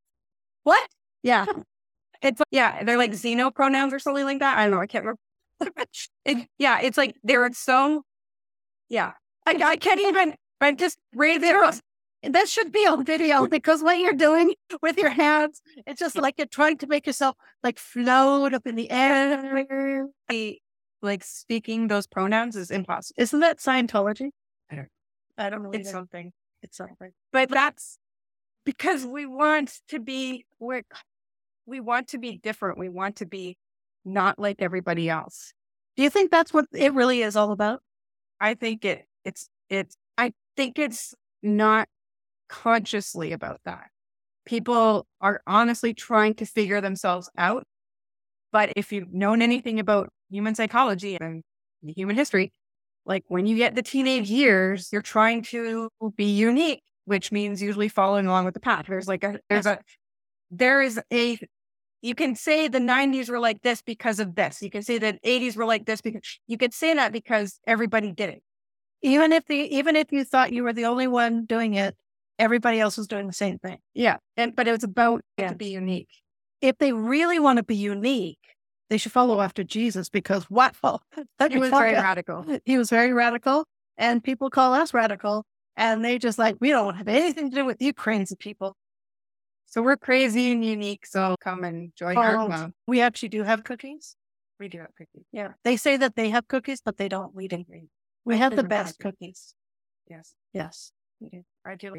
What? 0.64 0.88
Yeah. 1.22 1.46
It's 2.22 2.40
yeah, 2.50 2.82
they're 2.84 2.96
like 2.96 3.10
xeno 3.10 3.54
pronouns 3.54 3.92
or 3.92 3.98
something 3.98 4.24
like 4.24 4.38
that. 4.38 4.56
I 4.56 4.62
don't 4.62 4.70
know. 4.70 4.80
I 4.80 4.86
can't 4.86 5.04
remember. 5.04 5.20
it, 6.24 6.48
yeah, 6.56 6.80
it's 6.80 6.96
like 6.96 7.16
they're 7.22 7.52
so. 7.52 8.02
Yeah, 8.88 9.12
I, 9.46 9.60
I 9.62 9.76
can't 9.76 10.00
even. 10.00 10.34
I 10.58 10.72
just 10.72 10.96
raise 11.14 11.42
it. 11.42 11.80
That 12.30 12.48
should 12.48 12.72
be 12.72 12.86
on 12.86 13.04
video 13.04 13.46
because 13.46 13.82
what 13.82 13.98
you're 13.98 14.12
doing 14.12 14.54
with 14.82 14.96
your 14.98 15.10
hands, 15.10 15.60
it's 15.86 15.98
just 15.98 16.16
like 16.16 16.34
you're 16.38 16.46
trying 16.46 16.78
to 16.78 16.86
make 16.86 17.06
yourself 17.06 17.36
like 17.62 17.78
float 17.78 18.54
up 18.54 18.66
in 18.66 18.74
the 18.76 18.90
air. 18.90 20.06
Like 21.02 21.22
speaking 21.22 21.88
those 21.88 22.06
pronouns 22.06 22.56
is 22.56 22.70
impossible. 22.70 23.14
Isn't 23.22 23.40
that 23.40 23.58
Scientology? 23.58 24.30
I 24.70 24.76
don't- 24.76 24.88
I 25.36 25.50
don't 25.50 25.62
know. 25.62 25.70
It's 25.72 25.88
either. 25.88 25.98
something. 25.98 26.32
It's 26.62 26.76
something. 26.76 27.10
But 27.32 27.50
that's 27.50 27.98
because 28.64 29.04
we 29.04 29.26
want 29.26 29.80
to 29.88 30.00
be 30.00 30.46
we're 30.58 30.82
we 31.66 31.80
want 31.80 32.08
to 32.08 32.18
be 32.18 32.38
different. 32.38 32.78
We 32.78 32.88
want 32.88 33.16
to 33.16 33.26
be 33.26 33.58
not 34.04 34.38
like 34.38 34.62
everybody 34.62 35.10
else. 35.10 35.52
Do 35.96 36.02
you 36.02 36.10
think 36.10 36.30
that's 36.30 36.52
what 36.54 36.66
it 36.72 36.92
really 36.94 37.20
is 37.22 37.36
all 37.36 37.52
about? 37.52 37.82
I 38.40 38.54
think 38.54 38.84
it 38.84 39.06
it's 39.24 39.48
it's 39.68 39.96
I 40.16 40.32
think 40.56 40.78
it's 40.78 41.14
not 41.42 41.88
consciously 42.54 43.32
about 43.32 43.60
that. 43.64 43.88
People 44.46 45.06
are 45.20 45.42
honestly 45.46 45.92
trying 45.92 46.34
to 46.34 46.46
figure 46.46 46.80
themselves 46.80 47.28
out. 47.36 47.64
But 48.52 48.72
if 48.76 48.92
you've 48.92 49.12
known 49.12 49.42
anything 49.42 49.80
about 49.80 50.10
human 50.30 50.54
psychology 50.54 51.18
and 51.20 51.42
human 51.82 52.14
history, 52.14 52.52
like 53.04 53.24
when 53.26 53.46
you 53.46 53.56
get 53.56 53.74
the 53.74 53.82
teenage 53.82 54.30
years, 54.30 54.88
you're 54.92 55.02
trying 55.02 55.42
to 55.44 55.88
be 56.16 56.26
unique, 56.26 56.82
which 57.06 57.32
means 57.32 57.60
usually 57.60 57.88
following 57.88 58.26
along 58.26 58.44
with 58.44 58.54
the 58.54 58.60
pack. 58.60 58.86
There's 58.86 59.08
like 59.08 59.24
a 59.24 59.40
there's 59.50 59.66
a 59.66 59.80
there 60.52 60.80
is 60.80 61.00
a 61.12 61.38
you 62.00 62.14
can 62.14 62.36
say 62.36 62.68
the 62.68 62.78
90s 62.78 63.28
were 63.28 63.40
like 63.40 63.62
this 63.62 63.82
because 63.82 64.20
of 64.20 64.36
this. 64.36 64.62
You 64.62 64.70
can 64.70 64.82
say 64.82 64.98
that 64.98 65.22
80s 65.24 65.56
were 65.56 65.64
like 65.64 65.86
this 65.86 66.00
because 66.00 66.38
you 66.46 66.56
could 66.56 66.72
say 66.72 66.94
that 66.94 67.12
because 67.12 67.58
everybody 67.66 68.12
did 68.12 68.28
it. 68.28 68.42
Even 69.02 69.32
if 69.32 69.44
the 69.46 69.56
even 69.56 69.96
if 69.96 70.12
you 70.12 70.22
thought 70.22 70.52
you 70.52 70.62
were 70.62 70.72
the 70.72 70.84
only 70.84 71.08
one 71.08 71.46
doing 71.46 71.74
it, 71.74 71.96
everybody 72.38 72.80
else 72.80 72.96
was 72.96 73.06
doing 73.06 73.26
the 73.26 73.32
same 73.32 73.58
thing. 73.58 73.78
Yeah. 73.94 74.16
And 74.36 74.54
but 74.54 74.68
it 74.68 74.72
was 74.72 74.84
about 74.84 75.22
to 75.38 75.54
be 75.54 75.68
unique. 75.68 76.08
If 76.60 76.78
they 76.78 76.92
really 76.92 77.38
want 77.38 77.58
to 77.58 77.62
be 77.62 77.76
unique, 77.76 78.38
they 78.90 78.98
should 78.98 79.12
follow 79.12 79.40
after 79.40 79.64
Jesus 79.64 80.08
because 80.08 80.48
wow, 80.50 80.70
let 81.40 81.52
He 81.52 81.58
was 81.58 81.70
very 81.70 81.92
ya, 81.92 82.00
radical. 82.00 82.44
he 82.64 82.78
was 82.78 82.90
very 82.90 83.12
radical, 83.12 83.66
and 83.96 84.22
people 84.22 84.50
call 84.50 84.74
us 84.74 84.94
radical, 84.94 85.44
and 85.76 86.04
they 86.04 86.18
just 86.18 86.38
like 86.38 86.56
we 86.60 86.70
don't 86.70 86.94
have 86.94 87.08
anything 87.08 87.50
to 87.50 87.56
do 87.56 87.64
with 87.64 87.80
you 87.80 87.92
crazy 87.92 88.36
people. 88.36 88.76
So 89.66 89.82
we're 89.82 89.96
crazy 89.96 90.52
and 90.52 90.64
unique. 90.64 91.06
So 91.06 91.34
come 91.42 91.64
and 91.64 91.92
join 91.96 92.16
our 92.16 92.46
club. 92.46 92.72
We 92.86 93.00
actually 93.00 93.30
do 93.30 93.42
have 93.42 93.64
cookies. 93.64 94.16
We 94.60 94.68
do 94.68 94.78
have 94.78 94.94
cookies. 94.96 95.24
Yeah, 95.32 95.52
they 95.64 95.76
say 95.76 95.96
that 95.96 96.14
they 96.14 96.30
have 96.30 96.46
cookies, 96.46 96.80
but 96.84 96.96
they 96.96 97.08
don't. 97.08 97.34
We 97.34 97.48
do. 97.48 97.64
We 98.24 98.38
have 98.38 98.54
the 98.54 98.62
best 98.62 98.98
cookies. 99.00 99.54
Yes. 100.08 100.34
Yes, 100.52 100.92
We 101.20 101.28
do. 101.30 101.42
I 101.64 101.74
do. 101.74 101.92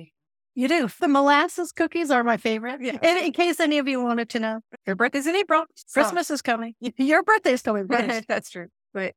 You 0.55 0.67
do. 0.67 0.89
The 0.99 1.07
molasses 1.07 1.71
cookies 1.71 2.09
are 2.11 2.23
my 2.23 2.37
favorite. 2.37 2.81
Yeah. 2.81 2.97
And 3.01 3.25
in 3.25 3.31
case 3.33 3.59
any 3.59 3.77
of 3.77 3.87
you 3.87 4.01
wanted 4.01 4.29
to 4.29 4.39
know, 4.39 4.61
Your 4.87 4.95
birthday's 4.95 5.27
in 5.27 5.35
April. 5.35 5.65
so- 5.75 6.01
Christmas 6.01 6.31
is 6.31 6.41
coming. 6.41 6.73
Y- 6.81 6.93
Your 6.97 7.21
birthday's 7.23 7.61
coming. 7.61 7.87
first. 7.89 8.27
That's 8.27 8.49
true. 8.49 8.67
But 8.93 9.13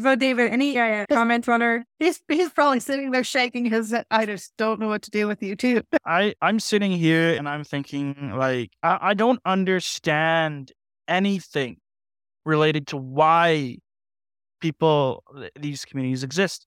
so 0.00 0.14
David, 0.14 0.52
any 0.52 0.78
uh, 0.78 1.04
comments 1.10 1.48
on 1.48 1.60
her? 1.62 1.84
he's 1.98 2.20
he's 2.28 2.50
probably 2.50 2.78
sitting 2.78 3.10
there 3.10 3.24
shaking 3.24 3.64
his 3.64 3.90
head. 3.90 4.04
I 4.10 4.24
just 4.26 4.52
don't 4.56 4.78
know 4.78 4.86
what 4.88 5.02
to 5.02 5.10
do 5.10 5.26
with 5.26 5.42
you 5.42 5.56
too. 5.56 5.82
I 6.06 6.34
I'm 6.40 6.60
sitting 6.60 6.92
here 6.92 7.34
and 7.34 7.48
I'm 7.48 7.64
thinking 7.64 8.34
like 8.36 8.70
I, 8.84 8.98
I 9.00 9.14
don't 9.14 9.40
understand 9.44 10.70
anything 11.08 11.78
related 12.44 12.86
to 12.88 12.96
why 12.96 13.78
people 14.60 15.24
these 15.58 15.84
communities 15.84 16.22
exist. 16.22 16.66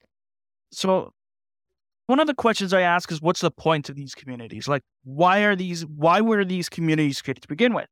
So 0.72 1.14
one 2.14 2.20
of 2.20 2.28
the 2.28 2.36
questions 2.36 2.74
I 2.74 2.82
ask 2.82 3.12
is 3.12 3.24
what's 3.24 3.42
the 3.42 3.50
point 3.50 3.90
of 3.90 3.96
these 3.96 4.14
communities? 4.14 4.68
Like 4.68 4.84
why 5.04 5.40
are 5.40 5.56
these 5.56 5.84
why 5.88 6.22
were 6.22 6.46
these 6.46 6.70
communities 6.70 7.24
created 7.24 7.42
to 7.42 7.48
begin 7.48 7.74
with? 7.74 7.88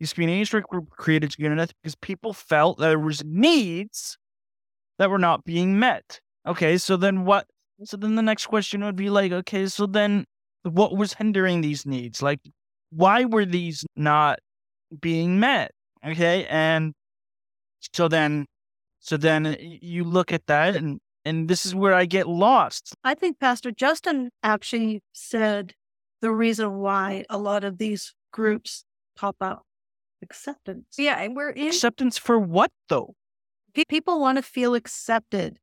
These 0.00 0.12
communities 0.12 0.52
were 0.52 0.62
created 0.90 1.30
to 1.30 1.36
begin 1.38 1.56
with 1.56 1.72
because 1.80 1.94
people 1.94 2.32
felt 2.32 2.78
there 2.78 2.98
was 2.98 3.22
needs 3.24 4.18
that 4.98 5.08
were 5.08 5.20
not 5.20 5.44
being 5.44 5.78
met. 5.78 6.18
Okay, 6.48 6.78
so 6.78 6.96
then 6.96 7.24
what 7.24 7.46
so 7.84 7.96
then 7.96 8.16
the 8.16 8.22
next 8.22 8.46
question 8.46 8.84
would 8.84 8.96
be 8.96 9.08
like, 9.08 9.30
okay, 9.30 9.66
so 9.66 9.86
then 9.86 10.24
what 10.64 10.96
was 10.96 11.14
hindering 11.14 11.60
these 11.60 11.86
needs? 11.86 12.20
Like, 12.20 12.40
why 12.90 13.24
were 13.24 13.44
these 13.44 13.86
not 13.94 14.40
being 15.00 15.38
met? 15.38 15.70
Okay, 16.04 16.44
and 16.50 16.92
so 17.94 18.08
then, 18.08 18.46
so 18.98 19.16
then 19.16 19.56
you 19.60 20.02
look 20.02 20.32
at 20.32 20.46
that, 20.48 20.74
and 20.74 20.98
and 21.24 21.48
this 21.48 21.64
is 21.66 21.74
where 21.74 21.94
I 21.94 22.06
get 22.06 22.26
lost. 22.28 22.94
I 23.04 23.14
think 23.14 23.38
Pastor 23.38 23.70
Justin 23.70 24.30
actually 24.42 25.02
said 25.12 25.74
the 26.22 26.30
reason 26.32 26.78
why 26.78 27.24
a 27.30 27.38
lot 27.38 27.64
of 27.64 27.78
these 27.78 28.14
groups 28.32 28.84
pop 29.16 29.36
up 29.40 29.64
acceptance. 30.22 30.84
yeah, 30.98 31.18
and 31.20 31.34
we're 31.34 31.50
in 31.50 31.68
Acceptance 31.68 32.18
for 32.18 32.38
what 32.38 32.70
though? 32.88 33.14
Pe- 33.74 33.84
People 33.88 34.20
want 34.20 34.36
to 34.36 34.42
feel 34.42 34.74
accepted. 34.74 35.58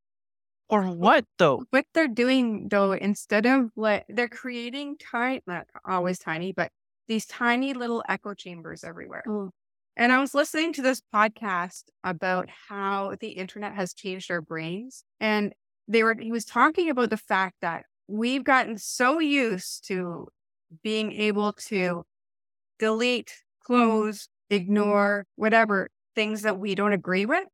Or 0.70 0.84
what 0.84 1.24
though? 1.38 1.64
what 1.70 1.86
they're 1.94 2.08
doing 2.10 2.68
though, 2.70 2.92
instead 2.92 3.46
of 3.46 3.70
like 3.78 4.06
they're 4.10 4.28
creating 4.28 4.98
tiny 4.98 5.42
not 5.48 5.68
always 5.88 6.20
tiny, 6.20 6.52
but 6.52 6.72
these 7.08 7.26
tiny 7.26 7.74
little 7.74 8.04
echo 8.10 8.34
chambers 8.34 8.84
everywhere. 8.84 9.24
Mm. 9.26 9.50
And 9.98 10.12
I 10.12 10.20
was 10.20 10.36
listening 10.36 10.74
to 10.74 10.84
this 10.84 11.02
podcast 11.14 11.86
about 12.04 12.50
how 12.70 13.16
the 13.20 13.30
internet 13.30 13.74
has 13.74 13.96
changed 13.96 14.30
our 14.30 14.42
brains. 14.42 15.04
And 15.20 15.54
they 15.88 16.04
were 16.04 16.16
he 16.20 16.32
was 16.32 16.46
talking 16.46 16.92
about 16.92 17.10
the 17.10 17.18
fact 17.18 17.56
that 17.62 17.86
we've 18.08 18.44
gotten 18.44 18.78
so 18.78 19.20
used 19.20 19.88
to 19.88 20.28
being 20.84 21.12
able 21.14 21.54
to 21.54 22.04
delete, 22.78 23.28
mm-hmm. 23.28 23.74
close, 23.74 24.30
ignore, 24.52 25.26
whatever 25.36 25.90
things 26.14 26.44
that 26.44 26.60
we 26.60 26.76
don't 26.76 26.94
agree 26.94 27.26
with, 27.26 27.46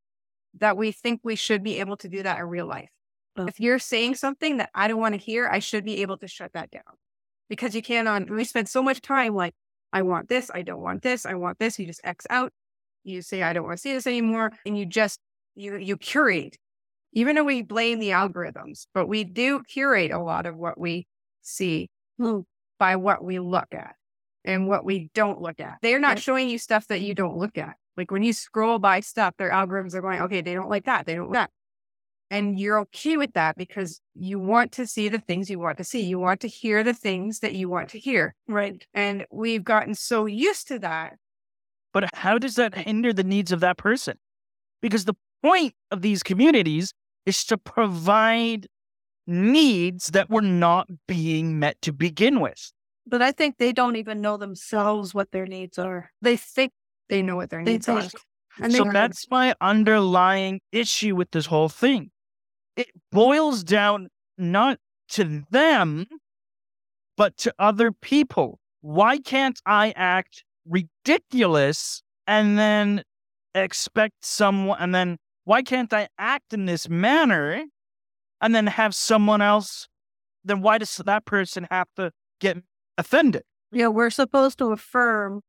that 0.59 0.75
we 0.75 0.91
think 0.91 1.21
we 1.23 1.37
should 1.37 1.63
be 1.63 1.79
able 1.79 1.95
to 1.97 2.09
do 2.09 2.23
that 2.23 2.39
in 2.39 2.45
real 2.45 2.67
life. 2.67 2.89
Oh. 3.37 3.45
If 3.45 3.61
you're 3.61 3.79
saying 3.79 4.15
something 4.15 4.57
that 4.57 4.69
I 4.75 4.89
don't 4.89 4.99
want 4.99 5.15
to 5.15 5.19
hear, 5.19 5.47
I 5.47 5.59
should 5.59 5.85
be 5.85 6.01
able 6.01 6.17
to 6.17 6.27
shut 6.27 6.51
that 6.53 6.71
down. 6.71 6.83
Because 7.49 7.73
you 7.73 7.81
can't 7.81 8.07
on 8.09 8.25
we 8.25 8.43
spend 8.43 8.67
so 8.67 8.83
much 8.83 9.01
time 9.01 9.33
like 9.33 9.53
I 9.93 10.01
want 10.01 10.27
this, 10.27 10.51
I 10.53 10.63
don't 10.63 10.81
want 10.81 11.03
this, 11.03 11.25
I 11.25 11.35
want 11.35 11.59
this. 11.59 11.79
You 11.79 11.85
just 11.85 12.01
X 12.03 12.25
out. 12.29 12.51
You 13.05 13.21
say, 13.21 13.43
I 13.43 13.53
don't 13.53 13.63
want 13.63 13.77
to 13.77 13.81
see 13.81 13.93
this 13.93 14.07
anymore. 14.07 14.51
And 14.65 14.77
you 14.77 14.85
just, 14.85 15.19
you, 15.55 15.77
you 15.77 15.95
curate. 15.95 16.57
Even 17.13 17.35
though 17.35 17.43
we 17.43 17.61
blame 17.61 17.99
the 17.99 18.09
algorithms, 18.09 18.87
but 18.93 19.07
we 19.07 19.23
do 19.23 19.61
curate 19.63 20.11
a 20.11 20.19
lot 20.19 20.45
of 20.45 20.57
what 20.57 20.79
we 20.79 21.07
see 21.41 21.89
Mm. 22.19 22.45
by 22.77 22.95
what 22.95 23.23
we 23.23 23.39
look 23.39 23.73
at 23.73 23.95
and 24.45 24.67
what 24.67 24.85
we 24.85 25.09
don't 25.15 25.41
look 25.41 25.59
at. 25.59 25.77
They're 25.81 25.99
not 25.99 26.19
showing 26.19 26.47
you 26.47 26.59
stuff 26.59 26.87
that 26.87 27.01
you 27.01 27.15
don't 27.15 27.37
look 27.37 27.57
at. 27.57 27.75
Like 27.97 28.11
when 28.11 28.21
you 28.21 28.33
scroll 28.33 28.77
by 28.77 28.99
stuff, 28.99 29.35
their 29.37 29.49
algorithms 29.51 29.95
are 29.95 30.01
going, 30.01 30.21
okay, 30.21 30.41
they 30.41 30.53
don't 30.53 30.69
like 30.69 30.85
that. 30.85 31.05
They 31.05 31.15
don't 31.15 31.31
like 31.31 31.33
that. 31.33 31.49
And 32.33 32.59
you're 32.59 32.79
okay 32.79 33.15
with 33.15 33.33
that 33.33 33.57
because 33.57 34.01
you 34.15 34.39
want 34.39 34.71
to 34.71 34.87
see 34.87 35.07
the 35.07 35.19
things 35.19 35.51
you 35.51 35.59
want 35.59 35.77
to 35.77 35.83
see. 35.83 36.01
You 36.01 36.17
want 36.17 36.39
to 36.39 36.47
hear 36.47 36.83
the 36.83 36.95
things 36.95 37.41
that 37.41 37.53
you 37.53 37.69
want 37.69 37.89
to 37.89 37.99
hear. 37.99 38.33
Right. 38.47 38.83
And 38.91 39.27
we've 39.31 39.63
gotten 39.63 39.93
so 39.93 40.25
used 40.25 40.67
to 40.69 40.79
that. 40.79 41.17
But 41.93 42.09
how 42.15 42.39
does 42.39 42.55
that 42.55 42.73
hinder 42.73 43.13
the 43.13 43.23
needs 43.23 43.51
of 43.51 43.59
that 43.59 43.77
person? 43.77 44.17
Because 44.81 45.05
the 45.05 45.13
point 45.43 45.75
of 45.91 46.01
these 46.01 46.23
communities 46.23 46.91
is 47.27 47.45
to 47.45 47.55
provide 47.55 48.65
needs 49.27 50.07
that 50.07 50.31
were 50.31 50.41
not 50.41 50.87
being 51.07 51.59
met 51.59 51.79
to 51.83 51.93
begin 51.93 52.39
with. 52.39 52.73
But 53.05 53.21
I 53.21 53.31
think 53.31 53.59
they 53.59 53.71
don't 53.71 53.95
even 53.95 54.21
know 54.21 54.37
themselves 54.37 55.13
what 55.13 55.29
their 55.29 55.45
needs 55.45 55.77
are. 55.77 56.09
They 56.23 56.37
think 56.37 56.71
they 57.09 57.21
know 57.21 57.35
what 57.35 57.51
their 57.51 57.63
They 57.63 57.73
needs 57.73 57.87
are. 57.87 58.07
And 58.59 58.73
so 58.73 58.85
that's 58.91 59.29
my 59.29 59.53
underlying 59.61 60.61
issue 60.71 61.15
with 61.15 61.29
this 61.29 61.45
whole 61.45 61.69
thing. 61.69 62.09
It 62.75 62.89
boils 63.11 63.63
down 63.63 64.09
not 64.37 64.79
to 65.09 65.43
them, 65.51 66.07
but 67.15 67.37
to 67.37 67.53
other 67.59 67.91
people. 67.91 68.59
Why 68.81 69.17
can't 69.19 69.59
I 69.65 69.93
act 69.95 70.43
ridiculous 70.67 72.01
and 72.25 72.57
then 72.57 73.03
expect 73.53 74.25
someone, 74.25 74.77
and 74.79 74.95
then 74.95 75.17
why 75.43 75.61
can't 75.61 75.93
I 75.93 76.07
act 76.17 76.53
in 76.53 76.65
this 76.65 76.89
manner 76.89 77.63
and 78.41 78.55
then 78.55 78.67
have 78.67 78.95
someone 78.95 79.41
else? 79.41 79.87
Then 80.43 80.61
why 80.61 80.77
does 80.77 80.97
that 80.97 81.25
person 81.25 81.67
have 81.69 81.87
to 81.95 82.11
get 82.39 82.57
offended? 82.97 83.43
Yeah, 83.71 83.87
we're 83.87 84.09
supposed 84.09 84.57
to 84.59 84.71
affirm 84.71 85.41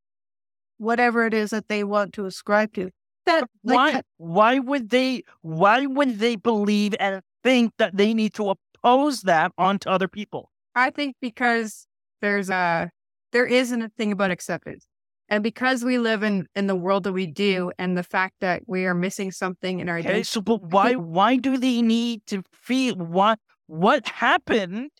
whatever 0.78 1.26
it 1.26 1.34
is 1.34 1.50
that 1.50 1.68
they 1.68 1.84
want 1.84 2.12
to 2.14 2.26
ascribe 2.26 2.72
to. 2.74 2.90
That 3.26 3.48
like, 3.64 3.76
why 3.76 4.02
why 4.18 4.58
would 4.58 4.90
they 4.90 5.22
why 5.42 5.86
would 5.86 6.18
they 6.18 6.36
believe 6.36 6.94
and 7.00 7.22
think 7.42 7.72
that 7.78 7.96
they 7.96 8.14
need 8.14 8.34
to 8.34 8.50
oppose 8.50 9.22
that 9.22 9.52
onto 9.58 9.88
other 9.88 10.08
people 10.08 10.50
I 10.74 10.90
think 10.90 11.16
because 11.20 11.86
there's 12.20 12.50
a 12.50 12.90
there 13.32 13.46
isn't 13.46 13.82
a 13.82 13.88
thing 13.90 14.12
about 14.12 14.30
acceptance. 14.30 14.86
And 15.28 15.42
because 15.42 15.84
we 15.84 15.98
live 15.98 16.22
in 16.22 16.46
in 16.54 16.66
the 16.66 16.76
world 16.76 17.04
that 17.04 17.12
we 17.12 17.26
do 17.26 17.72
and 17.78 17.96
the 17.96 18.02
fact 18.02 18.36
that 18.40 18.62
we 18.66 18.86
are 18.86 18.94
missing 18.94 19.32
something 19.32 19.80
in 19.80 19.88
our 19.88 19.98
okay 19.98 20.08
identity. 20.08 20.24
so 20.24 20.40
but 20.40 20.62
why 20.62 20.94
why 20.94 21.36
do 21.36 21.56
they 21.56 21.82
need 21.82 22.26
to 22.26 22.42
feel 22.52 22.96
what 22.96 23.38
what 23.66 24.06
happened 24.06 24.90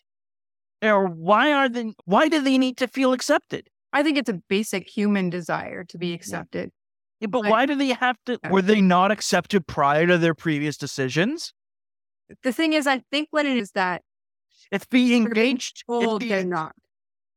Or 0.81 1.07
why 1.07 1.53
are 1.53 1.69
they 1.69 1.93
why 2.05 2.27
do 2.29 2.41
they 2.41 2.57
need 2.57 2.77
to 2.77 2.87
feel 2.87 3.13
accepted? 3.13 3.69
I 3.93 4.03
think 4.03 4.17
it's 4.17 4.29
a 4.29 4.41
basic 4.49 4.89
human 4.89 5.29
desire 5.29 5.83
to 5.85 5.97
be 5.97 6.09
mm-hmm. 6.09 6.15
accepted. 6.15 6.71
Yeah, 7.19 7.27
but 7.27 7.45
why 7.45 7.65
do 7.65 7.75
they 7.75 7.89
have 7.89 8.17
to 8.25 8.39
were 8.49 8.61
they 8.61 8.81
not 8.81 9.11
accepted 9.11 9.67
prior 9.67 10.05
to 10.07 10.17
their 10.17 10.33
previous 10.33 10.77
decisions? 10.77 11.53
The 12.43 12.51
thing 12.51 12.73
is, 12.73 12.87
I 12.87 13.03
think 13.11 13.29
what 13.31 13.45
it 13.45 13.57
is 13.57 13.71
that 13.71 14.01
it's 14.71 14.85
being 14.85 15.25
engaged 15.25 15.83
told 15.87 16.21
they- 16.21 16.29
they're 16.29 16.43
not. 16.45 16.75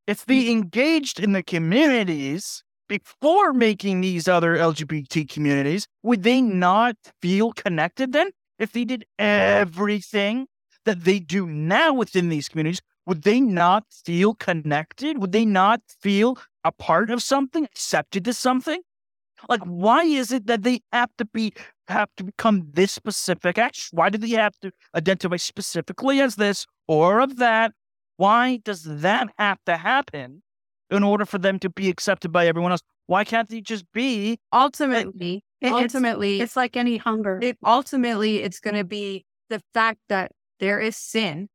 It's 0.06 0.24
they 0.24 0.50
engaged 0.50 1.20
in 1.20 1.32
the 1.32 1.42
communities 1.42 2.64
before 2.88 3.52
making 3.52 4.00
these 4.00 4.26
other 4.26 4.56
LGBT 4.56 5.26
communities, 5.30 5.86
would 6.02 6.22
they 6.22 6.40
not 6.40 6.96
feel 7.20 7.52
connected 7.52 8.12
then? 8.12 8.30
If 8.58 8.72
they 8.72 8.84
did 8.84 9.04
everything 9.18 10.46
that 10.84 11.04
they 11.04 11.18
do 11.20 11.46
now 11.46 11.92
within 11.92 12.30
these 12.30 12.48
communities, 12.48 12.80
would 13.06 13.22
they 13.22 13.40
not 13.40 13.84
feel 13.90 14.34
connected? 14.34 15.18
Would 15.18 15.32
they 15.32 15.44
not 15.44 15.82
feel 16.00 16.38
a 16.64 16.72
part 16.72 17.10
of 17.10 17.22
something, 17.22 17.64
accepted 17.64 18.24
to 18.24 18.32
something? 18.32 18.80
Like, 19.48 19.62
why 19.64 20.02
is 20.04 20.32
it 20.32 20.46
that 20.46 20.62
they 20.62 20.80
have 20.92 21.10
to 21.18 21.24
be 21.24 21.52
have 21.88 22.08
to 22.16 22.24
become 22.24 22.68
this 22.72 22.92
specific? 22.92 23.58
Actually, 23.58 23.96
why 23.96 24.10
do 24.10 24.18
they 24.18 24.30
have 24.30 24.58
to 24.60 24.70
identify 24.94 25.36
specifically 25.36 26.20
as 26.20 26.36
this 26.36 26.66
or 26.86 27.20
of 27.20 27.36
that? 27.36 27.72
Why 28.16 28.56
does 28.64 28.82
that 28.84 29.28
have 29.38 29.58
to 29.66 29.76
happen 29.76 30.42
in 30.90 31.02
order 31.02 31.24
for 31.24 31.38
them 31.38 31.58
to 31.60 31.70
be 31.70 31.88
accepted 31.88 32.32
by 32.32 32.46
everyone 32.46 32.72
else? 32.72 32.82
Why 33.06 33.24
can't 33.24 33.48
they 33.48 33.60
just 33.60 33.84
be? 33.92 34.38
Ultimately, 34.52 35.44
It- 35.60 35.68
it's- 35.68 35.82
ultimately, 35.82 36.40
It's 36.40 36.56
like 36.56 36.76
any 36.76 36.96
hunger. 36.98 37.38
it, 37.40 37.56
ultimately, 37.64 38.42
it's 38.42 38.60
going 38.60 38.76
to 38.76 38.84
be 38.84 39.24
the 39.48 39.62
fact 39.72 40.00
that 40.08 40.32
there 40.60 40.80
is 40.80 40.96
sin. 40.96 41.48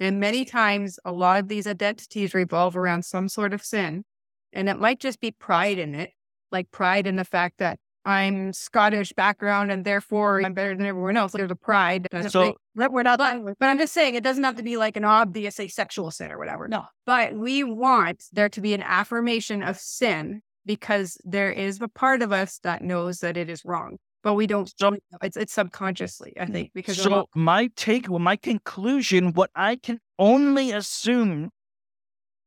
And 0.00 0.18
many 0.18 0.44
times, 0.44 0.98
a 1.04 1.12
lot 1.12 1.40
of 1.40 1.48
these 1.48 1.66
identities 1.66 2.32
revolve 2.34 2.76
around 2.76 3.04
some 3.04 3.28
sort 3.28 3.52
of 3.52 3.62
sin. 3.62 4.04
And 4.52 4.68
it 4.68 4.78
might 4.78 4.98
just 4.98 5.20
be 5.20 5.30
pride 5.30 5.78
in 5.78 5.94
it, 5.94 6.12
like 6.54 6.70
pride 6.70 7.06
in 7.06 7.16
the 7.16 7.24
fact 7.24 7.58
that 7.58 7.78
I'm 8.06 8.52
Scottish 8.52 9.12
background 9.12 9.70
and 9.72 9.84
therefore 9.84 10.42
I'm 10.44 10.54
better 10.54 10.76
than 10.76 10.86
everyone 10.86 11.16
else. 11.18 11.32
There's 11.32 11.50
a 11.50 11.56
pride. 11.56 12.06
That's 12.10 12.32
So- 12.32 12.44
big. 12.44 12.54
But 12.76 12.92
we're 12.92 13.02
not, 13.02 13.18
but 13.18 13.56
I'm 13.68 13.78
just 13.78 13.92
saying 13.92 14.14
it 14.14 14.24
doesn't 14.24 14.42
have 14.44 14.56
to 14.56 14.62
be 14.62 14.76
like 14.76 14.96
an 14.96 15.04
obvious 15.04 15.56
say, 15.56 15.68
sexual 15.68 16.10
sin 16.10 16.32
or 16.32 16.38
whatever. 16.38 16.66
No. 16.68 16.84
But 17.06 17.34
we 17.34 17.62
want 17.64 18.24
there 18.32 18.48
to 18.48 18.60
be 18.60 18.74
an 18.74 18.82
affirmation 18.82 19.62
of 19.62 19.76
sin 19.78 20.40
because 20.66 21.16
there 21.24 21.52
is 21.52 21.80
a 21.80 21.88
part 21.88 22.20
of 22.22 22.32
us 22.32 22.58
that 22.62 22.82
knows 22.82 23.20
that 23.20 23.36
it 23.36 23.48
is 23.48 23.64
wrong, 23.64 23.98
but 24.22 24.34
we 24.34 24.46
don't. 24.46 24.72
So- 24.78 24.96
It's 25.22 25.36
it's 25.36 25.52
subconsciously, 25.52 26.32
I 26.38 26.46
think, 26.46 26.72
because 26.74 27.00
So 27.00 27.08
not- 27.08 27.28
my 27.34 27.68
take, 27.76 28.08
well, 28.10 28.18
my 28.18 28.36
conclusion, 28.36 29.32
what 29.34 29.50
I 29.54 29.76
can 29.76 30.00
only 30.18 30.72
assume 30.72 31.50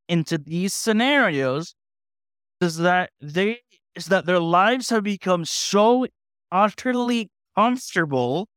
into 0.10 0.38
these 0.38 0.74
scenarios 0.74 1.74
is 2.62 2.78
that 2.78 3.12
they 3.22 3.62
is 3.98 4.06
that 4.06 4.26
their 4.26 4.40
lives 4.40 4.90
have 4.90 5.04
become 5.04 5.44
so 5.46 6.08
utterly 6.52 7.30
comfortable 7.56 8.48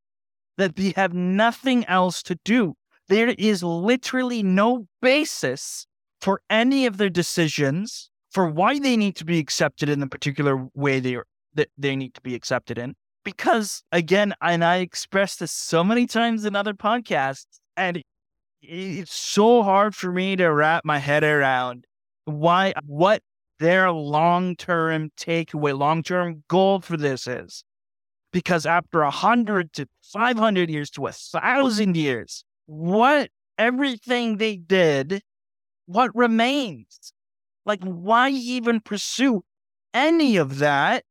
that 0.57 0.75
they 0.75 0.93
have 0.95 1.13
nothing 1.13 1.83
else 1.85 2.21
to 2.23 2.37
do. 2.45 2.75
There 3.07 3.29
is 3.37 3.63
literally 3.63 4.43
no 4.43 4.87
basis 5.01 5.87
for 6.21 6.41
any 6.49 6.85
of 6.85 6.97
their 6.97 7.09
decisions 7.09 8.09
for 8.29 8.47
why 8.47 8.79
they 8.79 8.95
need 8.95 9.15
to 9.17 9.25
be 9.25 9.39
accepted 9.39 9.89
in 9.89 9.99
the 9.99 10.07
particular 10.07 10.67
way 10.73 10.99
they 10.99 11.15
are, 11.15 11.25
that 11.55 11.69
they 11.77 11.95
need 11.95 12.13
to 12.13 12.21
be 12.21 12.35
accepted 12.35 12.77
in 12.77 12.95
because 13.23 13.83
again, 13.91 14.33
and 14.41 14.63
I 14.63 14.77
expressed 14.77 15.39
this 15.39 15.51
so 15.51 15.83
many 15.83 16.07
times 16.07 16.45
in 16.45 16.55
other 16.55 16.73
podcasts, 16.73 17.59
and 17.77 18.01
it's 18.61 19.13
so 19.13 19.63
hard 19.63 19.95
for 19.95 20.11
me 20.11 20.35
to 20.35 20.47
wrap 20.47 20.85
my 20.85 20.99
head 20.99 21.23
around 21.23 21.85
why 22.25 22.73
what 22.85 23.21
their 23.61 23.91
long 23.91 24.55
term 24.55 25.11
takeaway, 25.17 25.77
long 25.77 26.03
term 26.03 26.43
goal 26.47 26.81
for 26.81 26.97
this 26.97 27.27
is. 27.27 27.63
Because 28.33 28.65
after 28.65 29.01
a 29.01 29.11
hundred 29.11 29.71
to 29.73 29.87
five 30.01 30.37
hundred 30.37 30.69
years 30.69 30.89
to 30.91 31.05
a 31.07 31.11
thousand 31.11 31.95
years, 31.95 32.43
what 32.65 33.29
everything 33.57 34.37
they 34.37 34.55
did, 34.57 35.21
what 35.85 36.13
remains? 36.15 37.13
Like, 37.65 37.83
why 37.83 38.29
even 38.29 38.79
pursue 38.79 39.43
any 39.93 40.37
of 40.37 40.57
that 40.57 41.03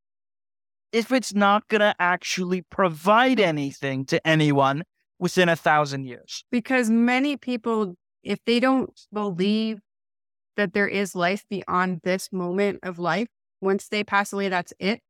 if 0.92 1.12
it's 1.12 1.32
not 1.32 1.68
going 1.68 1.82
to 1.82 1.94
actually 2.00 2.62
provide 2.62 3.38
anything 3.38 4.04
to 4.06 4.26
anyone 4.26 4.82
within 5.20 5.48
a 5.48 5.54
thousand 5.54 6.04
years. 6.04 6.44
because 6.50 6.90
many 6.90 7.36
people, 7.36 7.94
if 8.24 8.38
they 8.46 8.58
don't 8.58 8.98
believe 9.12 9.78
that 10.56 10.72
there 10.72 10.88
is 10.88 11.14
life 11.14 11.44
beyond 11.48 12.00
this 12.04 12.32
moment 12.32 12.80
of 12.82 12.98
life, 12.98 13.28
once 13.60 13.88
they 13.88 14.04
pass 14.04 14.32
away, 14.32 14.48
that's 14.48 14.72
it. 14.78 15.00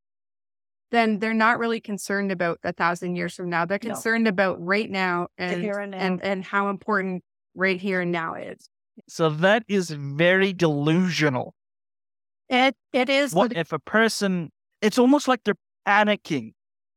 Then 0.91 1.21
they're 1.21 1.35
not 1.35 1.59
really 1.59 1.81
concerned 1.81 2.33
about 2.33 2.59
a 2.65 2.73
thousand 2.73 3.15
years 3.17 3.35
from 3.35 3.49
now. 3.49 3.65
They're 3.65 3.79
No. 3.83 3.91
concerned 3.91 4.27
about 4.27 4.61
right 4.65 4.91
now 4.91 5.29
and 5.39 5.63
here 5.63 5.79
and 5.79 5.93
now. 5.93 5.99
and 5.99 6.23
and 6.25 6.45
how 6.45 6.69
important 6.69 7.23
right 7.55 7.81
here 7.81 8.01
and 8.01 8.11
now 8.11 8.35
is. 8.35 8.69
So 9.09 9.31
that 9.31 9.63
is 9.69 9.91
very 9.91 10.53
delusional. 10.53 11.55
It 12.49 12.75
it 12.93 13.09
is. 13.09 13.33
What 13.33 13.57
if 13.57 13.73
a 13.73 13.79
person, 13.79 14.51
it's 14.83 14.99
almost 14.99 15.29
like 15.29 15.45
they're 15.45 15.55
panicking, 15.87 16.53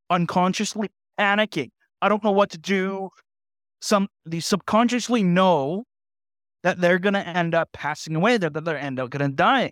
unconsciously 0.09 0.89
panicking. 1.19 1.69
I 2.01 2.09
don't 2.09 2.23
know 2.23 2.31
what 2.31 2.49
to 2.51 2.57
do. 2.57 3.09
Some, 3.81 4.07
they 4.25 4.39
subconsciously 4.39 5.23
know 5.23 5.83
that 6.63 6.79
they're 6.79 6.99
going 6.99 7.13
to 7.13 7.27
end 7.27 7.53
up 7.53 7.69
passing 7.73 8.15
away, 8.15 8.37
that 8.37 8.53
they're 8.53 8.77
end 8.77 8.99
up 8.99 9.09
going 9.09 9.29
to 9.29 9.35
die. 9.35 9.71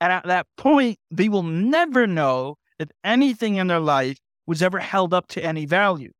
And 0.00 0.12
at 0.12 0.24
that 0.26 0.46
point, 0.56 0.98
they 1.10 1.28
will 1.28 1.44
never 1.44 2.06
know 2.06 2.56
if 2.78 2.88
anything 3.04 3.56
in 3.56 3.68
their 3.68 3.78
life 3.80 4.18
was 4.46 4.62
ever 4.62 4.80
held 4.80 5.14
up 5.14 5.28
to 5.28 5.44
any 5.44 5.64
value. 5.64 6.10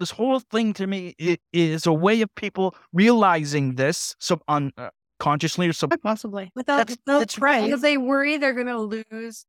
This 0.00 0.10
whole 0.12 0.40
thing 0.40 0.72
to 0.74 0.86
me 0.86 1.14
i- 1.20 1.38
is 1.52 1.86
a 1.86 1.92
way 1.92 2.22
of 2.22 2.34
people 2.34 2.74
realizing 2.92 3.74
this 3.74 4.16
sub 4.18 4.40
unconsciously 4.48 5.66
uh, 5.66 5.70
or 5.70 5.72
sub. 5.74 5.92
possibly 6.02 6.50
without 6.56 6.78
That's- 6.78 6.96
no 7.06 7.18
that's 7.18 7.38
praise. 7.38 7.66
Because 7.66 7.82
they 7.82 7.98
worry 7.98 8.38
they're 8.38 8.54
going 8.54 8.66
to 8.66 8.78
lose 8.80 9.44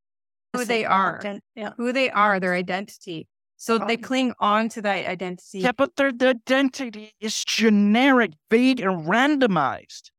who 0.53 0.65
they 0.65 0.83
are, 0.85 1.21
Yeah. 1.55 1.71
who 1.77 1.91
they 1.93 2.11
are, 2.11 2.39
their 2.39 2.53
identity. 2.53 3.27
So 3.63 3.77
they 3.77 3.95
cling 3.95 4.33
on 4.41 4.67
to 4.69 4.81
that 4.81 5.05
identity. 5.05 5.59
Yeah, 5.59 5.71
but 5.71 5.95
their, 5.95 6.11
their 6.11 6.31
identity 6.31 7.13
is 7.21 7.45
generic, 7.45 8.31
vague, 8.51 8.81
and 8.81 9.07
randomized. 9.07 10.11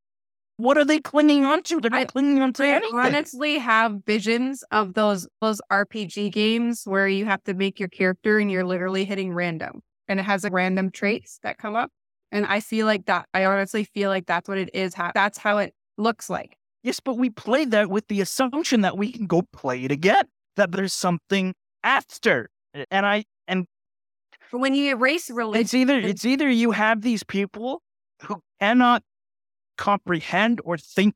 What 0.56 0.78
are 0.78 0.84
they 0.84 0.98
clinging 0.98 1.44
on 1.44 1.62
to? 1.64 1.78
They're 1.78 1.90
not 1.90 2.00
I- 2.00 2.04
clinging 2.06 2.40
on 2.40 2.54
to 2.54 2.64
I 2.64 2.68
anything. 2.68 2.98
honestly 2.98 3.58
have 3.58 4.02
visions 4.06 4.64
of 4.70 4.94
those 4.94 5.28
those 5.42 5.60
RPG 5.70 6.32
games 6.32 6.84
where 6.86 7.06
you 7.06 7.26
have 7.26 7.44
to 7.44 7.52
make 7.52 7.78
your 7.78 7.90
character 7.90 8.38
and 8.38 8.50
you're 8.50 8.64
literally 8.64 9.04
hitting 9.04 9.34
random 9.34 9.82
and 10.08 10.18
it 10.18 10.22
has 10.22 10.42
like 10.44 10.54
random 10.54 10.90
traits 10.90 11.38
that 11.42 11.58
come 11.58 11.76
up. 11.76 11.90
And 12.32 12.46
I 12.46 12.60
feel 12.60 12.86
like 12.86 13.04
that. 13.06 13.26
I 13.34 13.44
honestly 13.44 13.84
feel 13.84 14.08
like 14.08 14.24
that's 14.24 14.48
what 14.48 14.56
it 14.56 14.70
is. 14.72 14.94
How, 14.94 15.12
that's 15.14 15.36
how 15.36 15.58
it 15.58 15.74
looks 15.98 16.30
like. 16.30 16.56
Yes, 16.82 16.98
but 16.98 17.18
we 17.18 17.28
play 17.28 17.66
that 17.66 17.90
with 17.90 18.08
the 18.08 18.22
assumption 18.22 18.80
that 18.80 18.96
we 18.96 19.12
can 19.12 19.26
go 19.26 19.42
play 19.52 19.84
it 19.84 19.90
again, 19.92 20.24
that 20.56 20.72
there's 20.72 20.94
something 20.94 21.54
after. 21.82 22.48
And 22.90 23.06
I 23.06 23.24
But 24.52 24.58
when 24.58 24.74
you 24.74 24.90
erase 24.90 25.30
religion, 25.30 25.62
it's 25.62 25.74
either 25.74 25.98
it's 25.98 26.24
either 26.24 26.48
you 26.48 26.72
have 26.72 27.02
these 27.02 27.22
people 27.22 27.82
who 28.22 28.42
cannot 28.60 29.02
comprehend 29.76 30.60
or 30.64 30.78
think 30.78 31.14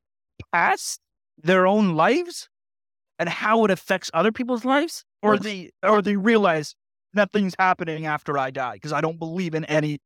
past 0.52 1.00
their 1.36 1.66
own 1.66 1.94
lives 1.94 2.48
and 3.18 3.28
how 3.28 3.64
it 3.64 3.70
affects 3.70 4.10
other 4.14 4.32
people's 4.32 4.64
lives, 4.64 5.04
or 5.22 5.38
they 5.38 5.70
or 5.82 6.02
they 6.02 6.16
realize 6.16 6.74
nothing's 7.14 7.54
happening 7.58 8.06
after 8.06 8.38
I 8.38 8.50
die 8.50 8.74
because 8.74 8.92
I 8.92 9.00
don't 9.00 9.18
believe 9.18 9.54
in 9.54 9.64
any 9.64 10.00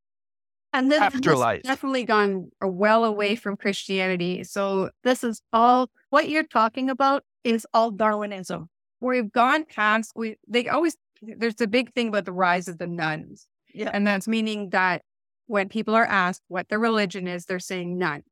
and 0.73 0.91
this, 0.91 0.99
this 1.01 1.15
afterlife. 1.15 1.63
definitely 1.63 2.05
gone 2.05 2.51
well 2.63 3.05
away 3.05 3.37
from 3.37 3.57
Christianity. 3.57 4.45
So 4.45 4.91
This 5.05 5.23
is 5.23 5.43
all 5.53 5.91
what 6.11 6.29
you're 6.29 6.45
talking 6.45 6.89
about 6.89 7.25
is 7.45 7.67
all 7.75 7.91
Darwinism. 7.91 8.69
we've 9.01 9.33
gone 9.33 9.65
past. 9.65 10.13
We 10.17 10.37
they 10.49 10.69
always 10.69 10.97
there's 11.23 11.61
a 11.61 11.67
big 11.67 11.93
thing 11.95 12.09
about 12.09 12.25
the 12.25 12.33
rise 12.33 12.69
of 12.69 12.79
the 12.79 12.87
nones. 12.87 13.47
Yeah. 13.73 13.91
And 13.93 14.07
that's 14.07 14.29
meaning 14.29 14.71
that 14.71 15.03
when 15.47 15.69
people 15.69 15.95
are 15.95 16.05
asked 16.05 16.43
what 16.49 16.69
their 16.69 16.79
religion 16.79 17.27
is, 17.27 17.47
they're 17.47 17.59
saying 17.59 17.97
none. 17.99 18.23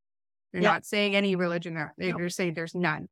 They're 0.53 0.62
Yeah. 0.62 0.70
not 0.72 0.84
saying 0.84 1.14
any 1.14 1.36
religion. 1.36 1.74
They're 1.74 2.18
No. 2.18 2.28
saying 2.28 2.55
there's 2.55 2.74
none. 2.74 3.09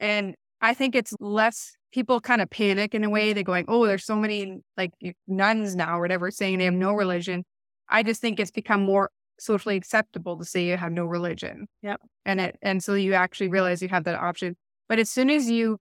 And 0.00 0.34
I 0.60 0.74
think 0.74 0.94
it's 0.94 1.12
less 1.20 1.76
people 1.92 2.20
kind 2.20 2.40
of 2.40 2.50
panic 2.50 2.94
in 2.94 3.04
a 3.04 3.10
way. 3.10 3.32
They're 3.32 3.42
going, 3.42 3.64
oh, 3.68 3.86
there's 3.86 4.04
so 4.04 4.16
many 4.16 4.60
like 4.76 4.92
nones 5.26 5.74
now 5.74 5.98
or 5.98 6.00
whatever 6.00 6.30
saying 6.30 6.58
they 6.58 6.64
have 6.64 6.74
no 6.74 6.92
religion. 6.92 7.44
I 7.88 8.02
just 8.02 8.20
think 8.20 8.40
it's 8.40 8.50
become 8.50 8.82
more 8.82 9.10
socially 9.38 9.76
acceptable 9.76 10.38
to 10.38 10.44
say 10.44 10.66
you 10.66 10.76
have 10.76 10.92
no 10.92 11.04
religion. 11.04 11.66
Yep. 11.82 12.00
And 12.24 12.40
it 12.40 12.56
and 12.62 12.82
so 12.82 12.94
you 12.94 13.14
actually 13.14 13.48
realize 13.48 13.82
you 13.82 13.88
have 13.88 14.04
that 14.04 14.18
option. 14.18 14.56
But 14.88 14.98
as 14.98 15.10
soon 15.10 15.30
as 15.30 15.50
you 15.50 15.78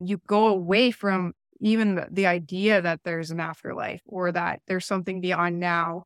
you 0.00 0.18
go 0.26 0.46
away 0.48 0.90
from 0.90 1.32
even 1.60 1.94
the, 1.94 2.06
the 2.10 2.26
idea 2.26 2.80
that 2.82 3.00
there's 3.04 3.30
an 3.30 3.40
afterlife 3.40 4.02
or 4.06 4.32
that 4.32 4.60
there's 4.66 4.86
something 4.86 5.20
beyond 5.20 5.60
now 5.60 6.04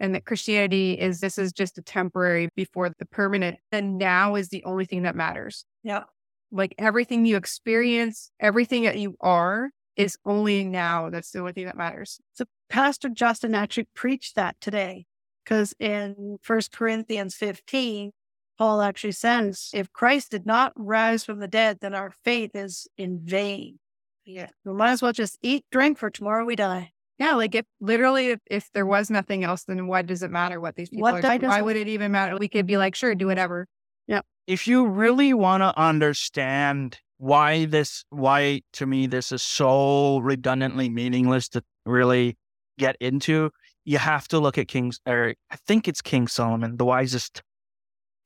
and 0.00 0.14
that 0.14 0.24
Christianity 0.24 0.94
is 0.98 1.20
this 1.20 1.36
is 1.36 1.52
just 1.52 1.78
a 1.78 1.82
temporary 1.82 2.48
before 2.56 2.88
the 2.88 3.04
permanent. 3.06 3.58
And 3.70 3.98
now 3.98 4.34
is 4.34 4.48
the 4.48 4.64
only 4.64 4.86
thing 4.86 5.02
that 5.02 5.14
matters. 5.14 5.66
Yeah. 5.84 6.04
Like 6.50 6.74
everything 6.78 7.26
you 7.26 7.36
experience, 7.36 8.30
everything 8.40 8.84
that 8.84 8.98
you 8.98 9.14
are 9.20 9.70
is 9.96 10.16
only 10.24 10.64
now. 10.64 11.10
That's 11.10 11.30
the 11.30 11.40
only 11.40 11.52
thing 11.52 11.66
that 11.66 11.76
matters. 11.76 12.18
So 12.32 12.46
Pastor 12.70 13.10
Justin 13.10 13.54
actually 13.54 13.88
preached 13.94 14.34
that 14.36 14.56
today 14.60 15.04
because 15.44 15.74
in 15.78 16.38
First 16.40 16.72
Corinthians 16.72 17.34
15, 17.34 18.12
Paul 18.56 18.80
actually 18.80 19.12
says, 19.12 19.70
if 19.74 19.92
Christ 19.92 20.30
did 20.30 20.46
not 20.46 20.72
rise 20.76 21.24
from 21.24 21.40
the 21.40 21.48
dead, 21.48 21.78
then 21.80 21.94
our 21.94 22.12
faith 22.24 22.52
is 22.54 22.88
in 22.96 23.20
vain. 23.22 23.78
Yeah. 24.24 24.48
We 24.64 24.72
might 24.72 24.90
as 24.92 25.02
well 25.02 25.12
just 25.12 25.38
eat, 25.42 25.64
drink 25.70 25.98
for 25.98 26.10
tomorrow 26.10 26.44
we 26.44 26.56
die. 26.56 26.92
Yeah, 27.18 27.34
like 27.34 27.54
if 27.54 27.66
literally 27.80 28.28
if, 28.30 28.40
if 28.50 28.70
there 28.72 28.86
was 28.86 29.10
nothing 29.10 29.44
else, 29.44 29.64
then 29.64 29.86
why 29.86 30.02
does 30.02 30.22
it 30.22 30.30
matter 30.30 30.58
what 30.60 30.76
these 30.76 30.88
people 30.88 31.02
What 31.02 31.22
are? 31.24 31.38
doing? 31.38 31.42
Why 31.50 31.60
would 31.60 31.76
it 31.76 31.88
even 31.88 32.12
matter? 32.12 32.36
We 32.38 32.48
could 32.48 32.66
be 32.66 32.76
like, 32.78 32.94
sure, 32.94 33.14
do 33.14 33.26
whatever. 33.26 33.66
Yeah. 34.06 34.20
If 34.46 34.66
you 34.66 34.86
really 34.86 35.34
want 35.34 35.62
to 35.62 35.78
understand 35.78 36.98
why 37.18 37.66
this 37.66 38.04
why 38.08 38.62
to 38.72 38.86
me 38.86 39.06
this 39.06 39.30
is 39.30 39.42
so 39.42 40.18
redundantly 40.20 40.88
meaningless 40.88 41.50
to 41.50 41.62
really 41.84 42.38
get 42.78 42.96
into 42.98 43.50
you 43.84 43.98
have 43.98 44.26
to 44.26 44.38
look 44.38 44.56
at 44.56 44.68
king's 44.68 44.98
or 45.06 45.34
i 45.50 45.56
think 45.66 45.86
it's 45.86 46.00
king 46.00 46.26
solomon 46.26 46.78
the 46.78 46.84
wisest 46.86 47.42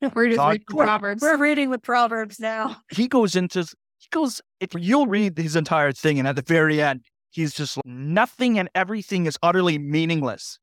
We're 0.15 0.27
just 0.27 0.37
God- 0.37 0.51
reading 0.53 0.67
Proverbs. 0.77 1.23
We're 1.23 1.39
reading 1.39 1.71
with 1.71 1.83
Proverbs 1.83 2.39
now. 2.39 2.77
he 2.93 3.09
goes 3.09 3.35
into 3.35 3.67
he 4.05 4.09
goes 4.11 4.41
if 4.61 4.71
you'll 4.77 5.07
read 5.07 5.37
his 5.37 5.57
entire 5.57 5.93
thing 5.93 6.19
and 6.19 6.29
at 6.29 6.37
the 6.37 6.43
very 6.43 6.81
end 6.81 7.05
he's 7.31 7.55
just 7.55 7.77
like, 7.77 7.87
nothing 7.87 8.59
and 8.59 8.69
everything 8.75 9.27
is 9.27 9.39
utterly 9.43 9.79
meaningless 9.79 10.59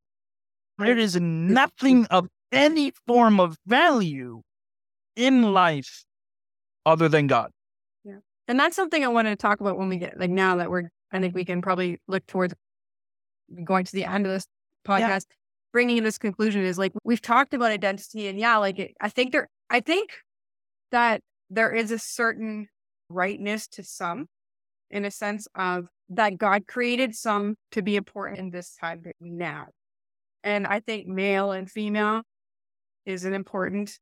there 0.77 0.97
is 0.97 1.15
nothing 1.19 2.05
of 2.07 2.27
any 2.51 2.91
form 3.05 3.39
of 3.39 3.57
value 3.67 4.41
in 5.15 5.53
life 5.53 6.03
other 6.85 7.07
than 7.09 7.27
god 7.27 7.51
Yeah. 8.03 8.17
And 8.47 8.59
that's 8.59 8.75
something 8.75 9.03
I 9.03 9.07
wanted 9.07 9.29
to 9.31 9.35
talk 9.35 9.61
about 9.61 9.77
when 9.77 9.89
we 9.89 9.97
get 9.97 10.19
like 10.19 10.31
now 10.31 10.55
that 10.57 10.69
we're 10.69 10.89
I 11.11 11.19
think 11.19 11.35
we 11.35 11.45
can 11.45 11.61
probably 11.61 11.99
look 12.07 12.25
towards 12.27 12.53
going 13.63 13.85
to 13.85 13.91
the 13.91 14.05
end 14.05 14.25
of 14.25 14.31
this 14.31 14.45
podcast. 14.85 15.25
Bringing 15.73 15.97
in 15.97 16.03
this 16.03 16.17
conclusion 16.17 16.63
is 16.63 16.77
like 16.77 16.91
we've 17.03 17.21
talked 17.21 17.53
about 17.53 17.71
identity, 17.71 18.27
and 18.27 18.37
yeah, 18.37 18.57
like 18.57 18.77
it, 18.79 18.93
I 18.99 19.09
think 19.09 19.31
there, 19.31 19.49
I 19.69 19.79
think 19.79 20.09
that 20.91 21.21
there 21.49 21.71
is 21.71 21.91
a 21.91 21.99
certain 21.99 22.67
rightness 23.11 23.67
to 23.69 23.83
some, 23.83 24.27
in 24.89 25.05
a 25.05 25.11
sense 25.11 25.47
of 25.55 25.87
that 26.09 26.37
God 26.37 26.67
created 26.67 27.15
some 27.15 27.55
to 27.71 27.81
be 27.81 27.95
important 27.95 28.39
in 28.39 28.49
this 28.49 28.75
time 28.75 29.01
that 29.03 29.15
we 29.19 29.29
now, 29.29 29.67
and 30.43 30.67
I 30.67 30.79
think 30.79 31.07
male 31.07 31.51
and 31.51 31.69
female 31.69 32.23
is 33.05 33.25
an 33.25 33.33
important. 33.33 33.99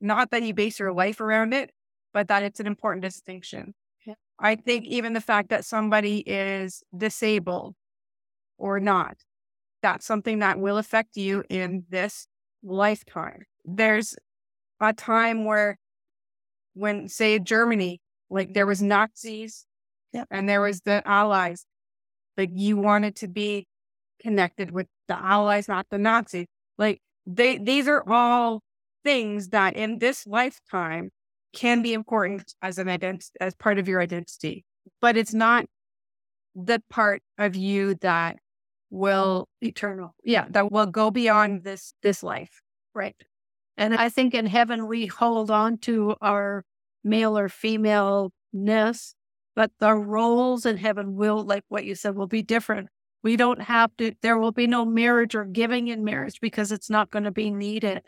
Not 0.00 0.30
that 0.32 0.42
you 0.42 0.52
base 0.52 0.80
your 0.80 0.92
life 0.92 1.20
around 1.20 1.54
it, 1.54 1.70
but 2.12 2.26
that 2.26 2.42
it's 2.42 2.58
an 2.58 2.66
important 2.66 3.04
distinction. 3.04 3.74
Yeah. 4.04 4.14
I 4.38 4.56
think 4.56 4.84
even 4.86 5.12
the 5.12 5.20
fact 5.20 5.50
that 5.50 5.64
somebody 5.64 6.18
is 6.26 6.82
disabled 6.96 7.76
or 8.58 8.80
not, 8.80 9.18
that's 9.80 10.04
something 10.04 10.40
that 10.40 10.58
will 10.58 10.78
affect 10.78 11.16
you 11.16 11.44
in 11.48 11.84
this 11.88 12.26
lifetime. 12.64 13.44
There's 13.64 14.16
a 14.80 14.92
time 14.92 15.44
where, 15.44 15.78
when, 16.74 17.08
say, 17.08 17.38
Germany, 17.38 18.00
like 18.32 18.54
there 18.54 18.66
was 18.66 18.82
Nazis 18.82 19.66
Yep. 20.12 20.28
and 20.30 20.48
there 20.48 20.60
was 20.60 20.82
the 20.82 21.02
Allies, 21.06 21.64
like 22.36 22.50
you 22.52 22.76
wanted 22.76 23.16
to 23.16 23.28
be 23.28 23.66
connected 24.20 24.70
with 24.70 24.86
the 25.08 25.18
Allies, 25.18 25.68
not 25.68 25.86
the 25.90 25.98
Nazis. 25.98 26.46
Like 26.76 27.00
they, 27.26 27.56
these 27.58 27.88
are 27.88 28.04
all 28.06 28.60
things 29.04 29.48
that 29.48 29.74
in 29.74 29.98
this 29.98 30.26
lifetime 30.26 31.10
can 31.54 31.82
be 31.82 31.92
important 31.92 32.54
as 32.62 32.78
an 32.78 32.88
identity 32.88 33.30
as 33.40 33.54
part 33.54 33.78
of 33.78 33.86
your 33.88 34.00
identity 34.00 34.64
but 35.00 35.16
it's 35.18 35.34
not 35.34 35.66
the 36.54 36.80
part 36.88 37.20
of 37.36 37.54
you 37.54 37.94
that 37.96 38.36
will 38.90 39.48
Eternal. 39.60 40.14
yeah 40.24 40.46
that 40.50 40.70
will 40.72 40.86
go 40.86 41.10
beyond 41.10 41.62
this 41.64 41.94
this 42.02 42.22
life 42.22 42.60
Right. 42.94 43.16
And 43.76 43.94
I 43.94 44.08
think 44.10 44.34
in 44.34 44.46
heaven 44.46 44.86
we 44.86 45.06
hold 45.06 45.50
on 45.50 45.78
to 45.78 46.14
our 46.20 46.62
male 47.04 47.36
or 47.36 47.48
femaleness, 47.48 49.14
but 49.54 49.70
the 49.78 49.94
roles 49.94 50.66
in 50.66 50.76
heaven 50.76 51.14
will, 51.14 51.44
like 51.44 51.64
what 51.68 51.84
you 51.84 51.94
said, 51.94 52.16
will 52.16 52.26
be 52.26 52.42
different. 52.42 52.88
We 53.22 53.36
don't 53.36 53.62
have 53.62 53.96
to, 53.98 54.12
there 54.22 54.38
will 54.38 54.52
be 54.52 54.66
no 54.66 54.84
marriage 54.84 55.34
or 55.34 55.44
giving 55.44 55.88
in 55.88 56.04
marriage 56.04 56.40
because 56.40 56.72
it's 56.72 56.90
not 56.90 57.10
going 57.10 57.24
to 57.24 57.30
be 57.30 57.50
needed. 57.50 58.02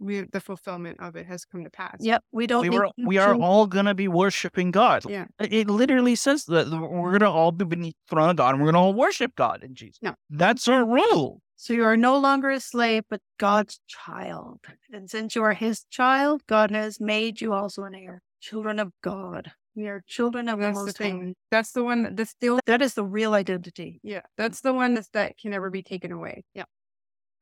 We 0.00 0.20
the 0.32 0.40
fulfillment 0.40 0.98
of 1.00 1.16
it 1.16 1.26
has 1.26 1.44
come 1.44 1.64
to 1.64 1.70
pass 1.70 1.96
Yep. 2.00 2.22
We 2.32 2.46
don't 2.46 2.62
we 2.62 2.70
were 2.70 2.88
we 2.98 3.18
are 3.18 3.34
all 3.34 3.66
gonna 3.66 3.94
be 3.94 4.08
worshiping 4.08 4.70
God. 4.70 5.04
Yeah. 5.08 5.26
It 5.40 5.52
it 5.52 5.70
literally 5.70 6.14
says 6.14 6.44
that 6.46 6.68
we're 6.68 7.18
gonna 7.18 7.30
all 7.30 7.52
be 7.52 7.64
beneath 7.64 7.94
the 8.08 8.14
throne 8.14 8.30
of 8.30 8.36
God 8.36 8.54
and 8.54 8.60
we're 8.62 8.68
gonna 8.72 8.82
all 8.84 8.94
worship 8.94 9.34
God 9.36 9.62
in 9.64 9.74
Jesus. 9.74 9.98
No. 10.02 10.14
That's 10.30 10.68
our 10.68 10.84
rule. 10.84 11.42
So 11.56 11.72
you 11.72 11.84
are 11.84 11.96
no 11.96 12.16
longer 12.18 12.50
a 12.50 12.60
slave, 12.60 13.02
but 13.10 13.20
God's 13.38 13.80
child. 13.88 14.60
And 14.92 15.10
since 15.10 15.34
you 15.34 15.42
are 15.42 15.54
his 15.54 15.84
child, 15.90 16.42
God 16.46 16.70
has 16.70 17.00
made 17.00 17.40
you 17.40 17.52
also 17.52 17.82
an 17.82 17.96
heir, 17.96 18.22
children 18.40 18.78
of 18.78 18.92
God. 19.02 19.50
We 19.74 19.88
are 19.88 20.02
children 20.06 20.48
of 20.48 20.58
the 20.60 20.66
that's 20.66 20.78
the 20.78 20.84
Most 20.86 20.98
High. 20.98 21.04
thing 21.04 21.34
that's 21.50 21.72
the 21.72 21.82
one 21.84 22.14
that's 22.14 22.34
the 22.40 22.48
only, 22.50 22.60
That 22.66 22.82
is 22.82 22.94
the 22.94 23.04
real 23.04 23.34
identity. 23.34 24.00
yeah 24.02 24.22
that's 24.36 24.60
the 24.60 24.72
one 24.72 24.94
that's, 24.94 25.08
that 25.10 25.36
can 25.38 25.50
never 25.52 25.70
be 25.70 25.82
taken 25.82 26.10
away 26.12 26.44
Yeah. 26.54 26.64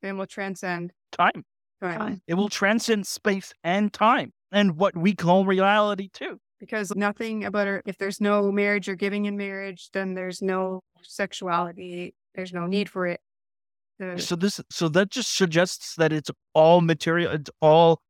and 0.02 0.18
will 0.18 0.26
transcend 0.26 0.92
Time. 1.12 1.44
Time. 1.82 1.98
Time. 1.98 2.22
It 2.26 2.34
will 2.34 2.48
transcend 2.48 3.06
space 3.06 3.52
and 3.64 3.92
time 3.92 4.32
and 4.52 4.76
what 4.76 4.96
we 4.96 5.14
call 5.14 5.44
reality 5.44 6.08
too. 6.12 6.38
because 6.60 6.94
nothing 6.96 7.44
about 7.44 7.66
it 7.68 7.82
if 7.86 7.98
there's 7.98 8.20
no 8.20 8.50
marriage 8.50 8.88
or 8.88 8.94
giving 8.94 9.26
in 9.26 9.36
marriage 9.36 9.90
then 9.92 10.14
there's 10.14 10.40
no 10.40 10.80
sexuality 11.02 12.14
there's 12.34 12.52
no 12.52 12.66
need 12.66 12.88
for 12.88 13.06
it 13.06 13.20
The- 13.98 14.18
So 14.18 14.36
this 14.36 14.60
so 14.70 14.88
that 14.90 15.10
just 15.10 15.36
suggests 15.36 15.94
that 15.96 16.12
it's 16.12 16.30
all 16.54 16.80
material 16.80 17.32
it's 17.32 17.50
all 17.60 18.00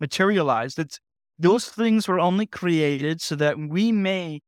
materialized. 0.00 0.78
It's 0.78 0.98
those 1.38 1.68
things 1.68 2.06
were 2.08 2.20
only 2.20 2.46
created 2.46 3.20
so 3.20 3.34
that 3.36 3.58
we 3.58 3.90
may 3.92 4.40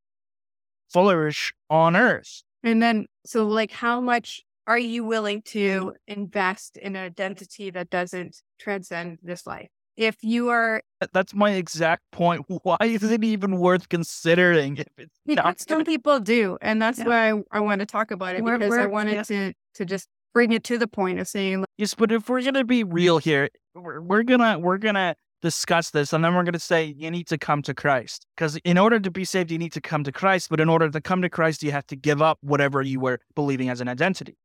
flourish 0.93 1.53
on 1.71 1.97
earth. 1.97 2.43
And 2.63 2.83
then, 2.83 3.07
so 3.25 3.47
like, 3.47 3.71
how 3.73 4.01
much 4.01 4.43
are 4.67 4.79
you 4.79 5.05
willing 5.05 5.43
to 5.43 5.95
invest 6.07 6.77
in 6.77 6.97
an 6.97 7.05
identity 7.05 7.71
that 7.71 7.91
doesn't 7.91 8.43
transcend 8.59 9.19
this 9.23 9.47
life? 9.47 9.69
If 9.97 10.17
you 10.23 10.51
are, 10.51 10.83
That's 11.15 11.35
my 11.35 11.53
exact 11.53 12.03
point. 12.13 12.45
Why 12.65 12.77
is 12.83 13.03
it 13.03 13.25
even 13.25 13.59
worth 13.59 13.89
considering 13.89 14.77
if 14.77 14.87
it's 14.99 15.19
not 15.27 15.59
some 15.61 15.85
people 15.85 16.21
do, 16.21 16.59
and 16.61 16.81
that's 16.83 16.99
Yeah. 16.99 17.05
why 17.07 17.31
I, 17.33 17.43
I 17.53 17.61
want 17.61 17.81
to 17.81 17.87
talk 17.87 18.11
about 18.11 18.35
it 18.37 18.45
We're- 18.45 18.59
because 18.59 18.75
I 18.75 18.81
we're- 18.83 18.93
wanted 18.93 19.15
yeah. 19.15 19.23
to 19.23 19.53
to 19.75 19.85
just 19.85 20.09
bring 20.35 20.53
it 20.53 20.65
to 20.65 20.77
the 20.77 20.87
point 20.87 21.19
of 21.19 21.27
saying, 21.29 21.61
like, 21.61 21.69
Yes, 21.79 21.95
but 21.95 22.13
if 22.13 22.29
we're 22.29 22.43
gonna 22.43 22.65
be 22.65 22.85
real 22.85 23.17
here, 23.19 23.49
we're, 23.75 24.01
we're 24.03 24.23
gonna 24.23 24.59
we're 24.59 24.77
gonna 24.79 25.15
discuss 25.43 25.91
this, 25.91 26.13
and 26.13 26.23
then 26.25 26.35
we're 26.35 26.43
gonna 26.45 26.59
say 26.59 26.95
you 26.99 27.11
need 27.11 27.27
to 27.29 27.39
come 27.39 27.63
to 27.63 27.73
Christ 27.73 28.27
because 28.37 28.57
in 28.65 28.77
order 28.77 29.01
to 29.01 29.11
be 29.11 29.25
saved, 29.25 29.51
you 29.51 29.57
need 29.59 29.73
to 29.73 29.81
come 29.81 30.05
to 30.05 30.13
Christ. 30.13 30.49
But 30.51 30.61
in 30.61 30.69
order 30.69 30.91
to 30.91 31.01
come 31.01 31.23
to 31.23 31.31
Christ, 31.31 31.63
you 31.63 31.71
have 31.73 31.87
to 31.87 31.97
give 31.97 32.21
up 32.21 32.37
whatever 32.43 32.83
you 32.83 33.01
were 33.01 33.19
believing 33.35 33.71
as 33.71 33.81
an 33.81 33.89
identity. 33.89 34.37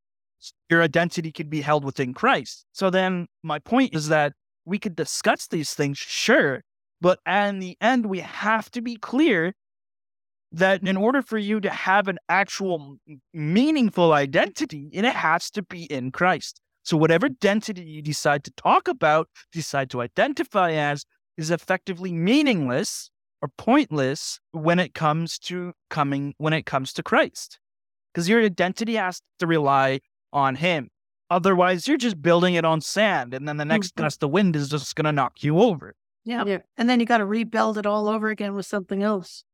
Your 0.70 0.82
identity 0.82 1.32
could 1.32 1.50
be 1.50 1.60
held 1.60 1.84
within 1.84 2.14
Christ. 2.14 2.64
So 2.72 2.90
then, 2.90 3.26
my 3.42 3.58
point 3.58 3.94
is 3.94 4.08
that 4.08 4.32
we 4.64 4.78
could 4.78 4.96
discuss 4.96 5.46
these 5.48 5.74
things, 5.74 5.98
sure, 5.98 6.62
but 7.00 7.18
in 7.26 7.58
the 7.58 7.76
end, 7.80 8.06
we 8.06 8.20
have 8.20 8.70
to 8.70 8.80
be 8.80 8.96
clear 8.96 9.54
that 10.52 10.86
in 10.86 10.96
order 10.96 11.22
for 11.22 11.38
you 11.38 11.60
to 11.60 11.70
have 11.70 12.08
an 12.08 12.18
actual 12.28 12.96
meaningful 13.32 14.12
identity, 14.12 14.88
it 14.92 15.04
has 15.04 15.50
to 15.50 15.62
be 15.62 15.84
in 15.84 16.12
Christ. 16.12 16.60
So 16.84 16.96
whatever 16.96 17.26
identity 17.26 17.82
you 17.82 18.02
decide 18.02 18.44
to 18.44 18.52
talk 18.52 18.86
about, 18.86 19.28
decide 19.52 19.90
to 19.90 20.00
identify 20.00 20.72
as, 20.72 21.04
is 21.36 21.50
effectively 21.50 22.12
meaningless 22.12 23.10
or 23.40 23.48
pointless 23.56 24.38
when 24.52 24.78
it 24.78 24.94
comes 24.94 25.38
to 25.38 25.72
coming 25.90 26.34
when 26.38 26.52
it 26.52 26.66
comes 26.66 26.92
to 26.94 27.02
Christ. 27.02 27.58
Because 28.12 28.28
your 28.28 28.42
identity 28.42 28.94
has 28.96 29.22
to 29.38 29.46
rely 29.46 30.00
on 30.32 30.56
him. 30.56 30.90
Otherwise, 31.30 31.88
you're 31.88 31.96
just 31.96 32.20
building 32.20 32.54
it 32.54 32.64
on 32.64 32.80
sand, 32.80 33.32
and 33.34 33.48
then 33.48 33.56
the 33.56 33.64
next 33.64 33.94
Mhm. 33.94 34.02
gust 34.02 34.22
of 34.22 34.30
wind 34.30 34.54
is 34.56 34.68
just 34.68 34.94
gonna 34.96 35.12
knock 35.12 35.42
you 35.42 35.58
over. 35.60 35.94
Yeah. 36.24 36.44
Yeah. 36.44 36.58
And 36.76 36.88
then 36.90 37.00
you 37.00 37.06
got 37.06 37.18
to 37.18 37.26
rebuild 37.26 37.78
it 37.78 37.86
all 37.86 38.08
over 38.08 38.28
again 38.28 38.54
with 38.54 38.66
something 38.66 39.02
else. 39.02 39.44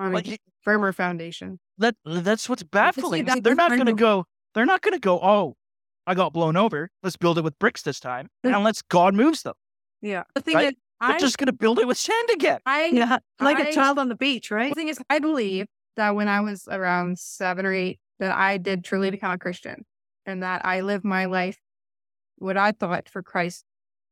on 0.00 0.12
Like, 0.12 0.28
a 0.28 0.38
firmer 0.62 0.92
foundation. 0.92 1.58
that 1.78 1.96
that's 2.04 2.48
what's 2.48 2.62
baffling. 2.62 3.24
that's 3.24 3.40
They're 3.40 3.56
not 3.56 3.76
gonna 3.76 3.92
go, 3.94 4.26
they're 4.54 4.64
not 4.64 4.80
gonna 4.80 5.00
go, 5.00 5.18
oh, 5.20 5.56
I 6.06 6.14
got 6.14 6.32
blown 6.32 6.56
over. 6.56 6.88
Let's 7.02 7.16
build 7.16 7.36
it 7.36 7.42
with 7.42 7.58
bricks 7.58 7.82
this 7.82 7.98
time. 7.98 8.28
Unless 8.44 8.82
God 8.82 9.14
moves 9.14 9.42
them. 9.42 9.54
Yeah. 10.00 10.22
The 10.36 10.40
thing 10.40 10.54
Right? 10.54 10.68
is, 10.68 10.74
They're 11.00 11.18
just 11.18 11.36
gonna 11.36 11.52
build 11.52 11.80
it 11.80 11.86
with 11.88 11.98
sand 11.98 12.28
again. 12.32 12.60
I, 12.64 12.86
Yeah. 12.86 13.18
Like 13.40 13.58
a 13.58 13.68
I- 13.68 13.72
child 13.72 13.98
on 13.98 14.08
the 14.08 14.14
beach, 14.14 14.52
right? 14.52 14.68
The 14.70 14.74
thing 14.76 14.86
is, 14.88 15.00
I 15.10 15.18
believe 15.18 15.66
that 15.96 16.14
when 16.14 16.28
I 16.28 16.40
was 16.42 16.68
around 16.70 17.18
seven 17.18 17.66
or 17.66 17.72
eight, 17.72 17.98
that 18.20 18.30
I 18.30 18.56
did 18.56 18.84
truly 18.84 19.10
become 19.10 19.32
a 19.32 19.38
Christian 19.38 19.84
and 20.28 20.42
that 20.42 20.64
I 20.64 20.82
lived 20.82 21.04
my 21.04 21.24
life 21.24 21.58
what 22.36 22.58
I 22.58 22.72
thought 22.72 23.08
for 23.08 23.22
Christ 23.22 23.64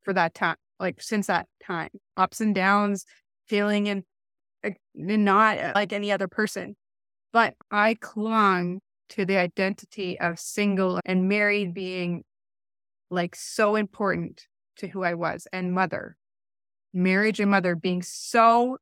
for 0.03 0.15
that 0.15 0.35
time, 0.35 0.57
like 0.81 1.01
since 1.01 1.27
that 1.27 1.47
time, 1.65 1.91
ups 2.17 2.41
and 2.41 2.55
downs, 2.55 3.05
feeling 3.47 3.87
and, 3.87 4.03
uh, 4.65 4.71
and 4.95 5.25
not 5.25 5.59
uh, 5.59 5.73
like 5.75 5.93
any 5.93 6.11
other 6.11 6.27
person. 6.27 6.75
But 7.35 7.55
I 7.71 7.95
clung 8.01 8.81
to 9.11 9.27
the 9.27 9.37
identity 9.37 10.19
of 10.19 10.41
single 10.41 11.01
and 11.05 11.29
married 11.29 11.75
being 11.75 12.25
like 13.11 13.37
so 13.37 13.77
important 13.77 14.47
to 14.79 14.89
who 14.89 15.05
I 15.05 15.15
was 15.15 15.47
and 15.53 15.73
mother. 15.73 16.17
Marriage 16.95 17.41
and 17.41 17.51
mother 17.51 17.77
being 17.77 18.03
so 18.03 18.79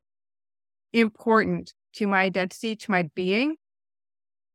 important 0.92 1.74
to 1.94 2.06
my 2.06 2.22
identity, 2.22 2.76
to 2.76 2.90
my 2.92 3.10
being, 3.16 3.56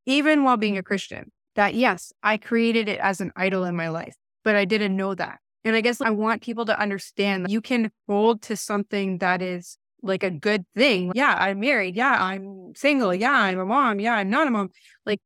even 0.06 0.46
while 0.46 0.58
being 0.58 0.78
a 0.78 0.84
Christian. 0.84 1.32
That 1.56 1.74
yes, 1.74 2.14
I 2.24 2.38
created 2.38 2.88
it 2.88 3.00
as 3.00 3.22
an 3.22 3.32
idol 3.36 3.64
in 3.64 3.76
my 3.76 3.90
life, 3.90 4.16
but 4.44 4.56
I 4.56 4.66
didn't 4.66 4.96
know 4.96 5.16
that. 5.16 5.40
And 5.66 5.76
I 5.76 5.82
guess 5.82 6.00
I 6.00 6.10
want 6.10 6.42
people 6.42 6.66
to 6.66 6.80
understand 6.80 7.46
that 7.46 7.52
you 7.52 7.62
can 7.62 7.92
hold 8.08 8.42
to 8.44 8.56
something 8.56 9.18
that 9.18 9.42
is 9.42 9.78
like 10.02 10.24
a 10.24 10.32
good 10.32 10.66
thing. 10.76 11.12
Yeah, 11.14 11.36
I'm 11.38 11.60
married. 11.60 11.96
Yeah, 11.96 12.18
I'm 12.18 12.74
single. 12.76 13.14
Yeah, 13.14 13.32
I'm 13.32 13.60
a 13.60 13.66
mom. 13.66 14.00
Yeah, 14.00 14.14
I'm 14.14 14.30
not 14.30 14.48
a 14.48 14.52
mom. 14.52 14.70
Like 15.06 15.20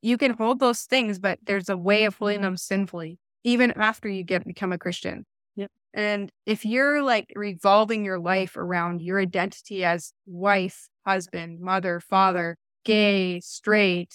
you 0.00 0.16
can 0.16 0.32
hold 0.32 0.60
those 0.60 0.82
things, 0.82 1.18
but 1.18 1.38
there's 1.42 1.68
a 1.68 1.76
way 1.76 2.04
of 2.04 2.16
holding 2.16 2.42
them 2.42 2.56
sinfully, 2.56 3.18
even 3.44 3.72
after 3.72 4.08
you 4.08 4.24
get 4.24 4.46
become 4.46 4.72
a 4.72 4.78
Christian. 4.78 5.26
Yep. 5.56 5.70
And 5.92 6.32
if 6.46 6.64
you're 6.64 7.02
like 7.02 7.30
revolving 7.34 8.04
your 8.04 8.18
life 8.18 8.56
around 8.56 9.02
your 9.02 9.20
identity 9.20 9.84
as 9.84 10.12
wife, 10.26 10.88
husband, 11.04 11.60
mother, 11.60 12.00
father, 12.00 12.56
gay, 12.84 13.40
straight, 13.40 14.14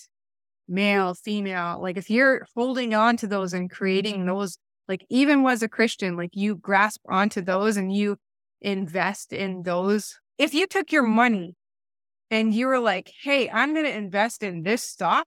male, 0.67 1.13
female, 1.13 1.79
like 1.81 1.97
if 1.97 2.09
you're 2.09 2.45
holding 2.55 2.93
on 2.93 3.17
to 3.17 3.27
those 3.27 3.53
and 3.53 3.69
creating 3.69 4.17
mm-hmm. 4.17 4.27
those, 4.27 4.57
like 4.87 5.05
even 5.09 5.45
as 5.45 5.63
a 5.63 5.69
Christian, 5.69 6.15
like 6.15 6.31
you 6.33 6.55
grasp 6.55 7.01
onto 7.07 7.41
those 7.41 7.77
and 7.77 7.93
you 7.93 8.17
invest 8.61 9.33
in 9.33 9.63
those. 9.63 10.19
If 10.37 10.53
you 10.53 10.67
took 10.67 10.91
your 10.91 11.03
mm-hmm. 11.03 11.15
money 11.15 11.55
and 12.31 12.53
you 12.53 12.67
were 12.67 12.79
like, 12.79 13.11
hey, 13.23 13.49
I'm 13.49 13.73
going 13.73 13.85
to 13.85 13.95
invest 13.95 14.43
in 14.43 14.63
this 14.63 14.83
stock, 14.83 15.25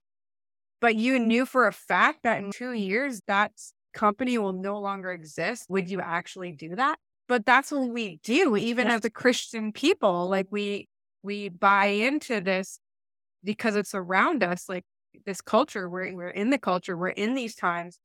but 0.81 0.95
you 0.95 1.19
knew 1.19 1.45
for 1.45 1.67
a 1.67 1.73
fact 1.73 2.23
that 2.23 2.39
in 2.39 2.51
two 2.51 2.73
years 2.73 3.21
that 3.27 3.51
company 3.93 4.37
will 4.37 4.53
no 4.53 4.79
longer 4.79 5.11
exist, 5.11 5.65
would 5.69 5.89
you 5.89 6.01
actually 6.01 6.51
do 6.51 6.75
that? 6.75 6.97
But 7.27 7.45
that's 7.45 7.71
what 7.71 7.89
we 7.89 8.19
do, 8.23 8.55
even 8.55 8.87
as 8.87 9.03
a 9.03 9.09
Christian 9.09 9.71
people. 9.73 10.29
Like 10.29 10.47
we 10.49 10.87
we 11.23 11.49
buy 11.49 11.87
into 11.87 12.39
this 12.39 12.79
because 13.43 13.75
it's 13.75 13.93
around 13.93 14.43
us, 14.43 14.69
like 14.69 14.85
this 15.25 15.41
culture. 15.41 15.89
We're 15.89 16.13
we're 16.15 16.29
in 16.29 16.49
the 16.49 16.57
culture, 16.57 16.97
we're 16.97 17.09
in 17.09 17.33
these 17.33 17.55
times. 17.55 17.99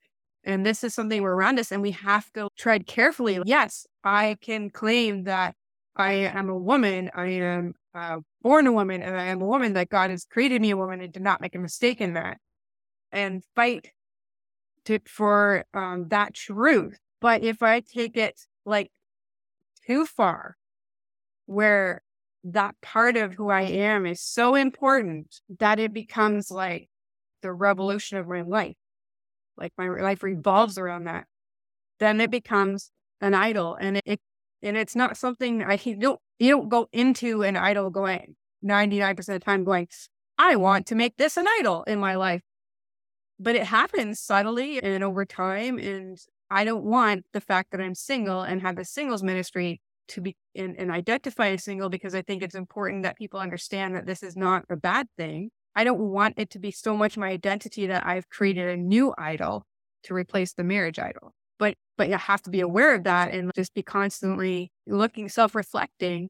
And 0.44 0.66
this 0.66 0.82
is 0.82 0.92
something 0.92 1.22
we're 1.22 1.34
around 1.34 1.60
us, 1.60 1.70
and 1.70 1.82
we 1.82 1.92
have 1.92 2.32
to 2.32 2.48
tread 2.56 2.86
carefully. 2.86 3.38
Yes, 3.44 3.86
I 4.02 4.36
can 4.40 4.70
claim 4.70 5.24
that 5.24 5.54
I 5.94 6.12
am 6.12 6.48
a 6.48 6.58
woman. 6.58 7.10
I 7.14 7.26
am 7.26 7.74
uh, 7.94 8.18
born 8.42 8.66
a 8.66 8.72
woman, 8.72 9.02
and 9.02 9.16
I 9.16 9.26
am 9.26 9.40
a 9.40 9.46
woman 9.46 9.74
that 9.74 9.88
God 9.88 10.10
has 10.10 10.24
created 10.24 10.60
me 10.60 10.70
a 10.70 10.76
woman 10.76 11.00
and 11.00 11.12
did 11.12 11.22
not 11.22 11.40
make 11.40 11.54
a 11.54 11.60
mistake 11.60 12.00
in 12.00 12.14
that 12.14 12.38
and 13.12 13.44
fight 13.54 13.92
to, 14.86 14.98
for 15.06 15.64
um, 15.74 16.08
that 16.08 16.34
truth. 16.34 16.98
But 17.20 17.44
if 17.44 17.62
I 17.62 17.80
take 17.80 18.16
it 18.16 18.40
like 18.64 18.90
too 19.86 20.06
far, 20.06 20.56
where 21.46 22.02
that 22.44 22.74
part 22.80 23.16
of 23.16 23.34
who 23.34 23.50
I 23.50 23.62
am 23.62 24.06
is 24.06 24.20
so 24.20 24.54
important 24.54 25.40
that 25.60 25.78
it 25.78 25.92
becomes 25.92 26.50
like 26.50 26.88
the 27.42 27.52
revolution 27.52 28.18
of 28.18 28.28
my 28.28 28.42
life, 28.42 28.76
like 29.56 29.72
my 29.78 29.88
life 29.88 30.22
revolves 30.22 30.78
around 30.78 31.04
that, 31.04 31.26
then 31.98 32.20
it 32.20 32.30
becomes 32.30 32.90
an 33.20 33.34
idol, 33.34 33.74
and 33.74 34.00
it, 34.04 34.20
and 34.62 34.76
it's 34.76 34.96
not 34.96 35.16
something 35.16 35.62
I 35.62 35.78
you 35.84 35.96
don't 35.96 36.20
you 36.38 36.50
don't 36.50 36.68
go 36.68 36.88
into 36.92 37.42
an 37.42 37.56
idol 37.56 37.90
going 37.90 38.36
ninety 38.62 38.98
nine 38.98 39.16
percent 39.16 39.36
of 39.36 39.40
the 39.42 39.44
time 39.44 39.64
going, 39.64 39.88
I 40.38 40.56
want 40.56 40.86
to 40.86 40.94
make 40.94 41.16
this 41.16 41.36
an 41.36 41.46
idol 41.48 41.84
in 41.84 42.00
my 42.00 42.16
life 42.16 42.42
but 43.42 43.56
it 43.56 43.64
happens 43.64 44.20
subtly 44.20 44.82
and 44.82 45.02
over 45.02 45.24
time. 45.24 45.78
And 45.78 46.18
I 46.50 46.64
don't 46.64 46.84
want 46.84 47.24
the 47.32 47.40
fact 47.40 47.72
that 47.72 47.80
I'm 47.80 47.94
single 47.94 48.42
and 48.42 48.62
have 48.62 48.78
a 48.78 48.84
singles 48.84 49.22
ministry 49.22 49.80
to 50.08 50.20
be 50.20 50.36
and, 50.54 50.76
and 50.78 50.90
identify 50.90 51.48
as 51.48 51.64
single 51.64 51.88
because 51.88 52.14
I 52.14 52.22
think 52.22 52.42
it's 52.42 52.54
important 52.54 53.02
that 53.02 53.16
people 53.16 53.40
understand 53.40 53.96
that 53.96 54.06
this 54.06 54.22
is 54.22 54.36
not 54.36 54.64
a 54.70 54.76
bad 54.76 55.08
thing. 55.16 55.50
I 55.74 55.84
don't 55.84 56.00
want 56.00 56.34
it 56.38 56.50
to 56.50 56.58
be 56.58 56.70
so 56.70 56.96
much 56.96 57.16
my 57.16 57.28
identity 57.28 57.86
that 57.86 58.06
I've 58.06 58.28
created 58.28 58.68
a 58.68 58.76
new 58.76 59.14
idol 59.16 59.64
to 60.04 60.14
replace 60.14 60.52
the 60.52 60.64
marriage 60.64 60.98
idol. 60.98 61.32
But 61.58 61.76
but 61.96 62.08
you 62.08 62.16
have 62.16 62.42
to 62.42 62.50
be 62.50 62.60
aware 62.60 62.94
of 62.94 63.04
that 63.04 63.32
and 63.32 63.50
just 63.54 63.74
be 63.74 63.82
constantly 63.82 64.72
looking, 64.86 65.28
self-reflecting 65.28 66.28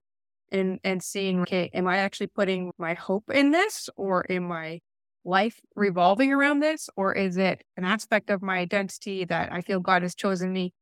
and 0.51 0.79
and 0.85 1.03
seeing, 1.03 1.41
okay, 1.43 1.71
am 1.75 1.87
I 1.89 1.99
actually 1.99 2.29
putting 2.29 2.73
my 2.79 2.95
hope 2.95 3.31
in 3.31 3.51
this 3.51 3.89
or 3.97 4.31
am 4.31 4.53
I 4.53 4.81
life 5.25 5.61
revolving 5.77 6.33
around 6.33 6.61
this, 6.61 6.89
or 6.97 7.15
is 7.15 7.37
it 7.37 7.63
an 7.77 7.85
aspect 7.85 8.31
of 8.31 8.43
my 8.43 8.59
identity 8.59 9.25
that 9.25 9.53
I 9.53 9.61
feel 9.61 9.81
God 9.81 10.03
has 10.03 10.15
chosen 10.15 10.53
me 10.53 10.73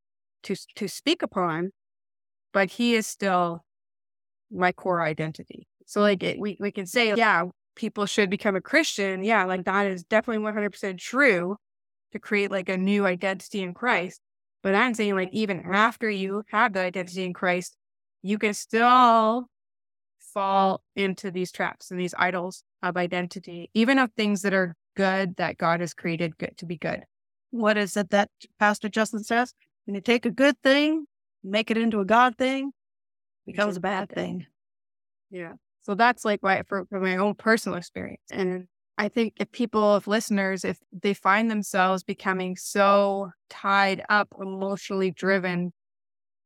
to 0.44 0.56
to 0.76 0.88
speak 0.88 1.22
upon, 1.22 1.70
but 2.52 2.70
He 2.72 2.94
is 2.94 3.06
still 3.06 3.62
my 4.50 4.72
core 4.72 5.02
identity. 5.02 5.68
So, 5.86 6.00
like, 6.00 6.22
it, 6.22 6.38
we 6.38 6.56
we 6.60 6.72
can 6.72 6.86
say, 6.86 7.14
yeah, 7.14 7.44
people 7.80 8.04
should 8.04 8.28
become 8.28 8.54
a 8.54 8.60
Christian. 8.60 9.24
Yeah, 9.24 9.44
like 9.44 9.64
that 9.64 9.86
is 9.86 10.04
definitely 10.04 10.42
one 10.42 10.52
hundred 10.52 10.70
percent 10.70 11.00
true 11.00 11.56
to 12.12 12.18
create 12.18 12.50
like 12.50 12.68
a 12.68 12.76
new 12.76 13.06
identity 13.06 13.62
in 13.62 13.72
Christ. 13.72 14.20
But 14.62 14.74
I'm 14.74 14.92
saying, 14.92 15.14
like, 15.14 15.30
even 15.32 15.60
after 15.60 16.10
you 16.10 16.42
have 16.50 16.74
the 16.74 16.80
identity 16.80 17.24
in 17.24 17.32
Christ, 17.32 17.76
you 18.22 18.38
can 18.38 18.52
still 18.52 19.46
fall 20.18 20.82
into 20.94 21.30
these 21.30 21.50
traps 21.50 21.90
and 21.90 21.98
these 21.98 22.14
idols 22.18 22.62
of 22.82 22.98
identity, 22.98 23.70
even 23.72 23.98
of 23.98 24.12
things 24.12 24.42
that 24.42 24.52
are 24.52 24.76
good 24.94 25.36
that 25.36 25.56
God 25.56 25.80
has 25.80 25.94
created 25.94 26.36
good 26.36 26.58
to 26.58 26.66
be 26.66 26.76
good. 26.76 27.04
What 27.50 27.78
is 27.78 27.96
it 27.96 28.10
that 28.10 28.28
Pastor 28.58 28.90
Justin 28.90 29.24
says? 29.24 29.54
When 29.86 29.94
you 29.94 30.02
take 30.02 30.26
a 30.26 30.30
good 30.30 30.56
thing, 30.62 31.06
make 31.42 31.70
it 31.70 31.78
into 31.78 32.00
a 32.00 32.04
God 32.04 32.36
thing, 32.36 32.72
becomes 33.46 33.78
a 33.78 33.80
bad 33.80 34.10
thing. 34.10 34.46
Yeah. 35.30 35.54
So 35.82 35.94
that's 35.94 36.24
like 36.24 36.42
why 36.42 36.62
for, 36.66 36.84
for 36.86 37.00
my 37.00 37.16
own 37.16 37.34
personal 37.34 37.78
experience. 37.78 38.22
And 38.30 38.66
I 38.98 39.08
think 39.08 39.34
if 39.40 39.50
people, 39.50 39.96
if 39.96 40.06
listeners, 40.06 40.64
if 40.64 40.78
they 40.92 41.14
find 41.14 41.50
themselves 41.50 42.02
becoming 42.02 42.56
so 42.56 43.30
tied 43.48 44.02
up, 44.08 44.28
emotionally 44.38 45.10
driven 45.10 45.72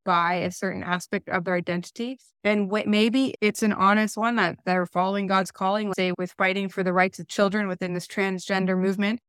by 0.05 0.35
a 0.35 0.51
certain 0.51 0.83
aspect 0.83 1.29
of 1.29 1.45
their 1.45 1.55
identity. 1.55 2.19
W- 2.45 2.85
maybe 2.87 3.35
it's 3.41 3.63
an 3.63 3.73
honest 3.73 4.17
one 4.17 4.37
that 4.37 4.59
they're 4.65 4.87
following 4.87 5.27
God's 5.27 5.51
calling, 5.51 5.93
say 5.95 6.13
with 6.19 6.33
fighting 6.37 6.69
for 6.69 6.83
the 6.83 6.93
rights 6.93 7.19
of 7.19 7.27
children 7.27 7.69
within 7.69 7.95
this 7.95 8.07
transgender 8.07 8.79
movement 8.79 9.21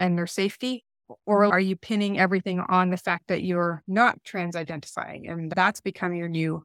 and 0.00 0.18
their 0.18 0.26
safety. 0.26 0.84
Or 1.24 1.46
are 1.46 1.60
you 1.60 1.76
pinning 1.76 2.18
everything 2.18 2.60
on 2.60 2.90
the 2.90 2.98
fact 2.98 3.28
that 3.28 3.42
you're 3.42 3.82
not 3.86 4.22
trans 4.24 4.54
identifying 4.54 5.26
and 5.26 5.50
that's 5.50 5.80
becoming 5.80 6.18
your 6.18 6.28
new 6.28 6.64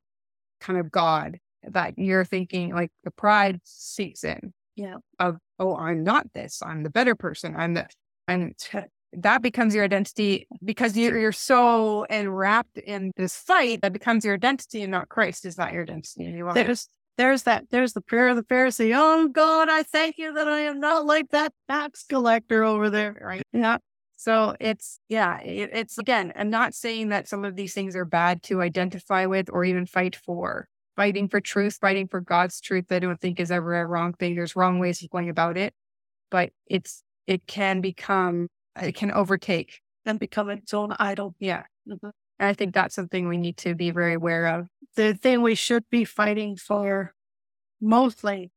kind 0.60 0.78
of 0.78 0.92
God 0.92 1.40
that 1.70 1.98
you're 1.98 2.26
thinking 2.26 2.74
like 2.74 2.92
the 3.04 3.12
pride 3.12 3.60
seeks 3.64 4.24
in? 4.24 4.54
Yeah. 4.76 4.98
Of, 5.20 5.38
oh, 5.60 5.76
I'm 5.76 6.04
not 6.04 6.34
this. 6.34 6.62
I'm 6.66 6.84
the 6.84 6.90
better 6.90 7.16
person. 7.16 7.56
I'm 7.56 7.76
the, 7.76 7.88
and 8.28 8.54
that 9.14 9.42
becomes 9.42 9.76
your 9.76 9.84
identity 9.84 10.48
because 10.64 10.98
you're, 10.98 11.18
you're 11.18 11.32
so 11.32 12.06
enwrapped 12.10 12.78
in 12.80 13.12
this 13.16 13.36
fight 13.36 13.82
that 13.82 13.94
becomes 13.94 14.26
your 14.26 14.34
identity 14.34 14.82
and 14.82 14.92
not 14.92 15.10
Christ 15.10 15.46
is 15.46 15.58
not 15.58 15.74
your 15.74 15.84
identity 15.84 16.26
anymore. 16.26 16.56
There's, 16.56 16.88
there's 17.18 17.44
that, 17.44 17.66
there's 17.70 17.94
the 17.94 18.02
prayer 18.02 18.30
of 18.30 18.36
the 18.36 18.44
Pharisee. 18.44 18.92
Oh 18.96 19.28
God, 19.28 19.70
I 19.70 19.84
thank 19.84 20.18
you 20.18 20.34
that 20.34 20.48
I 20.48 20.62
am 20.62 20.80
not 20.80 21.06
like 21.06 21.30
that 21.30 21.54
tax 21.70 22.06
collector 22.10 22.64
over 22.64 22.90
there. 22.90 23.16
Right. 23.22 23.44
Yeah. 23.52 23.78
So 24.16 24.56
it's, 24.60 25.00
yeah, 25.10 25.40
it, 25.42 25.70
it's 25.74 25.98
again, 25.98 26.34
I'm 26.36 26.50
not 26.50 26.74
saying 26.74 27.10
that 27.10 27.28
some 27.28 27.46
of 27.46 27.56
these 27.56 27.74
things 27.74 27.96
are 27.96 28.06
bad 28.06 28.42
to 28.44 28.62
identify 28.62 29.28
with 29.28 29.50
or 29.52 29.64
even 29.66 29.86
fight 29.86 30.16
for. 30.16 30.68
Fighting 30.96 31.28
for 31.28 31.42
truth, 31.42 31.78
fighting 31.82 32.08
for 32.08 32.22
God's 32.22 32.62
truth, 32.62 32.86
I 32.92 33.00
don't 33.00 33.20
think 33.20 33.40
is 33.40 33.52
ever 33.52 33.82
a 33.82 33.86
wrong 33.86 34.14
thing. 34.14 34.36
There's 34.36 34.56
wrong 34.56 34.80
ways 34.80 35.02
of 35.02 35.10
going 35.10 35.30
about 35.30 35.58
it, 35.58 35.74
but 36.30 36.52
it's, 36.68 37.04
it 37.26 37.48
can 37.48 37.82
become 37.82 38.48
it 38.82 38.96
can 38.96 39.12
overtake 39.12 39.82
and 40.06 40.20
become 40.20 40.50
its 40.50 40.74
own 40.74 40.96
idol. 41.00 41.36
Yeah. 41.40 41.64
Mm-hmm. 41.88 42.10
And 42.40 42.50
I 42.50 42.54
think 42.54 42.74
that's 42.74 42.96
something 42.96 43.28
we 43.28 43.38
need 43.38 43.58
to 43.58 43.76
be 43.76 43.92
very 43.92 44.14
aware 44.14 44.48
of. 44.48 44.68
The 44.96 45.14
thing 45.14 45.42
we 45.42 45.56
should 45.56 45.84
be 45.90 46.06
fighting 46.06 46.56
for 46.56 47.14
mostly 47.80 48.52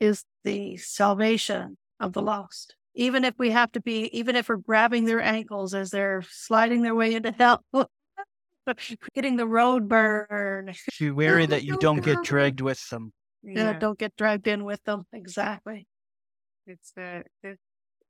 is 0.00 0.24
the 0.44 0.76
salvation 0.76 1.76
of 2.00 2.12
the 2.12 2.22
lost. 2.22 2.74
Even 2.94 3.24
if 3.24 3.34
we 3.38 3.50
have 3.50 3.72
to 3.72 3.80
be, 3.80 4.04
even 4.16 4.36
if 4.36 4.48
we're 4.48 4.56
grabbing 4.56 5.04
their 5.04 5.20
ankles 5.20 5.74
as 5.74 5.90
they're 5.90 6.22
sliding 6.28 6.82
their 6.82 6.94
way 6.94 7.14
into 7.14 7.30
hell, 7.30 7.62
getting 9.14 9.36
the 9.36 9.46
road 9.46 9.88
burn. 9.88 10.72
Be 10.98 11.10
wary 11.10 11.46
that 11.46 11.64
you 11.64 11.76
don't 11.78 12.02
get 12.02 12.22
dragged 12.24 12.60
with 12.60 12.88
them. 12.88 13.12
Yeah, 13.42 13.72
yeah 13.72 13.78
don't 13.78 13.98
get 13.98 14.16
dragged 14.16 14.46
in 14.46 14.64
with 14.64 14.82
them. 14.84 15.04
Exactly. 15.12 15.86
It's 16.66 16.92
the, 16.96 17.24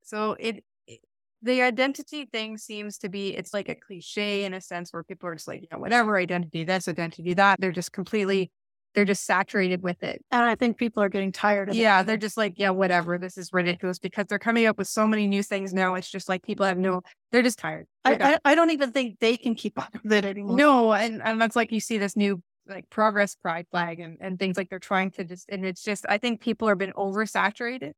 so 0.03 0.35
it 0.39 0.63
the 1.43 1.61
identity 1.61 2.25
thing 2.25 2.57
seems 2.57 2.97
to 2.97 3.09
be 3.09 3.35
it's 3.35 3.53
like 3.53 3.69
a 3.69 3.75
cliche 3.75 4.43
in 4.43 4.53
a 4.53 4.61
sense 4.61 4.91
where 4.91 5.03
people 5.03 5.29
are 5.29 5.35
just 5.35 5.47
like, 5.47 5.67
yeah, 5.69 5.77
whatever 5.77 6.17
identity, 6.17 6.63
this 6.63 6.87
identity, 6.87 7.35
that. 7.35 7.61
They're 7.61 7.71
just 7.71 7.91
completely 7.91 8.51
they're 8.97 9.05
just 9.05 9.25
saturated 9.25 9.83
with 9.83 10.01
it. 10.01 10.25
And 10.31 10.41
I 10.41 10.55
think 10.55 10.79
people 10.79 11.03
are 11.03 11.07
getting 11.07 11.31
tired 11.31 11.69
of 11.69 11.75
it. 11.75 11.77
Yeah, 11.77 12.01
they're 12.01 12.17
just 12.17 12.35
like, 12.35 12.55
yeah, 12.57 12.71
whatever. 12.71 13.19
This 13.19 13.37
is 13.37 13.53
ridiculous 13.53 13.99
because 13.99 14.25
they're 14.25 14.39
coming 14.39 14.65
up 14.65 14.79
with 14.79 14.87
so 14.87 15.05
many 15.05 15.27
new 15.27 15.43
things 15.43 15.71
now. 15.71 15.93
It's 15.93 16.09
just 16.09 16.27
like 16.27 16.41
people 16.41 16.65
have 16.65 16.79
no, 16.79 17.03
they're 17.31 17.43
just 17.43 17.59
tired. 17.59 17.85
They're. 18.03 18.19
I, 18.19 18.33
I, 18.33 18.39
I 18.43 18.55
don't 18.55 18.71
even 18.71 18.91
think 18.91 19.19
they 19.19 19.37
can 19.37 19.53
keep 19.53 19.77
up 19.77 19.95
with 20.01 20.11
it 20.11 20.25
anymore. 20.25 20.57
no, 20.57 20.93
and, 20.93 21.21
and 21.21 21.39
that's 21.39 21.55
like 21.55 21.71
you 21.71 21.79
see 21.79 21.99
this 21.99 22.15
new 22.15 22.41
like 22.67 22.89
progress 22.89 23.35
pride 23.35 23.67
flag 23.69 23.99
and, 23.99 24.17
and 24.19 24.39
things 24.39 24.57
like 24.57 24.67
they're 24.71 24.79
trying 24.79 25.11
to 25.11 25.23
just, 25.23 25.45
and 25.47 25.63
it's 25.63 25.83
just, 25.83 26.03
I 26.09 26.17
think 26.17 26.41
people 26.41 26.67
are 26.67 26.75
been 26.75 26.93
oversaturated. 26.93 27.91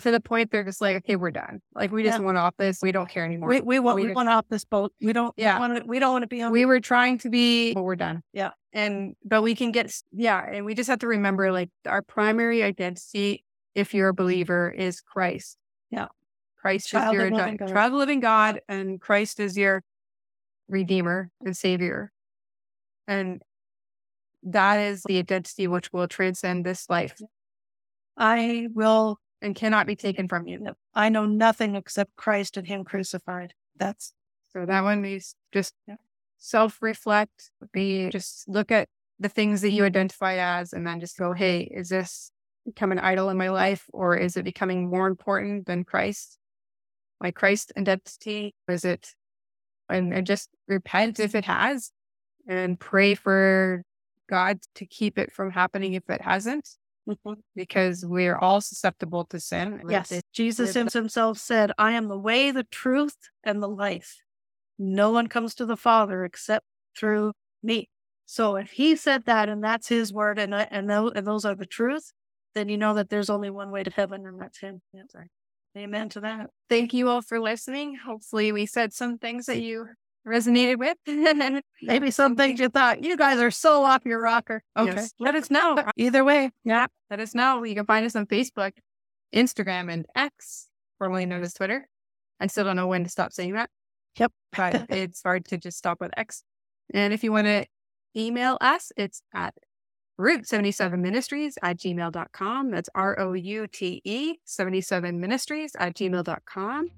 To 0.00 0.10
the 0.10 0.20
point 0.20 0.50
they're 0.50 0.64
just 0.64 0.80
like, 0.82 0.96
okay, 0.98 1.16
we're 1.16 1.30
done. 1.30 1.60
Like 1.74 1.90
we 1.90 2.02
just 2.02 2.18
Yeah. 2.18 2.24
want 2.24 2.36
off 2.36 2.54
this. 2.58 2.80
We 2.82 2.92
don't 2.92 3.08
care 3.08 3.24
anymore. 3.24 3.48
We, 3.48 3.60
we 3.62 3.78
want 3.78 3.96
We 3.96 4.08
we, 4.08 4.12
want 4.12 4.28
off 4.28 4.44
this 4.50 4.64
boat. 4.64 4.92
We 5.00 5.14
don't 5.14 5.32
Yeah. 5.38 5.58
want 5.58 5.76
to, 5.76 5.82
we 5.86 5.98
don't 5.98 6.12
want 6.12 6.22
to 6.24 6.26
be 6.28 6.42
on 6.42 6.52
we 6.52 6.66
were 6.66 6.78
trying 6.80 7.16
to 7.18 7.30
be 7.30 7.72
but 7.72 7.82
we're 7.82 7.96
done 7.96 8.22
Yeah. 8.34 8.50
and 8.72 9.16
but 9.24 9.42
we 9.42 9.54
can 9.54 9.72
get 9.72 9.90
yeah 10.12 10.44
and 10.46 10.66
we 10.66 10.74
just 10.74 10.90
have 10.90 10.98
to 11.00 11.06
remember 11.06 11.50
like 11.52 11.70
our 11.86 12.02
primary 12.02 12.62
identity 12.62 13.44
if 13.74 13.94
you're 13.94 14.08
a 14.08 14.14
believer 14.14 14.70
is 14.70 15.00
christ 15.00 15.56
Yeah. 15.90 16.08
christ 16.60 16.88
Child 16.90 17.14
is 17.14 17.18
your 17.20 17.30
living 17.30 17.56
God. 17.56 17.68
child 17.72 17.92
living 17.94 18.20
god 18.20 18.60
and 18.68 19.00
christ 19.00 19.40
is 19.40 19.56
your 19.56 19.82
redeemer 20.68 21.30
and 21.44 21.56
savior 21.56 22.12
and 23.06 23.40
that 24.42 24.76
is 24.80 25.02
the 25.04 25.18
identity 25.18 25.66
which 25.66 25.92
will 25.94 26.08
transcend 26.08 26.66
this 26.66 26.88
life 26.90 27.18
I 28.16 28.68
will 28.74 29.18
and 29.40 29.54
cannot 29.54 29.86
be 29.86 29.96
taken 29.96 30.28
from 30.28 30.46
you 30.48 30.58
I 30.94 31.08
know 31.08 31.26
nothing 31.26 31.74
except 31.74 32.16
Christ 32.16 32.56
and 32.56 32.66
Him 32.66 32.84
crucified. 32.84 33.54
That's 33.76 34.12
So 34.52 34.66
that 34.66 34.82
one 34.82 35.04
is 35.04 35.34
just 35.52 35.74
Yeah. 35.86 35.96
self 36.38 36.82
reflect, 36.82 37.50
be 37.72 38.08
just 38.10 38.48
look 38.48 38.70
at 38.72 38.88
the 39.18 39.28
things 39.28 39.60
that 39.62 39.70
you 39.72 39.84
identify 39.84 40.34
as 40.34 40.72
and 40.72 40.86
then 40.86 41.00
just 41.00 41.18
go, 41.18 41.32
hey, 41.32 41.62
is 41.62 41.88
this 41.88 42.30
become 42.64 42.92
an 42.92 42.98
idol 42.98 43.30
in 43.30 43.36
my 43.36 43.48
life 43.48 43.86
or 43.92 44.16
is 44.16 44.36
it 44.36 44.44
becoming 44.44 44.88
more 44.88 45.06
important 45.06 45.66
than 45.66 45.84
Christ? 45.84 46.38
My 47.20 47.30
Christ 47.30 47.72
identity? 47.76 48.54
Is 48.68 48.84
it 48.84 49.14
and, 49.88 50.12
and 50.12 50.26
just 50.26 50.50
repent 50.66 51.18
if 51.18 51.34
it 51.34 51.44
has 51.46 51.90
and 52.46 52.78
pray 52.78 53.14
for 53.14 53.82
God 54.28 54.60
to 54.74 54.86
keep 54.86 55.18
it 55.18 55.32
from 55.32 55.50
happening 55.50 55.94
if 55.94 56.08
it 56.08 56.20
hasn't, 56.20 56.68
because 57.54 58.04
we're 58.06 58.36
all 58.36 58.60
susceptible 58.60 59.24
to 59.26 59.40
sin. 59.40 59.80
yes. 59.88 60.08
Jesus 60.32 60.74
himself 60.92 61.38
said, 61.38 61.72
I 61.78 61.92
am 61.92 62.08
the 62.08 62.18
way, 62.18 62.50
the 62.50 62.64
truth, 62.64 63.16
and 63.44 63.62
the 63.62 63.68
life. 63.68 64.18
No 64.78 65.10
one 65.10 65.26
comes 65.26 65.54
to 65.56 65.66
the 65.66 65.76
Father 65.76 66.24
except 66.24 66.64
through 66.96 67.32
me. 67.62 67.88
So 68.26 68.56
if 68.56 68.70
he 68.72 68.94
said 68.96 69.24
that 69.24 69.48
and 69.48 69.62
that's 69.64 69.88
his 69.88 70.12
word 70.12 70.38
and 70.38 70.54
I- 70.54 70.68
and, 70.70 70.88
tho- 70.88 71.10
and 71.14 71.26
those 71.26 71.44
are 71.44 71.54
the 71.54 71.66
truth, 71.66 72.12
then 72.54 72.68
you 72.68 72.76
know 72.76 72.94
that 72.94 73.08
there's 73.08 73.30
only 73.30 73.50
one 73.50 73.70
way 73.70 73.82
to 73.82 73.90
heaven 73.90 74.26
and 74.26 74.40
that's 74.40 74.58
him. 74.60 74.80
Amen 75.76 76.08
to 76.10 76.20
that. 76.20 76.50
thank 76.68 76.92
you 76.92 77.08
all 77.08 77.22
for 77.22 77.38
listening. 77.40 77.96
Hopefully, 78.04 78.52
we 78.52 78.66
said 78.66 78.92
some 78.92 79.18
things 79.18 79.46
that 79.46 79.60
you 79.62 79.86
resonated 80.28 80.78
with. 80.78 80.96
Maybe 81.82 82.10
some 82.10 82.36
things 82.36 82.60
you 82.60 82.68
thought, 82.68 83.02
you 83.02 83.16
guys 83.16 83.38
are 83.40 83.50
so 83.50 83.84
off 83.84 84.02
your 84.04 84.20
rocker. 84.20 84.62
Okay. 84.76 84.92
Yes. 84.94 85.12
Let 85.18 85.34
us 85.34 85.50
know. 85.50 85.82
Either 85.96 86.24
way. 86.24 86.50
Yeah. 86.64 86.86
Let 87.10 87.20
us 87.20 87.34
know. 87.34 87.64
You 87.64 87.74
can 87.74 87.86
find 87.86 88.04
us 88.06 88.14
on 88.16 88.26
Facebook, 88.26 88.72
Instagram, 89.34 89.92
and 89.92 90.06
X, 90.14 90.68
formerly 90.98 91.26
known 91.26 91.42
as 91.42 91.54
Twitter. 91.54 91.88
I 92.40 92.46
still 92.46 92.64
don't 92.64 92.76
know 92.76 92.86
when 92.86 93.04
to 93.04 93.10
stop 93.10 93.32
saying 93.32 93.54
that, 93.54 93.70
Yep. 94.18 94.32
but 94.56 94.86
it's 94.90 95.22
hard 95.22 95.44
to 95.46 95.56
just 95.58 95.78
stop 95.78 96.00
with 96.00 96.12
X. 96.16 96.44
And 96.94 97.12
if 97.12 97.24
you 97.24 97.32
want 97.32 97.46
to 97.46 97.66
email 98.16 98.58
us, 98.60 98.92
it's 98.96 99.22
at 99.34 99.54
route77ministries 100.20 101.54
at 101.62 101.78
gmail.com. 101.78 102.70
That's 102.70 102.88
R 102.94 103.18
O 103.20 103.32
U 103.32 103.66
T 103.66 104.00
E 104.04 104.34
77 104.44 105.20
ministries 105.20 105.72
at 105.78 105.94
gmail.com. 105.94 106.88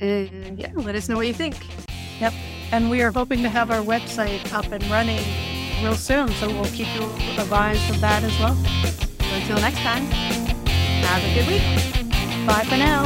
And 0.00 0.58
yeah, 0.58 0.72
let 0.74 0.94
us 0.94 1.08
know 1.08 1.16
what 1.16 1.26
you 1.26 1.34
think. 1.34 1.56
And 2.72 2.90
we 2.90 3.02
are 3.02 3.12
hoping 3.12 3.42
to 3.42 3.48
have 3.48 3.70
our 3.70 3.82
website 3.82 4.52
up 4.52 4.66
and 4.72 4.82
running 4.84 5.22
real 5.82 5.94
soon. 5.94 6.28
So 6.34 6.48
we'll 6.48 6.64
keep 6.66 6.88
you 6.94 7.04
advised 7.38 7.88
of 7.90 8.00
that 8.00 8.22
as 8.24 8.38
well. 8.38 8.54
So 8.54 9.34
until 9.34 9.56
next 9.56 9.78
time, 9.78 10.04
have 10.04 11.22
a 11.22 11.34
good 11.34 11.46
week. 11.46 12.46
Bye 12.46 12.64
for 12.64 12.76
now. 12.76 13.04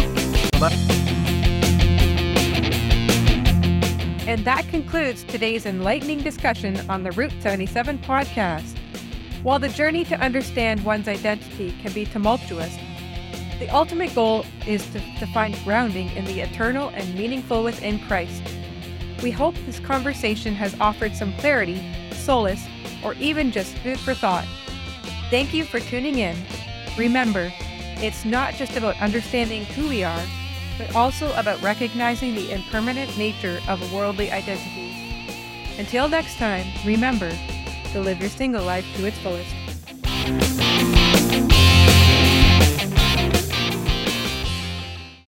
Bye. 0.59 1.01
And 4.27 4.45
that 4.45 4.69
concludes 4.69 5.25
today's 5.25 5.67
enlightening 5.67 6.21
discussion 6.23 6.79
on 6.89 7.03
the 7.03 7.11
Route 7.13 7.33
77 7.41 7.99
podcast. 7.99 8.77
While 9.43 9.59
the 9.59 9.71
journey 9.71 10.05
to 10.05 10.21
understand 10.21 10.85
one's 10.85 11.09
identity 11.09 11.75
can 11.83 11.93
be 11.93 12.05
tumultuous, 12.05 12.77
the 13.59 13.69
ultimate 13.71 14.15
goal 14.15 14.47
is 14.67 14.87
to, 14.93 15.01
to 15.19 15.27
find 15.35 15.57
grounding 15.65 16.11
in 16.11 16.25
the 16.27 16.41
eternal 16.41 16.91
and 16.91 17.15
meaningful 17.15 17.65
within 17.65 17.99
Christ. 18.01 18.43
We 19.23 19.31
hope 19.31 19.55
this 19.67 19.81
conversation 19.81 20.55
has 20.55 20.75
offered 20.81 21.15
some 21.15 21.35
clarity, 21.35 21.81
solace, 22.13 22.65
or 23.05 23.15
even 23.15 23.53
just 23.53 23.77
food 23.79 24.01
for 24.01 24.15
thought. 24.15 24.47
Thank 25.29 25.53
you 25.53 25.65
for 25.65 25.79
tuning 25.79 26.19
in. 26.19 26.37
Remember, 26.97 27.53
it's 28.03 28.25
not 28.25 28.55
just 28.55 28.77
about 28.77 29.01
understanding 29.01 29.65
who 29.67 29.89
we 29.89 30.03
are, 30.03 30.23
but 30.79 30.95
also 30.95 31.33
about 31.35 31.61
recognizing 31.61 32.35
the 32.35 32.51
impermanent 32.51 33.17
nature 33.19 33.61
of 33.69 33.93
worldly 33.93 34.31
identities. 34.31 34.97
Until 35.79 36.09
next 36.09 36.37
time, 36.37 36.67
remember 36.87 37.31
to 37.93 38.01
live 38.01 38.21
your 38.21 38.31
single 38.31 38.65
life 38.65 38.87
to 38.97 39.07
its 39.07 39.19
fullest. 39.19 41.00